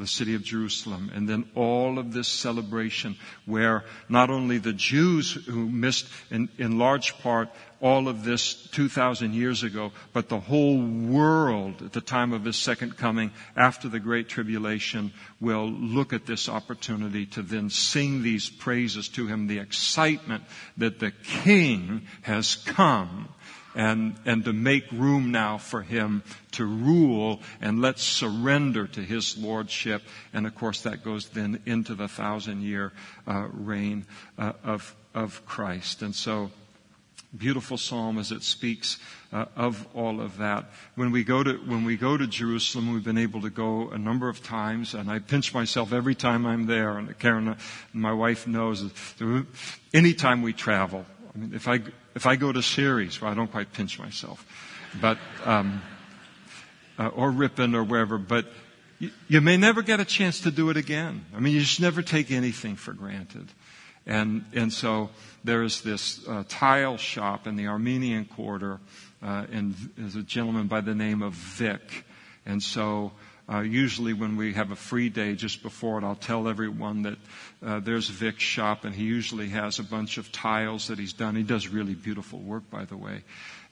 the 0.00 0.06
city 0.06 0.34
of 0.34 0.42
Jerusalem, 0.42 1.10
and 1.14 1.28
then 1.28 1.44
all 1.54 1.98
of 1.98 2.12
this 2.12 2.26
celebration 2.26 3.16
where 3.46 3.84
not 4.08 4.30
only 4.30 4.58
the 4.58 4.72
Jews 4.72 5.32
who 5.32 5.68
missed 5.68 6.08
in, 6.30 6.48
in 6.58 6.78
large 6.78 7.16
part 7.18 7.50
all 7.80 8.08
of 8.08 8.24
this 8.24 8.54
2,000 8.72 9.34
years 9.34 9.62
ago, 9.62 9.92
but 10.12 10.28
the 10.28 10.40
whole 10.40 10.82
world 10.82 11.82
at 11.82 11.92
the 11.92 12.00
time 12.00 12.32
of 12.32 12.44
his 12.44 12.56
second 12.56 12.96
coming 12.96 13.30
after 13.56 13.88
the 13.88 14.00
Great 14.00 14.28
Tribulation 14.28 15.12
will 15.40 15.70
look 15.70 16.12
at 16.12 16.26
this 16.26 16.48
opportunity 16.48 17.26
to 17.26 17.42
then 17.42 17.70
sing 17.70 18.22
these 18.22 18.50
praises 18.50 19.08
to 19.08 19.26
him, 19.26 19.46
the 19.46 19.58
excitement 19.58 20.44
that 20.76 20.98
the 20.98 21.10
King 21.10 22.06
has 22.22 22.54
come 22.54 23.28
and, 23.74 24.16
and 24.24 24.44
to 24.44 24.52
make 24.52 24.90
room 24.92 25.30
now 25.30 25.58
for 25.58 25.82
him 25.82 26.22
to 26.52 26.64
rule 26.64 27.40
and 27.60 27.80
let's 27.80 28.02
surrender 28.02 28.86
to 28.86 29.00
his 29.00 29.36
lordship. 29.38 30.02
And 30.32 30.46
of 30.46 30.54
course 30.54 30.82
that 30.82 31.04
goes 31.04 31.28
then 31.28 31.60
into 31.66 31.94
the 31.94 32.08
thousand 32.08 32.62
year 32.62 32.92
uh, 33.26 33.48
reign 33.52 34.06
uh, 34.38 34.52
of, 34.64 34.94
of 35.14 35.44
Christ. 35.46 36.02
And 36.02 36.14
so, 36.14 36.50
beautiful 37.36 37.78
psalm 37.78 38.18
as 38.18 38.32
it 38.32 38.42
speaks 38.42 38.98
uh, 39.32 39.44
of 39.56 39.86
all 39.94 40.20
of 40.20 40.38
that. 40.38 40.70
When 40.96 41.12
we 41.12 41.24
go 41.24 41.42
to 41.42 41.52
when 41.52 41.84
we 41.84 41.96
go 41.96 42.16
to 42.16 42.26
Jerusalem, 42.26 42.92
we've 42.92 43.04
been 43.04 43.18
able 43.18 43.42
to 43.42 43.50
go 43.50 43.90
a 43.90 43.98
number 43.98 44.28
of 44.28 44.42
times, 44.42 44.94
and 44.94 45.10
I 45.10 45.20
pinch 45.20 45.54
myself 45.54 45.92
every 45.92 46.14
time 46.14 46.46
I'm 46.46 46.66
there. 46.66 46.98
And 46.98 47.16
Karen, 47.18 47.56
my 47.92 48.12
wife 48.12 48.46
knows, 48.46 48.82
that 49.18 49.46
anytime 49.94 50.42
we 50.42 50.52
travel, 50.52 51.06
I 51.34 51.38
mean, 51.38 51.54
if 51.54 51.68
I 51.68 51.80
if 52.14 52.26
I 52.26 52.36
go 52.36 52.52
to 52.52 52.62
Ceres, 52.62 53.20
well, 53.20 53.30
I 53.30 53.34
don't 53.34 53.50
quite 53.50 53.72
pinch 53.72 53.98
myself, 53.98 54.44
but 55.00 55.18
um, 55.44 55.82
uh, 56.98 57.08
or 57.08 57.30
Ripon 57.30 57.74
or 57.74 57.84
wherever, 57.84 58.18
but 58.18 58.46
you, 58.98 59.10
you 59.28 59.40
may 59.40 59.56
never 59.56 59.82
get 59.82 60.00
a 60.00 60.04
chance 60.04 60.40
to 60.40 60.50
do 60.50 60.70
it 60.70 60.76
again. 60.76 61.24
I 61.34 61.40
mean, 61.40 61.54
you 61.54 61.60
just 61.60 61.80
never 61.80 62.02
take 62.02 62.30
anything 62.30 62.76
for 62.76 62.92
granted. 62.92 63.48
And, 64.06 64.44
and 64.52 64.72
so 64.72 65.10
there's 65.44 65.82
this 65.82 66.26
uh, 66.26 66.44
tile 66.48 66.96
shop 66.96 67.46
in 67.46 67.56
the 67.56 67.68
Armenian 67.68 68.24
Quarter, 68.24 68.80
uh, 69.22 69.46
and 69.52 69.74
there's 69.96 70.16
a 70.16 70.22
gentleman 70.22 70.66
by 70.66 70.80
the 70.80 70.94
name 70.94 71.22
of 71.22 71.34
Vic. 71.34 72.04
And 72.44 72.62
so 72.62 73.12
uh, 73.50 73.60
usually 73.60 74.12
when 74.12 74.36
we 74.36 74.52
have 74.52 74.70
a 74.70 74.76
free 74.76 75.08
day 75.08 75.34
just 75.34 75.62
before 75.62 75.98
it, 75.98 76.04
I'll 76.04 76.14
tell 76.14 76.48
everyone 76.48 77.02
that 77.02 77.18
uh, 77.64 77.80
there's 77.80 78.08
Vic's 78.08 78.42
shop, 78.42 78.84
and 78.84 78.94
he 78.94 79.04
usually 79.04 79.48
has 79.48 79.78
a 79.78 79.82
bunch 79.82 80.18
of 80.18 80.30
tiles 80.30 80.88
that 80.88 80.98
he's 80.98 81.12
done. 81.12 81.34
He 81.34 81.42
does 81.42 81.66
really 81.66 81.94
beautiful 81.94 82.38
work, 82.38 82.70
by 82.70 82.84
the 82.84 82.96
way, 82.96 83.24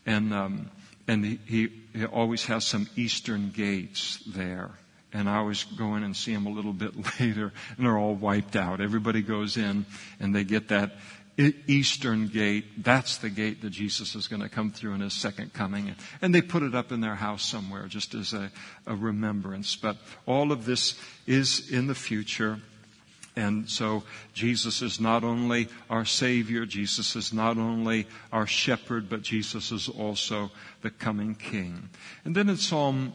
and 0.05 0.35
um, 0.35 0.70
and 1.09 1.24
he, 1.24 1.41
he, 1.47 1.72
he 1.95 2.05
always 2.05 2.45
has 2.45 2.64
some 2.64 2.87
Eastern 2.97 3.51
gates 3.51 4.22
there. 4.26 4.70
And 5.11 5.26
I 5.26 5.37
always 5.37 5.64
go 5.64 5.95
in 5.97 6.03
and 6.03 6.14
see 6.14 6.35
them 6.35 6.45
a 6.45 6.51
little 6.51 6.74
bit 6.74 6.93
later, 7.20 7.53
and 7.76 7.87
they're 7.87 7.97
all 7.97 8.14
wiped 8.14 8.57
out. 8.57 8.83
Everybody 8.83 9.22
goes 9.22 9.57
in, 9.57 9.87
and 10.20 10.35
they 10.35 10.45
get 10.45 10.68
that 10.68 10.97
eastern 11.66 12.28
gate. 12.28 12.82
That's 12.82 13.18
the 13.18 13.30
gate 13.30 13.62
that 13.62 13.70
Jesus 13.70 14.14
is 14.14 14.26
going 14.26 14.43
to 14.43 14.49
come 14.49 14.72
through 14.72 14.95
in 14.95 15.01
his 15.01 15.14
second 15.14 15.53
coming. 15.53 15.95
And 16.20 16.34
they 16.34 16.43
put 16.43 16.62
it 16.62 16.74
up 16.74 16.91
in 16.91 17.01
their 17.01 17.14
house 17.14 17.45
somewhere 17.45 17.86
just 17.86 18.14
as 18.14 18.32
a, 18.32 18.51
a 18.86 18.95
remembrance. 18.95 19.76
But 19.76 19.97
all 20.26 20.51
of 20.53 20.64
this 20.64 20.99
is 21.26 21.70
in 21.70 21.86
the 21.86 21.95
future. 21.95 22.61
And 23.36 23.70
so 23.70 24.03
Jesus 24.34 24.82
is 24.82 24.99
not 24.99 25.22
only 25.22 25.68
our 25.89 26.05
Savior, 26.05 26.66
Jesus 26.66 27.14
is 27.14 27.32
not 27.32 27.57
only 27.57 28.09
our 28.32 28.47
shepherd, 28.49 29.09
but 29.09 29.22
Jesus 29.22 29.70
is 29.70 29.89
also 29.89 30.51
the 30.82 30.91
coming 30.91 31.36
King. 31.36 31.89
And 32.24 32.34
then 32.34 32.49
in 32.49 32.57
Psalm 32.57 33.12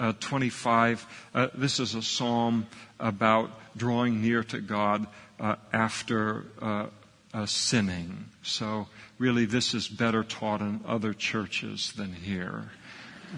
uh, 0.00 0.12
25, 0.18 1.06
uh, 1.34 1.48
this 1.54 1.78
is 1.78 1.94
a 1.94 2.02
psalm 2.02 2.66
about 2.98 3.50
drawing 3.76 4.22
near 4.22 4.42
to 4.44 4.60
God 4.60 5.06
uh, 5.38 5.56
after 5.72 6.46
uh, 7.34 7.46
sinning. 7.46 8.26
So 8.42 8.88
really 9.18 9.44
this 9.44 9.74
is 9.74 9.88
better 9.88 10.24
taught 10.24 10.60
in 10.60 10.80
other 10.86 11.12
churches 11.14 11.92
than 11.96 12.12
here. 12.12 12.70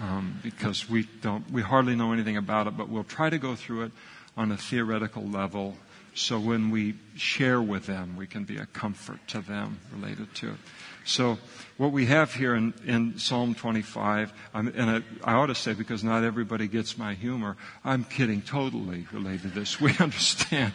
um, 0.01 0.39
because 0.41 0.89
we 0.89 1.07
don't, 1.21 1.49
we 1.51 1.61
hardly 1.61 1.95
know 1.95 2.13
anything 2.13 2.37
about 2.37 2.67
it, 2.67 2.77
but 2.77 2.87
we'll 2.87 3.03
try 3.03 3.29
to 3.29 3.37
go 3.37 3.55
through 3.55 3.83
it 3.83 3.91
on 4.37 4.51
a 4.51 4.57
theoretical 4.57 5.23
level 5.23 5.75
so 6.13 6.39
when 6.39 6.71
we 6.71 6.95
share 7.15 7.61
with 7.61 7.85
them, 7.85 8.17
we 8.17 8.27
can 8.27 8.43
be 8.43 8.57
a 8.57 8.65
comfort 8.65 9.25
to 9.29 9.39
them 9.39 9.79
related 9.93 10.33
to 10.35 10.49
it. 10.49 10.57
So 11.03 11.37
what 11.77 11.91
we 11.91 12.05
have 12.05 12.33
here 12.33 12.53
in, 12.53 12.73
in 12.85 13.17
Psalm 13.17 13.55
25, 13.55 14.31
I'm, 14.53 14.67
and 14.67 15.03
I, 15.23 15.31
I, 15.31 15.33
ought 15.33 15.47
to 15.47 15.55
say 15.55 15.73
because 15.73 16.03
not 16.03 16.23
everybody 16.23 16.67
gets 16.67 16.97
my 16.97 17.15
humor, 17.15 17.57
I'm 17.83 18.03
kidding 18.03 18.41
totally 18.41 19.07
related 19.11 19.53
to 19.53 19.59
this. 19.59 19.81
We 19.81 19.97
understand, 19.99 20.73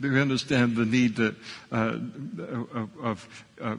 we 0.00 0.20
understand 0.20 0.76
the 0.76 0.84
need 0.84 1.16
to, 1.16 1.34
uh, 1.72 1.98
of, 2.72 2.90
of 3.02 3.44
uh, 3.60 3.76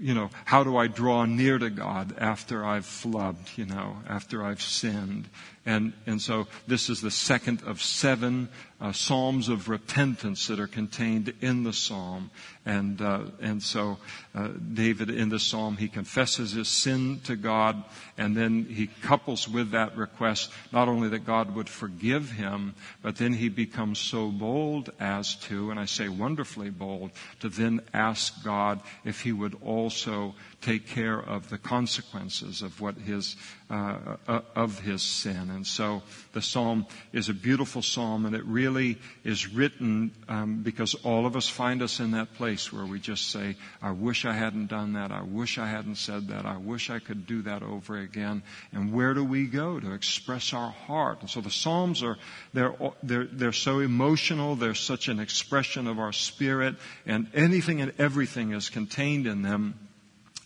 you 0.00 0.14
know, 0.14 0.30
how 0.44 0.64
do 0.64 0.76
I 0.76 0.88
draw 0.88 1.24
near 1.24 1.58
to 1.58 1.70
God 1.70 2.14
after 2.18 2.64
I've 2.64 2.84
flubbed, 2.84 3.56
you 3.56 3.66
know, 3.66 3.96
after 4.08 4.44
I've 4.44 4.60
sinned? 4.60 5.28
And, 5.66 5.92
and 6.06 6.20
so 6.20 6.46
this 6.66 6.88
is 6.88 7.00
the 7.00 7.10
second 7.10 7.62
of 7.64 7.82
seven 7.82 8.48
uh, 8.80 8.92
psalms 8.92 9.48
of 9.48 9.68
repentance 9.68 10.46
that 10.46 10.60
are 10.60 10.68
contained 10.68 11.34
in 11.40 11.64
the 11.64 11.72
psalm. 11.72 12.30
And, 12.64 13.02
uh, 13.02 13.22
and 13.40 13.62
so 13.62 13.98
uh, 14.34 14.48
David 14.72 15.10
in 15.10 15.30
the 15.30 15.38
psalm, 15.38 15.76
he 15.76 15.88
confesses 15.88 16.52
his 16.52 16.68
sin 16.68 17.20
to 17.24 17.34
God, 17.34 17.82
and 18.16 18.36
then 18.36 18.66
he 18.66 18.86
couples 18.86 19.48
with 19.48 19.72
that 19.72 19.96
request 19.96 20.50
not 20.72 20.88
only 20.88 21.08
that 21.08 21.26
God 21.26 21.54
would 21.54 21.68
forgive 21.68 22.30
him, 22.30 22.74
but 23.02 23.16
then 23.16 23.32
he 23.32 23.48
becomes 23.48 23.98
so 23.98 24.28
bold 24.28 24.90
as 25.00 25.34
to, 25.36 25.70
and 25.70 25.80
I 25.80 25.86
say 25.86 26.08
wonderfully 26.08 26.70
bold, 26.70 27.10
to 27.40 27.48
then 27.48 27.80
ask 27.92 28.44
God 28.44 28.80
if 29.04 29.22
he 29.22 29.32
would 29.32 29.56
also 29.62 30.34
take 30.60 30.88
care 30.88 31.18
of 31.18 31.48
the 31.50 31.58
consequences 31.58 32.62
of 32.62 32.80
what 32.80 32.96
his 32.96 33.36
uh, 33.70 34.16
uh, 34.26 34.40
of 34.56 34.80
his 34.80 35.02
sin. 35.02 35.50
And 35.50 35.66
so 35.66 36.02
the 36.32 36.42
psalm 36.42 36.86
is 37.12 37.28
a 37.28 37.34
beautiful 37.34 37.82
psalm, 37.82 38.24
and 38.26 38.34
it 38.34 38.44
really 38.44 38.98
is 39.24 39.52
written 39.52 40.10
um, 40.28 40.62
because 40.62 40.94
all 41.04 41.26
of 41.26 41.36
us 41.36 41.48
find 41.48 41.82
us 41.82 42.00
in 42.00 42.12
that 42.12 42.34
place 42.34 42.72
where 42.72 42.86
we 42.86 42.98
just 42.98 43.30
say, 43.30 43.56
"I 43.82 43.92
wish 43.92 44.24
I 44.24 44.32
hadn't 44.32 44.66
done 44.66 44.94
that. 44.94 45.12
I 45.12 45.22
wish 45.22 45.58
I 45.58 45.66
hadn't 45.66 45.96
said 45.96 46.28
that. 46.28 46.44
I 46.44 46.56
wish 46.56 46.90
I 46.90 46.98
could 46.98 47.26
do 47.26 47.42
that 47.42 47.62
over 47.62 47.98
again." 47.98 48.42
And 48.72 48.92
where 48.92 49.14
do 49.14 49.22
we 49.22 49.46
go 49.46 49.78
to 49.78 49.92
express 49.92 50.52
our 50.52 50.70
heart? 50.70 51.20
And 51.20 51.30
so 51.30 51.40
the 51.40 51.50
psalms 51.50 52.02
are 52.02 52.16
they're 52.52 52.74
they're 53.02 53.26
they're 53.26 53.52
so 53.52 53.78
emotional. 53.78 54.56
They're 54.56 54.74
such 54.74 55.08
an 55.08 55.20
expression 55.20 55.86
of 55.86 55.98
our 55.98 56.12
spirit, 56.12 56.76
and 57.06 57.28
anything 57.34 57.80
and 57.80 57.92
everything 57.98 58.52
is 58.52 58.70
contained 58.70 59.26
in 59.26 59.42
them. 59.42 59.87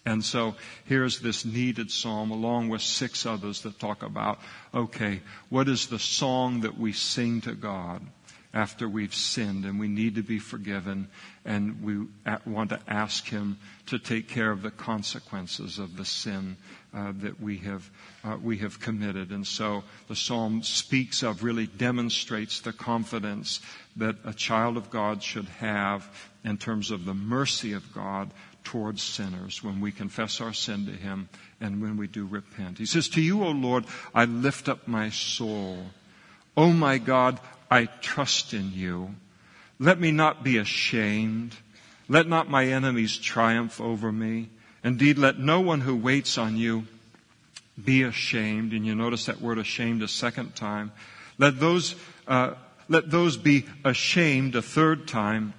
And 0.05 0.25
so 0.25 0.57
here's 0.85 1.21
this 1.21 1.45
needed 1.45 1.91
psalm 1.91 2.33
along 2.33 2.69
with 2.69 2.83
six 2.83 3.25
others 3.25 3.63
that 3.63 3.79
talk 3.79 4.03
about, 4.03 4.41
okay, 4.75 5.21
what 5.49 5.69
is 5.69 5.87
the 5.87 5.99
song 5.99 6.63
that 6.63 6.77
we 6.77 6.93
sing 6.93 7.41
to 7.43 7.55
God 7.55 8.03
after 8.55 8.89
we've 8.89 9.15
sinned 9.15 9.65
and 9.65 9.79
we 9.81 9.89
need 9.89 10.17
to 10.17 10.23
be 10.23 10.39
forgiven 10.39 11.09
and 11.45 11.83
we 11.83 12.07
want 12.45 12.71
to 12.71 12.81
ask 12.87 13.27
Him 13.27 13.59
to 13.87 13.99
take 13.99 14.29
care 14.29 14.51
of 14.51 14.63
the 14.63 14.71
consequences 14.71 15.79
of 15.79 15.97
the 15.97 16.05
sin 16.05 16.57
uh, 16.95 17.13
that 17.21 17.41
we 17.41 17.59
have, 17.59 17.91
uh, 18.25 18.37
we 18.43 18.59
have 18.59 18.79
committed. 18.79 19.31
And 19.31 19.47
so 19.47 19.85
the 20.09 20.17
psalm 20.17 20.63
speaks 20.63 21.23
of, 21.23 21.43
really 21.43 21.67
demonstrates 21.67 22.61
the 22.61 22.73
confidence 22.73 23.61
that 23.97 24.17
a 24.25 24.35
child 24.35 24.77
of 24.77 24.91
God 24.91 25.23
should 25.23 25.49
have 25.61 26.07
in 26.45 26.59
terms 26.59 26.91
of 26.91 27.05
the 27.05 27.15
mercy 27.15 27.73
of 27.73 27.95
God 27.95 28.31
towards 28.65 29.03
sinners 29.03 29.63
when 29.63 29.81
we 29.81 29.93
confess 29.93 30.41
our 30.41 30.53
sin 30.53 30.87
to 30.87 30.93
Him 30.93 31.29
and 31.61 31.83
when 31.83 31.97
we 31.97 32.07
do 32.07 32.27
repent. 32.27 32.79
He 32.79 32.87
says, 32.87 33.09
To 33.11 33.21
you, 33.21 33.45
O 33.45 33.51
Lord, 33.51 33.85
I 34.15 34.25
lift 34.25 34.69
up 34.69 34.87
my 34.87 35.11
soul. 35.11 35.87
O 36.57 36.73
my 36.73 36.99
God, 36.99 37.41
I 37.71 37.87
trust 37.87 38.53
in 38.55 38.73
you. 38.73 39.15
Let 39.79 39.99
me 39.99 40.11
not 40.11 40.45
be 40.45 40.59
ashamed. 40.59 41.57
Let 42.09 42.29
not 42.29 42.51
my 42.51 42.67
enemies 42.67 43.17
triumph 43.17 43.81
over 43.81 44.13
me. 44.13 44.49
Indeed, 44.85 45.19
let 45.19 45.39
no 45.39 45.61
one 45.61 45.81
who 45.81 45.97
waits 45.97 46.37
on 46.39 46.57
you 46.57 46.87
be 47.83 48.03
ashamed. 48.03 48.73
And 48.73 48.85
you 48.87 48.95
notice 48.95 49.27
that 49.27 49.41
word 49.41 49.59
ashamed 49.59 50.03
a 50.03 50.09
second 50.09 50.55
time. 50.55 50.93
Let 51.39 51.59
those, 51.59 51.95
uh, 52.29 52.55
let 52.89 53.11
those 53.11 53.37
be 53.37 53.67
ashamed 53.85 54.55
a 54.55 54.63
third 54.63 55.09
time 55.09 55.55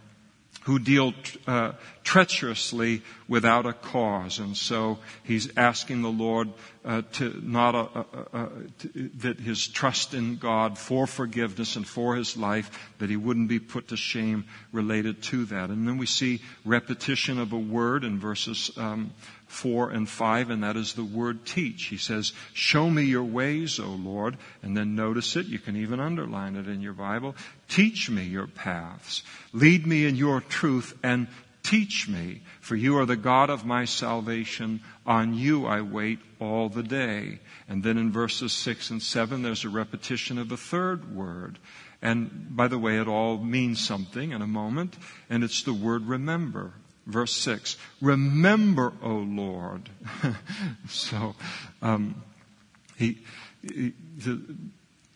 who 0.64 0.80
deal 0.80 1.14
uh, 1.46 1.74
treacherously 2.04 3.02
without 3.28 3.66
a 3.66 3.74
cause. 3.74 4.40
And 4.40 4.56
so 4.56 5.00
he's 5.24 5.52
asking 5.58 6.02
the 6.02 6.10
Lord 6.10 6.50
uh, 6.86 7.02
to 7.14 7.42
not 7.44 7.76
a, 7.76 7.78
a, 7.78 8.06
a, 8.34 8.50
to, 8.80 9.10
that 9.20 9.40
his 9.40 9.68
trust 9.68 10.14
in 10.14 10.38
God 10.38 10.78
for 10.78 11.08
forgiveness 11.08 11.76
and 11.76 11.88
for 11.88 12.16
his 12.16 12.38
life, 12.38 12.94
that 13.00 13.10
he 13.10 13.18
wouldn't 13.18 13.50
be 13.50 13.60
put 13.60 13.90
to 13.90 13.98
shame 13.98 14.46
related 14.72 15.22
to 15.24 15.46
that. 15.46 15.70
And 15.70 15.88
then 15.88 15.98
we 15.98 16.06
see 16.06 16.42
repetition 16.66 17.40
of 17.40 17.54
a 17.54 17.60
word 17.60 18.04
in 18.04 18.20
verses 18.20 18.72
um, 18.78 19.12
4 19.54 19.92
and 19.92 20.10
5, 20.10 20.50
and 20.50 20.64
that 20.64 20.76
is 20.76 20.94
the 20.94 21.04
word 21.04 21.46
teach. 21.46 21.86
He 21.86 21.98
says, 21.98 22.34
Show 22.54 22.90
me 22.90 23.04
your 23.04 23.24
ways, 23.24 23.80
O 23.80 23.88
Lord. 23.88 24.38
And 24.62 24.76
then 24.76 24.96
notice 24.96 25.36
it. 25.36 25.46
You 25.46 25.60
can 25.60 25.76
even 25.78 26.00
underline 26.00 26.56
it 26.56 26.68
in 26.68 26.82
your 26.82 26.94
Bible. 26.94 27.36
Teach 27.70 28.10
me 28.10 28.24
your 28.24 28.48
paths. 28.48 29.24
Lead 29.54 29.86
me 29.86 30.06
in 30.06 30.16
your 30.16 30.42
truth 30.42 30.98
and 31.04 31.28
teach 31.62 32.10
me, 32.10 32.42
for 32.60 32.76
you 32.76 32.98
are 32.98 33.06
the 33.06 33.16
God 33.16 33.50
of 33.50 33.66
my 33.66 33.86
salvation. 33.86 34.82
On 35.06 35.34
you 35.34 35.66
I 35.66 35.82
wait 35.82 36.20
all 36.40 36.70
the 36.70 36.84
day. 36.84 37.40
And 37.70 37.84
then 37.84 37.98
in 37.98 38.12
verses 38.12 38.54
6 38.54 38.90
and 38.90 39.02
7, 39.02 39.42
there's 39.42 39.64
a 39.64 39.70
repetition 39.70 40.38
of 40.38 40.50
the 40.50 40.58
third 40.58 41.16
word. 41.16 41.60
And 42.02 42.56
by 42.56 42.68
the 42.68 42.78
way, 42.78 43.00
it 43.00 43.08
all 43.08 43.38
means 43.38 43.86
something 43.86 44.32
in 44.32 44.42
a 44.42 44.48
moment, 44.48 44.98
and 45.30 45.44
it's 45.44 45.64
the 45.64 45.74
word 45.74 46.06
remember. 46.06 46.74
Verse 47.06 47.34
6 47.34 47.78
Remember, 48.02 48.94
O 49.02 49.16
Lord. 49.16 49.90
so, 50.90 51.36
um, 51.82 52.24
he, 52.98 53.18
he 53.62 53.94
the, 54.18 54.42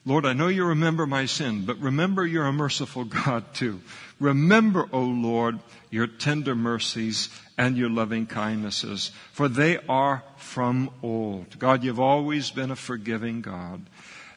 Lord, 0.05 0.25
I 0.25 0.31
know 0.31 0.47
you 0.47 0.63
remember 0.63 1.05
my 1.05 1.25
sin, 1.25 1.65
but 1.65 1.77
remember 1.79 2.25
you're 2.25 2.45
a 2.45 2.53
merciful 2.53 3.03
God 3.03 3.53
too. 3.53 3.81
Remember, 4.19 4.87
O 4.93 5.01
Lord, 5.01 5.59
your 5.89 6.07
tender 6.07 6.55
mercies 6.55 7.29
and 7.57 7.77
your 7.77 7.89
loving 7.89 8.25
kindnesses, 8.25 9.11
for 9.33 9.47
they 9.49 9.77
are 9.89 10.23
from 10.37 10.91
old. 11.03 11.59
God, 11.59 11.83
you've 11.83 11.99
always 11.99 12.51
been 12.51 12.71
a 12.71 12.75
forgiving 12.75 13.41
God. 13.41 13.85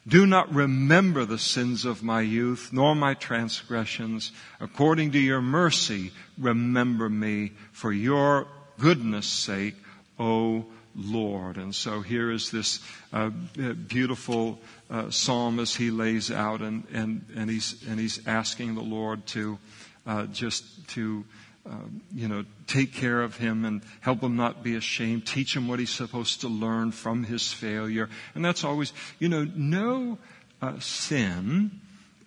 Do 0.07 0.25
not 0.25 0.53
remember 0.53 1.25
the 1.25 1.37
sins 1.37 1.85
of 1.85 2.01
my 2.01 2.21
youth, 2.21 2.71
nor 2.73 2.95
my 2.95 3.13
transgressions. 3.13 4.31
According 4.59 5.11
to 5.11 5.19
your 5.19 5.41
mercy, 5.41 6.11
remember 6.41 7.09
me 7.09 7.51
for 7.71 7.91
your 7.91 8.47
goodness 8.79 9.27
sake, 9.27 9.75
O 10.19 10.65
Lord. 10.95 11.57
And 11.57 11.73
so 11.73 12.01
here 12.01 12.31
is 12.31 12.51
this 12.51 12.79
uh, 13.13 13.29
beautiful 13.29 14.59
uh, 14.89 15.09
psalm 15.09 15.59
as 15.59 15.75
he 15.75 15.91
lays 15.91 16.31
out, 16.31 16.61
and, 16.61 16.83
and, 16.91 17.25
and, 17.35 17.49
he's, 17.49 17.81
and 17.87 17.99
he's 17.99 18.27
asking 18.27 18.75
the 18.75 18.81
Lord 18.81 19.25
to 19.27 19.57
uh, 20.05 20.25
just 20.25 20.87
to 20.89 21.23
um, 21.63 22.01
you 22.13 22.27
know, 22.27 22.43
take 22.65 22.93
care 22.93 23.21
of 23.21 23.37
him 23.37 23.65
and 23.65 23.83
help 23.99 24.21
him 24.21 24.35
not 24.35 24.63
be 24.63 24.75
ashamed, 24.75 25.27
teach 25.27 25.55
him 25.55 25.67
what 25.67 25.77
he's 25.77 25.91
supposed 25.91 26.41
to 26.41 26.47
learn 26.47 26.91
from 26.91 27.23
his 27.23 27.53
failure. 27.53 28.09
And 28.33 28.43
that's 28.43 28.63
always, 28.63 28.93
you 29.19 29.29
know, 29.29 29.43
no 29.55 30.17
uh, 30.61 30.79
sin 30.79 31.79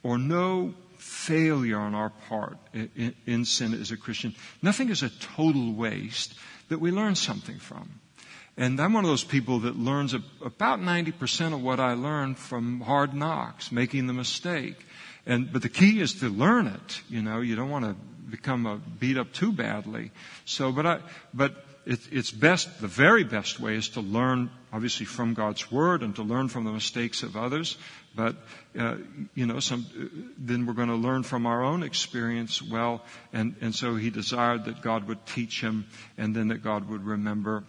or 0.05 0.19
no 0.19 0.75
failure 1.05 1.79
on 1.79 1.95
our 1.95 2.11
part 2.29 2.57
in, 2.73 3.15
in 3.27 3.45
sin 3.45 3.75
as 3.75 3.91
a 3.91 3.97
Christian, 3.97 4.35
nothing 4.63 4.89
is 4.89 5.03
a 5.03 5.11
total 5.11 5.73
waste 5.73 6.35
that 6.69 6.81
we 6.81 6.91
learn 6.91 7.15
something 7.15 7.59
from. 7.59 8.01
And 8.57 8.81
I'm 8.81 8.93
one 8.93 9.05
of 9.05 9.11
those 9.11 9.25
people 9.25 9.61
that 9.61 9.77
learns 9.77 10.15
about 10.15 10.81
90% 10.81 11.53
of 11.53 11.63
what 11.63 11.81
I 11.81 11.95
learn 11.95 12.37
from 12.37 12.81
hard 12.81 13.13
knocks, 13.13 13.71
making 13.71 14.07
the 14.07 14.13
mistake. 14.13 14.77
And, 15.27 15.53
but 15.53 15.63
the 15.63 15.69
key 15.69 16.01
is 16.01 16.21
to 16.21 16.29
learn 16.29 16.69
it. 16.69 17.03
You 17.09 17.21
know, 17.21 17.41
you 17.41 17.57
don't 17.57 17.71
want 17.71 17.85
to 17.85 17.95
become 18.31 18.67
a 18.67 18.77
beat 18.77 19.19
up 19.19 19.33
too 19.33 19.53
badly. 19.53 20.11
So, 20.45 20.73
but 20.73 20.87
I, 20.87 21.01
but 21.35 21.65
it, 21.85 22.01
it's 22.11 22.31
best, 22.31 22.81
the 22.81 22.89
very 22.89 23.25
best 23.25 23.61
way 23.61 23.75
is 23.75 23.91
to 23.91 24.01
learn, 24.01 24.51
obviously, 24.73 25.07
from 25.07 25.35
God's 25.35 25.71
Word 25.71 26.03
and 26.03 26.15
to 26.17 26.23
learn 26.23 26.49
from 26.49 26.65
the 26.65 26.73
mistakes 26.73 27.23
of 27.23 27.37
others. 27.37 27.77
But, 28.15 28.37
uh, 28.79 28.97
you 29.35 29.47
know, 29.47 29.61
some, 29.61 29.87
then 30.39 30.67
we're 30.67 30.75
going 30.75 30.89
to 30.89 30.95
learn 30.95 31.25
from 31.25 31.47
our 31.47 31.65
own 31.65 31.83
experience 31.83 32.63
well. 32.63 33.03
And, 33.33 33.57
and 33.61 33.75
so 33.75 33.97
he 33.97 34.11
desired 34.11 34.67
that 34.67 34.83
God 34.83 35.09
would 35.09 35.27
teach 35.27 35.61
him 35.61 35.87
and 36.17 36.35
then 36.35 36.49
that 36.49 36.63
God 36.63 36.89
would 36.89 37.05
remember 37.05 37.65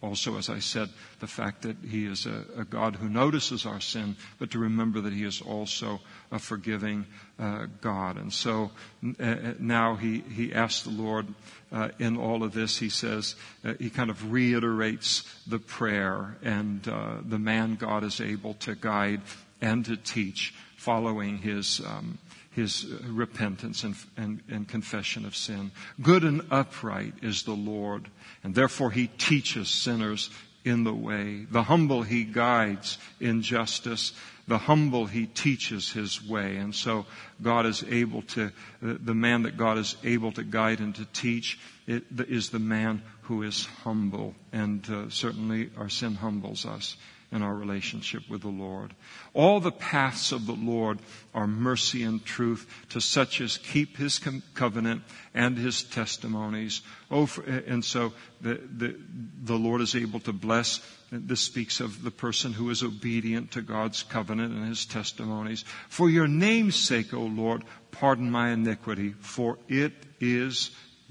Also, 0.00 0.38
as 0.38 0.48
I 0.48 0.60
said, 0.60 0.90
the 1.18 1.26
fact 1.26 1.62
that 1.62 1.76
He 1.88 2.06
is 2.06 2.24
a, 2.24 2.44
a 2.56 2.64
God 2.64 2.94
who 2.94 3.08
notices 3.08 3.66
our 3.66 3.80
sin, 3.80 4.16
but 4.38 4.52
to 4.52 4.60
remember 4.60 5.00
that 5.00 5.12
He 5.12 5.24
is 5.24 5.40
also 5.40 6.00
a 6.30 6.38
forgiving 6.38 7.04
uh, 7.36 7.66
God. 7.80 8.16
And 8.16 8.32
so 8.32 8.70
uh, 9.18 9.54
now 9.58 9.96
He, 9.96 10.20
he 10.20 10.54
asks 10.54 10.84
the 10.84 10.90
Lord 10.90 11.26
uh, 11.72 11.88
in 11.98 12.16
all 12.16 12.44
of 12.44 12.52
this, 12.52 12.78
He 12.78 12.90
says, 12.90 13.34
uh, 13.64 13.74
He 13.80 13.90
kind 13.90 14.08
of 14.08 14.30
reiterates 14.30 15.24
the 15.48 15.58
prayer 15.58 16.36
and 16.42 16.86
uh, 16.86 17.16
the 17.26 17.40
man 17.40 17.74
God 17.74 18.04
is 18.04 18.20
able 18.20 18.54
to 18.54 18.76
guide 18.76 19.22
and 19.60 19.84
to 19.84 19.96
teach 19.96 20.54
following 20.76 21.38
His. 21.38 21.80
Um, 21.80 22.18
his 22.50 22.86
repentance 23.06 23.84
and, 23.84 23.94
and, 24.16 24.42
and, 24.48 24.66
confession 24.66 25.24
of 25.24 25.36
sin. 25.36 25.70
Good 26.02 26.24
and 26.24 26.42
upright 26.50 27.14
is 27.22 27.44
the 27.44 27.52
Lord, 27.52 28.08
and 28.42 28.52
therefore 28.52 28.90
he 28.90 29.06
teaches 29.06 29.68
sinners 29.68 30.28
in 30.64 30.84
the 30.84 30.94
way. 30.94 31.46
The 31.50 31.62
humble 31.62 32.02
he 32.02 32.24
guides 32.24 32.98
in 33.20 33.42
justice. 33.42 34.12
The 34.46 34.58
humble 34.58 35.06
he 35.06 35.26
teaches 35.26 35.92
his 35.92 36.26
way. 36.26 36.56
And 36.56 36.74
so 36.74 37.06
God 37.42 37.66
is 37.66 37.84
able 37.88 38.22
to, 38.22 38.50
the 38.80 39.14
man 39.14 39.42
that 39.42 39.56
God 39.56 39.78
is 39.78 39.96
able 40.04 40.32
to 40.32 40.42
guide 40.42 40.80
and 40.80 40.94
to 40.96 41.04
teach 41.12 41.58
is 41.86 42.50
the 42.50 42.58
man 42.58 43.02
who 43.22 43.42
is 43.42 43.66
humble. 43.84 44.34
And 44.52 44.88
uh, 44.90 45.10
certainly 45.10 45.70
our 45.76 45.88
sin 45.88 46.14
humbles 46.14 46.64
us 46.64 46.96
in 47.30 47.42
our 47.42 47.54
relationship 47.54 48.22
with 48.30 48.40
the 48.40 48.48
Lord. 48.48 48.94
All 49.34 49.60
the 49.60 49.72
paths 49.72 50.32
of 50.32 50.46
the 50.46 50.54
Lord 50.54 50.98
are 51.34 51.46
mercy 51.46 52.02
and 52.02 52.24
truth 52.24 52.66
to 52.90 53.00
such 53.00 53.40
as 53.40 53.58
keep 53.58 53.98
his 53.98 54.18
covenant 54.54 55.02
and 55.34 55.58
his 55.58 55.82
testimonies. 55.82 56.80
Oh, 57.10 57.28
and 57.46 57.84
so 57.84 58.12
the, 58.40 58.54
the, 58.54 58.98
the 59.44 59.56
Lord 59.56 59.82
is 59.82 59.94
able 59.94 60.20
to 60.20 60.32
bless. 60.32 60.80
This 61.12 61.40
speaks 61.40 61.80
of 61.80 62.02
the 62.02 62.10
person 62.10 62.54
who 62.54 62.70
is 62.70 62.82
obedient 62.82 63.52
to 63.52 63.62
God's 63.62 64.02
covenant 64.02 64.54
and 64.54 64.66
his 64.66 64.86
testimonies. 64.86 65.64
For 65.88 66.08
your 66.08 66.28
name's 66.28 66.76
sake, 66.76 67.12
O 67.12 67.20
Lord, 67.20 67.62
pardon 67.90 68.30
my 68.30 68.50
iniquity, 68.50 69.14
for 69.20 69.58
it 69.68 69.92
is 70.18 70.70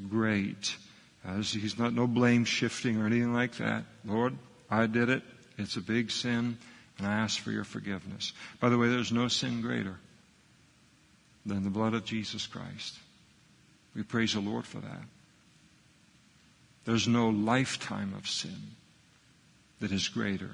great. 0.09 0.75
As 1.23 1.51
he's 1.51 1.77
not 1.77 1.93
no 1.93 2.07
blame 2.07 2.45
shifting 2.45 2.97
or 2.97 3.05
anything 3.05 3.33
like 3.33 3.55
that. 3.57 3.83
Lord, 4.05 4.37
I 4.69 4.87
did 4.87 5.09
it. 5.09 5.23
It's 5.57 5.75
a 5.75 5.81
big 5.81 6.11
sin, 6.11 6.57
and 6.97 7.07
I 7.07 7.13
ask 7.13 7.39
for 7.39 7.51
your 7.51 7.63
forgiveness. 7.63 8.33
By 8.59 8.69
the 8.69 8.77
way, 8.77 8.89
there's 8.89 9.11
no 9.11 9.27
sin 9.27 9.61
greater 9.61 9.97
than 11.45 11.63
the 11.63 11.69
blood 11.69 11.93
of 11.93 12.05
Jesus 12.05 12.45
Christ. 12.45 12.97
We 13.95 14.03
praise 14.03 14.33
the 14.33 14.39
Lord 14.39 14.65
for 14.65 14.79
that. 14.79 15.03
There's 16.85 17.07
no 17.07 17.29
lifetime 17.29 18.13
of 18.15 18.29
sin 18.29 18.71
that 19.79 19.91
is 19.91 20.07
greater 20.07 20.51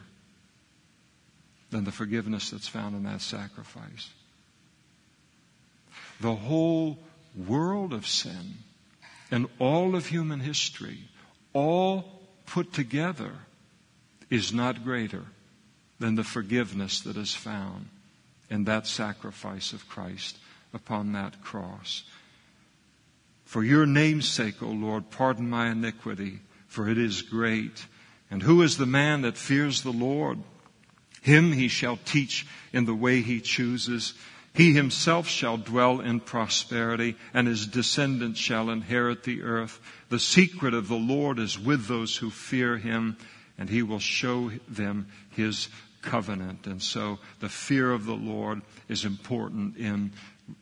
than 1.69 1.83
the 1.83 1.91
forgiveness 1.91 2.49
that's 2.49 2.67
found 2.67 2.95
in 2.95 3.03
that 3.03 3.21
sacrifice. 3.21 4.09
The 6.21 6.35
whole 6.35 6.97
world 7.35 7.93
of 7.93 8.07
sin 8.07 8.55
and 9.31 9.47
all 9.59 9.95
of 9.95 10.05
human 10.05 10.39
history, 10.39 10.99
all 11.53 12.21
put 12.45 12.71
together, 12.71 13.31
is 14.33 14.51
not 14.51 14.83
greater 14.83 15.23
than 15.99 16.15
the 16.15 16.23
forgiveness 16.23 17.01
that 17.01 17.15
is 17.15 17.35
found 17.35 17.87
in 18.49 18.63
that 18.63 18.87
sacrifice 18.87 19.73
of 19.73 19.87
Christ 19.87 20.39
upon 20.73 21.13
that 21.13 21.43
cross. 21.43 22.01
For 23.45 23.63
your 23.63 23.85
name's 23.85 24.27
sake, 24.27 24.63
O 24.63 24.69
Lord, 24.69 25.11
pardon 25.11 25.51
my 25.51 25.69
iniquity, 25.69 26.39
for 26.65 26.89
it 26.89 26.97
is 26.97 27.21
great. 27.21 27.85
And 28.31 28.41
who 28.41 28.63
is 28.63 28.77
the 28.77 28.87
man 28.87 29.21
that 29.21 29.37
fears 29.37 29.83
the 29.83 29.91
Lord? 29.91 30.39
Him 31.21 31.51
he 31.51 31.67
shall 31.67 31.99
teach 32.03 32.47
in 32.73 32.85
the 32.85 32.95
way 32.95 33.21
he 33.21 33.39
chooses. 33.39 34.15
He 34.55 34.73
himself 34.73 35.27
shall 35.27 35.57
dwell 35.57 35.99
in 35.99 36.19
prosperity, 36.19 37.17
and 37.35 37.47
his 37.47 37.67
descendants 37.67 38.39
shall 38.39 38.71
inherit 38.71 39.23
the 39.23 39.43
earth. 39.43 39.79
The 40.09 40.17
secret 40.17 40.73
of 40.73 40.87
the 40.87 40.95
Lord 40.95 41.37
is 41.37 41.59
with 41.59 41.85
those 41.85 42.17
who 42.17 42.31
fear 42.31 42.77
him, 42.77 43.15
and 43.57 43.69
he 43.69 43.83
will 43.83 43.99
show 43.99 44.51
them 44.67 45.07
his 45.29 45.69
covenant. 46.01 46.67
And 46.67 46.81
so 46.81 47.19
the 47.39 47.49
fear 47.49 47.91
of 47.91 48.05
the 48.05 48.15
Lord 48.15 48.61
is 48.87 49.05
important 49.05 49.77
in, 49.77 50.11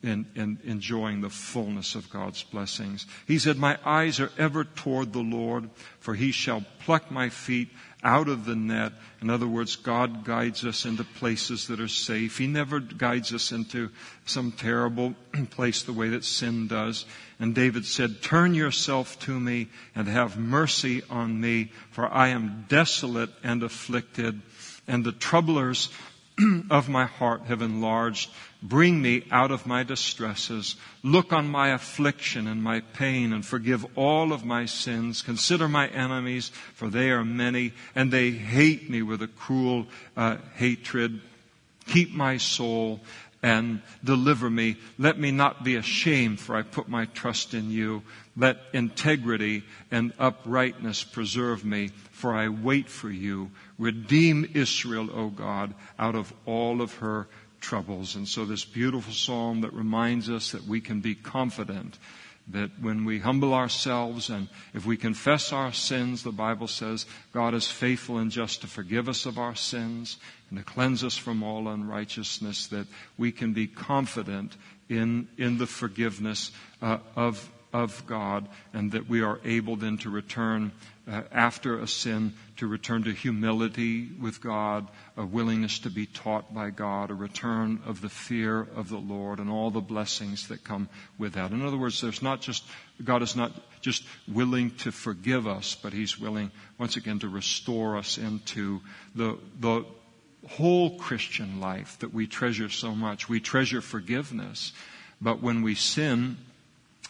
in, 0.04 0.58
enjoying 0.64 1.22
the 1.22 1.30
fullness 1.30 1.96
of 1.96 2.10
God's 2.10 2.44
blessings. 2.44 3.06
He 3.28 3.40
said, 3.40 3.58
My 3.58 3.78
eyes 3.86 4.20
are 4.20 4.32
ever 4.38 4.64
toward 4.64 5.14
the 5.14 5.20
Lord, 5.20 5.70
for 6.00 6.16
he 6.16 6.32
shall 6.32 6.64
pluck 6.80 7.12
my 7.12 7.30
feet 7.30 7.70
out 8.04 8.28
of 8.28 8.46
the 8.46 8.56
net. 8.56 8.94
In 9.22 9.30
other 9.30 9.48
words, 9.48 9.76
God 9.76 10.24
guides 10.24 10.66
us 10.66 10.86
into 10.86 11.04
places 11.04 11.68
that 11.68 11.80
are 11.80 11.88
safe. 11.88 12.38
He 12.38 12.48
never 12.48 12.80
guides 12.80 13.34
us 13.34 13.52
into 13.52 13.90
some 14.26 14.52
terrible 14.52 15.16
place 15.52 15.84
the 15.84 15.94
way 15.94 16.10
that 16.10 16.26
sin 16.26 16.68
does. 16.68 17.06
And 17.40 17.54
David 17.54 17.86
said, 17.86 18.22
Turn 18.22 18.54
yourself 18.54 19.20
to 19.22 19.40
me 19.40 19.70
and 19.96 20.08
have 20.08 20.38
mercy 20.38 21.04
on 21.10 21.40
me, 21.40 21.72
for 21.92 22.08
I 22.08 22.30
am 22.30 22.66
desolate 22.70 23.30
and 23.44 23.64
afflicted, 23.64 24.42
and 24.88 25.04
the 25.04 25.12
troublers 25.12 25.90
of 26.70 26.90
my 26.90 27.06
heart 27.06 27.44
have 27.44 27.62
enlarged. 27.62 28.30
Bring 28.64 29.02
me 29.02 29.24
out 29.32 29.52
of 29.52 29.66
my 29.66 29.84
distresses. 29.84 30.76
Look 31.04 31.34
on 31.34 31.48
my 31.48 31.70
affliction 31.70 32.48
and 32.48 32.62
my 32.64 32.82
pain 32.82 33.34
and 33.34 33.46
forgive 33.46 33.86
all 33.98 34.34
of 34.34 34.46
my 34.46 34.66
sins. 34.66 35.22
Consider 35.22 35.68
my 35.68 35.88
enemies, 35.88 36.50
for 36.74 36.90
they 36.90 37.10
are 37.10 37.26
many, 37.26 37.74
and 37.96 38.12
they 38.12 38.32
hate 38.32 38.90
me 38.90 39.02
with 39.02 39.22
a 39.22 39.28
cruel 39.28 39.88
uh, 40.16 40.38
hatred. 40.56 41.22
Keep 41.88 42.14
my 42.14 42.38
soul 42.38 43.02
and 43.44 43.82
deliver 44.04 44.50
me. 44.50 44.78
Let 45.00 45.20
me 45.20 45.32
not 45.32 45.64
be 45.64 45.76
ashamed, 45.76 46.40
for 46.40 46.56
I 46.56 46.62
put 46.62 46.88
my 46.88 47.06
trust 47.06 47.54
in 47.54 47.72
you. 47.72 48.04
Let 48.38 48.58
integrity 48.74 49.64
and 49.90 50.14
uprightness 50.20 51.04
preserve 51.04 51.66
me, 51.66 51.90
for 52.12 52.36
I 52.36 52.50
wait 52.50 52.88
for 52.88 53.10
you. 53.10 53.52
Redeem 53.82 54.48
Israel, 54.54 55.10
O 55.12 55.30
God, 55.30 55.74
out 55.98 56.14
of 56.14 56.32
all 56.46 56.84
of 56.84 56.94
her 56.98 57.28
troubles. 57.62 58.16
And 58.16 58.28
so 58.28 58.46
this 58.46 58.64
beautiful 58.64 59.12
psalm 59.12 59.62
that 59.62 59.74
reminds 59.74 60.30
us 60.30 60.52
that 60.52 60.68
we 60.68 60.82
can 60.82 61.02
be 61.02 61.16
confident 61.16 61.98
that 62.50 62.70
when 62.80 63.06
we 63.06 63.18
humble 63.18 63.56
ourselves 63.56 64.30
and 64.30 64.50
if 64.76 64.86
we 64.86 64.98
confess 64.98 65.52
our 65.52 65.74
sins, 65.74 66.22
the 66.22 66.32
Bible 66.32 66.68
says 66.68 67.08
God 67.34 67.56
is 67.56 67.72
faithful 67.72 68.20
and 68.20 68.30
just 68.30 68.62
to 68.62 68.68
forgive 68.68 69.10
us 69.10 69.26
of 69.26 69.40
our 69.40 69.56
sins 69.56 70.18
and 70.52 70.60
to 70.60 70.66
cleanse 70.66 71.04
us 71.04 71.18
from 71.18 71.42
all 71.42 71.68
unrighteousness, 71.68 72.68
that 72.68 72.86
we 73.18 73.32
can 73.32 73.54
be 73.54 73.66
confident 73.66 74.56
in, 74.90 75.28
in 75.40 75.58
the 75.58 75.68
forgiveness 75.68 76.52
uh, 76.84 77.00
of, 77.16 77.50
of 77.74 78.06
God 78.06 78.48
and 78.74 78.92
that 78.92 79.08
we 79.08 79.22
are 79.22 79.40
able 79.44 79.76
then 79.76 79.98
to 80.00 80.10
return 80.10 80.72
uh, 81.10 81.24
after 81.32 81.80
a 81.80 81.88
sin 81.88 82.34
to 82.58 82.68
return 82.68 83.04
to 83.04 83.12
humility 83.12 84.08
with 84.20 84.40
God, 84.40 84.88
a 85.18 85.26
willingness 85.26 85.80
to 85.80 85.90
be 85.90 86.06
taught 86.06 86.54
by 86.54 86.70
God, 86.70 87.10
a 87.10 87.16
return 87.16 87.82
of 87.86 88.02
the 88.02 88.10
fear 88.10 88.68
of 88.76 88.90
the 88.90 88.98
Lord, 88.98 89.40
and 89.40 89.50
all 89.50 89.72
the 89.72 89.82
blessings 89.82 90.48
that 90.50 90.64
come 90.64 90.88
with 91.18 91.34
that. 91.34 91.52
In 91.52 91.66
other 91.66 91.78
words, 91.78 92.02
there's 92.02 92.22
not 92.22 92.42
just, 92.42 92.64
God 93.04 93.24
is 93.24 93.36
not 93.36 93.52
just 93.82 94.04
willing 94.28 94.72
to 94.78 94.92
forgive 94.92 95.48
us, 95.48 95.76
but 95.82 95.92
He's 95.92 96.20
willing, 96.20 96.52
once 96.78 96.98
again, 96.98 97.20
to 97.20 97.28
restore 97.28 97.98
us 97.98 98.20
into 98.20 98.82
the, 99.16 99.38
the 99.60 99.84
whole 100.48 100.98
Christian 100.98 101.60
life 101.60 101.98
that 102.00 102.14
we 102.14 102.28
treasure 102.28 102.70
so 102.70 102.94
much. 102.94 103.28
We 103.28 103.40
treasure 103.40 103.82
forgiveness, 103.82 104.72
but 105.20 105.42
when 105.42 105.64
we 105.64 105.76
sin, 105.76 106.38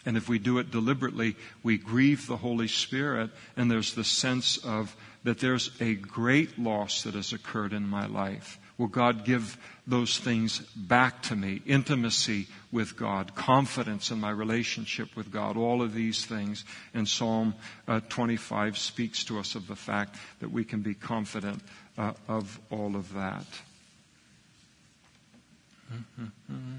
and 0.04 0.16
if 0.16 0.28
we 0.28 0.38
do 0.38 0.58
it 0.58 0.70
deliberately, 0.70 1.36
we 1.62 1.78
grieve 1.78 2.26
the 2.26 2.36
Holy 2.36 2.68
Spirit, 2.68 3.30
and 3.56 3.70
there's 3.70 3.94
the 3.94 4.04
sense 4.04 4.56
of 4.58 4.96
that 5.24 5.38
there's 5.38 5.70
a 5.80 5.94
great 5.94 6.58
loss 6.58 7.02
that 7.02 7.14
has 7.14 7.32
occurred 7.32 7.72
in 7.72 7.86
my 7.86 8.06
life. 8.06 8.58
Will 8.78 8.88
God 8.88 9.24
give 9.24 9.58
those 9.86 10.18
things 10.18 10.58
back 10.74 11.22
to 11.24 11.36
me? 11.36 11.62
Intimacy 11.66 12.48
with 12.72 12.96
God, 12.96 13.34
confidence 13.36 14.10
in 14.10 14.18
my 14.18 14.30
relationship 14.30 15.14
with 15.14 15.30
God, 15.30 15.56
all 15.56 15.82
of 15.82 15.94
these 15.94 16.24
things. 16.24 16.64
And 16.92 17.06
Psalm 17.06 17.54
uh, 17.86 18.00
25 18.08 18.76
speaks 18.78 19.22
to 19.24 19.38
us 19.38 19.54
of 19.54 19.68
the 19.68 19.76
fact 19.76 20.16
that 20.40 20.50
we 20.50 20.64
can 20.64 20.80
be 20.80 20.94
confident 20.94 21.62
uh, 21.96 22.14
of 22.26 22.58
all 22.70 22.96
of 22.96 23.12
that. 23.14 23.46
Mm-hmm. 26.18 26.76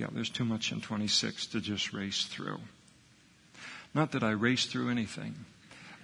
Yeah, 0.00 0.06
there's 0.12 0.30
too 0.30 0.46
much 0.46 0.72
in 0.72 0.80
26 0.80 1.46
to 1.48 1.60
just 1.60 1.92
race 1.92 2.24
through. 2.24 2.58
Not 3.92 4.12
that 4.12 4.22
I 4.22 4.30
race 4.30 4.64
through 4.64 4.88
anything, 4.88 5.34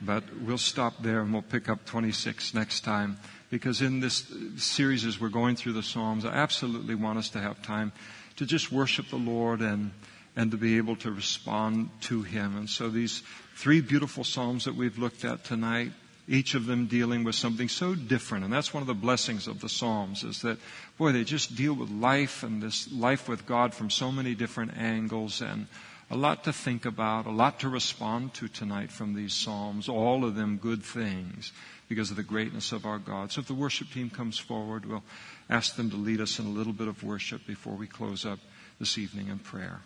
but 0.02 0.22
we'll 0.42 0.58
stop 0.58 1.02
there 1.02 1.22
and 1.22 1.32
we'll 1.32 1.40
pick 1.40 1.70
up 1.70 1.86
26 1.86 2.52
next 2.52 2.80
time 2.80 3.16
because 3.48 3.80
in 3.80 4.00
this 4.00 4.30
series 4.58 5.06
as 5.06 5.18
we're 5.18 5.30
going 5.30 5.56
through 5.56 5.72
the 5.72 5.82
Psalms, 5.82 6.26
I 6.26 6.34
absolutely 6.34 6.94
want 6.94 7.18
us 7.18 7.30
to 7.30 7.40
have 7.40 7.62
time 7.62 7.92
to 8.36 8.44
just 8.44 8.70
worship 8.70 9.08
the 9.08 9.16
Lord 9.16 9.62
and, 9.62 9.92
and 10.36 10.50
to 10.50 10.58
be 10.58 10.76
able 10.76 10.96
to 10.96 11.10
respond 11.10 11.88
to 12.02 12.22
Him. 12.22 12.56
And 12.56 12.68
so 12.68 12.90
these 12.90 13.22
three 13.54 13.80
beautiful 13.80 14.24
Psalms 14.24 14.66
that 14.66 14.74
we've 14.74 14.98
looked 14.98 15.24
at 15.24 15.44
tonight, 15.44 15.92
each 16.28 16.54
of 16.54 16.66
them 16.66 16.86
dealing 16.86 17.24
with 17.24 17.34
something 17.34 17.68
so 17.68 17.94
different. 17.94 18.44
And 18.44 18.52
that's 18.52 18.74
one 18.74 18.82
of 18.82 18.86
the 18.86 18.94
blessings 18.94 19.46
of 19.46 19.60
the 19.60 19.68
Psalms 19.68 20.24
is 20.24 20.42
that, 20.42 20.58
boy, 20.98 21.12
they 21.12 21.24
just 21.24 21.54
deal 21.54 21.74
with 21.74 21.90
life 21.90 22.42
and 22.42 22.62
this 22.62 22.90
life 22.92 23.28
with 23.28 23.46
God 23.46 23.74
from 23.74 23.90
so 23.90 24.10
many 24.10 24.34
different 24.34 24.76
angles 24.76 25.40
and 25.40 25.66
a 26.10 26.16
lot 26.16 26.44
to 26.44 26.52
think 26.52 26.84
about, 26.84 27.26
a 27.26 27.30
lot 27.30 27.60
to 27.60 27.68
respond 27.68 28.34
to 28.34 28.48
tonight 28.48 28.92
from 28.92 29.14
these 29.14 29.34
Psalms, 29.34 29.88
all 29.88 30.24
of 30.24 30.34
them 30.34 30.56
good 30.56 30.82
things 30.82 31.52
because 31.88 32.10
of 32.10 32.16
the 32.16 32.22
greatness 32.22 32.72
of 32.72 32.86
our 32.86 32.98
God. 32.98 33.32
So 33.32 33.40
if 33.40 33.46
the 33.46 33.54
worship 33.54 33.90
team 33.92 34.10
comes 34.10 34.38
forward, 34.38 34.86
we'll 34.86 35.04
ask 35.48 35.76
them 35.76 35.90
to 35.90 35.96
lead 35.96 36.20
us 36.20 36.38
in 36.38 36.46
a 36.46 36.50
little 36.50 36.72
bit 36.72 36.88
of 36.88 37.02
worship 37.02 37.46
before 37.46 37.74
we 37.74 37.86
close 37.86 38.24
up 38.24 38.38
this 38.78 38.98
evening 38.98 39.28
in 39.28 39.38
prayer. 39.38 39.80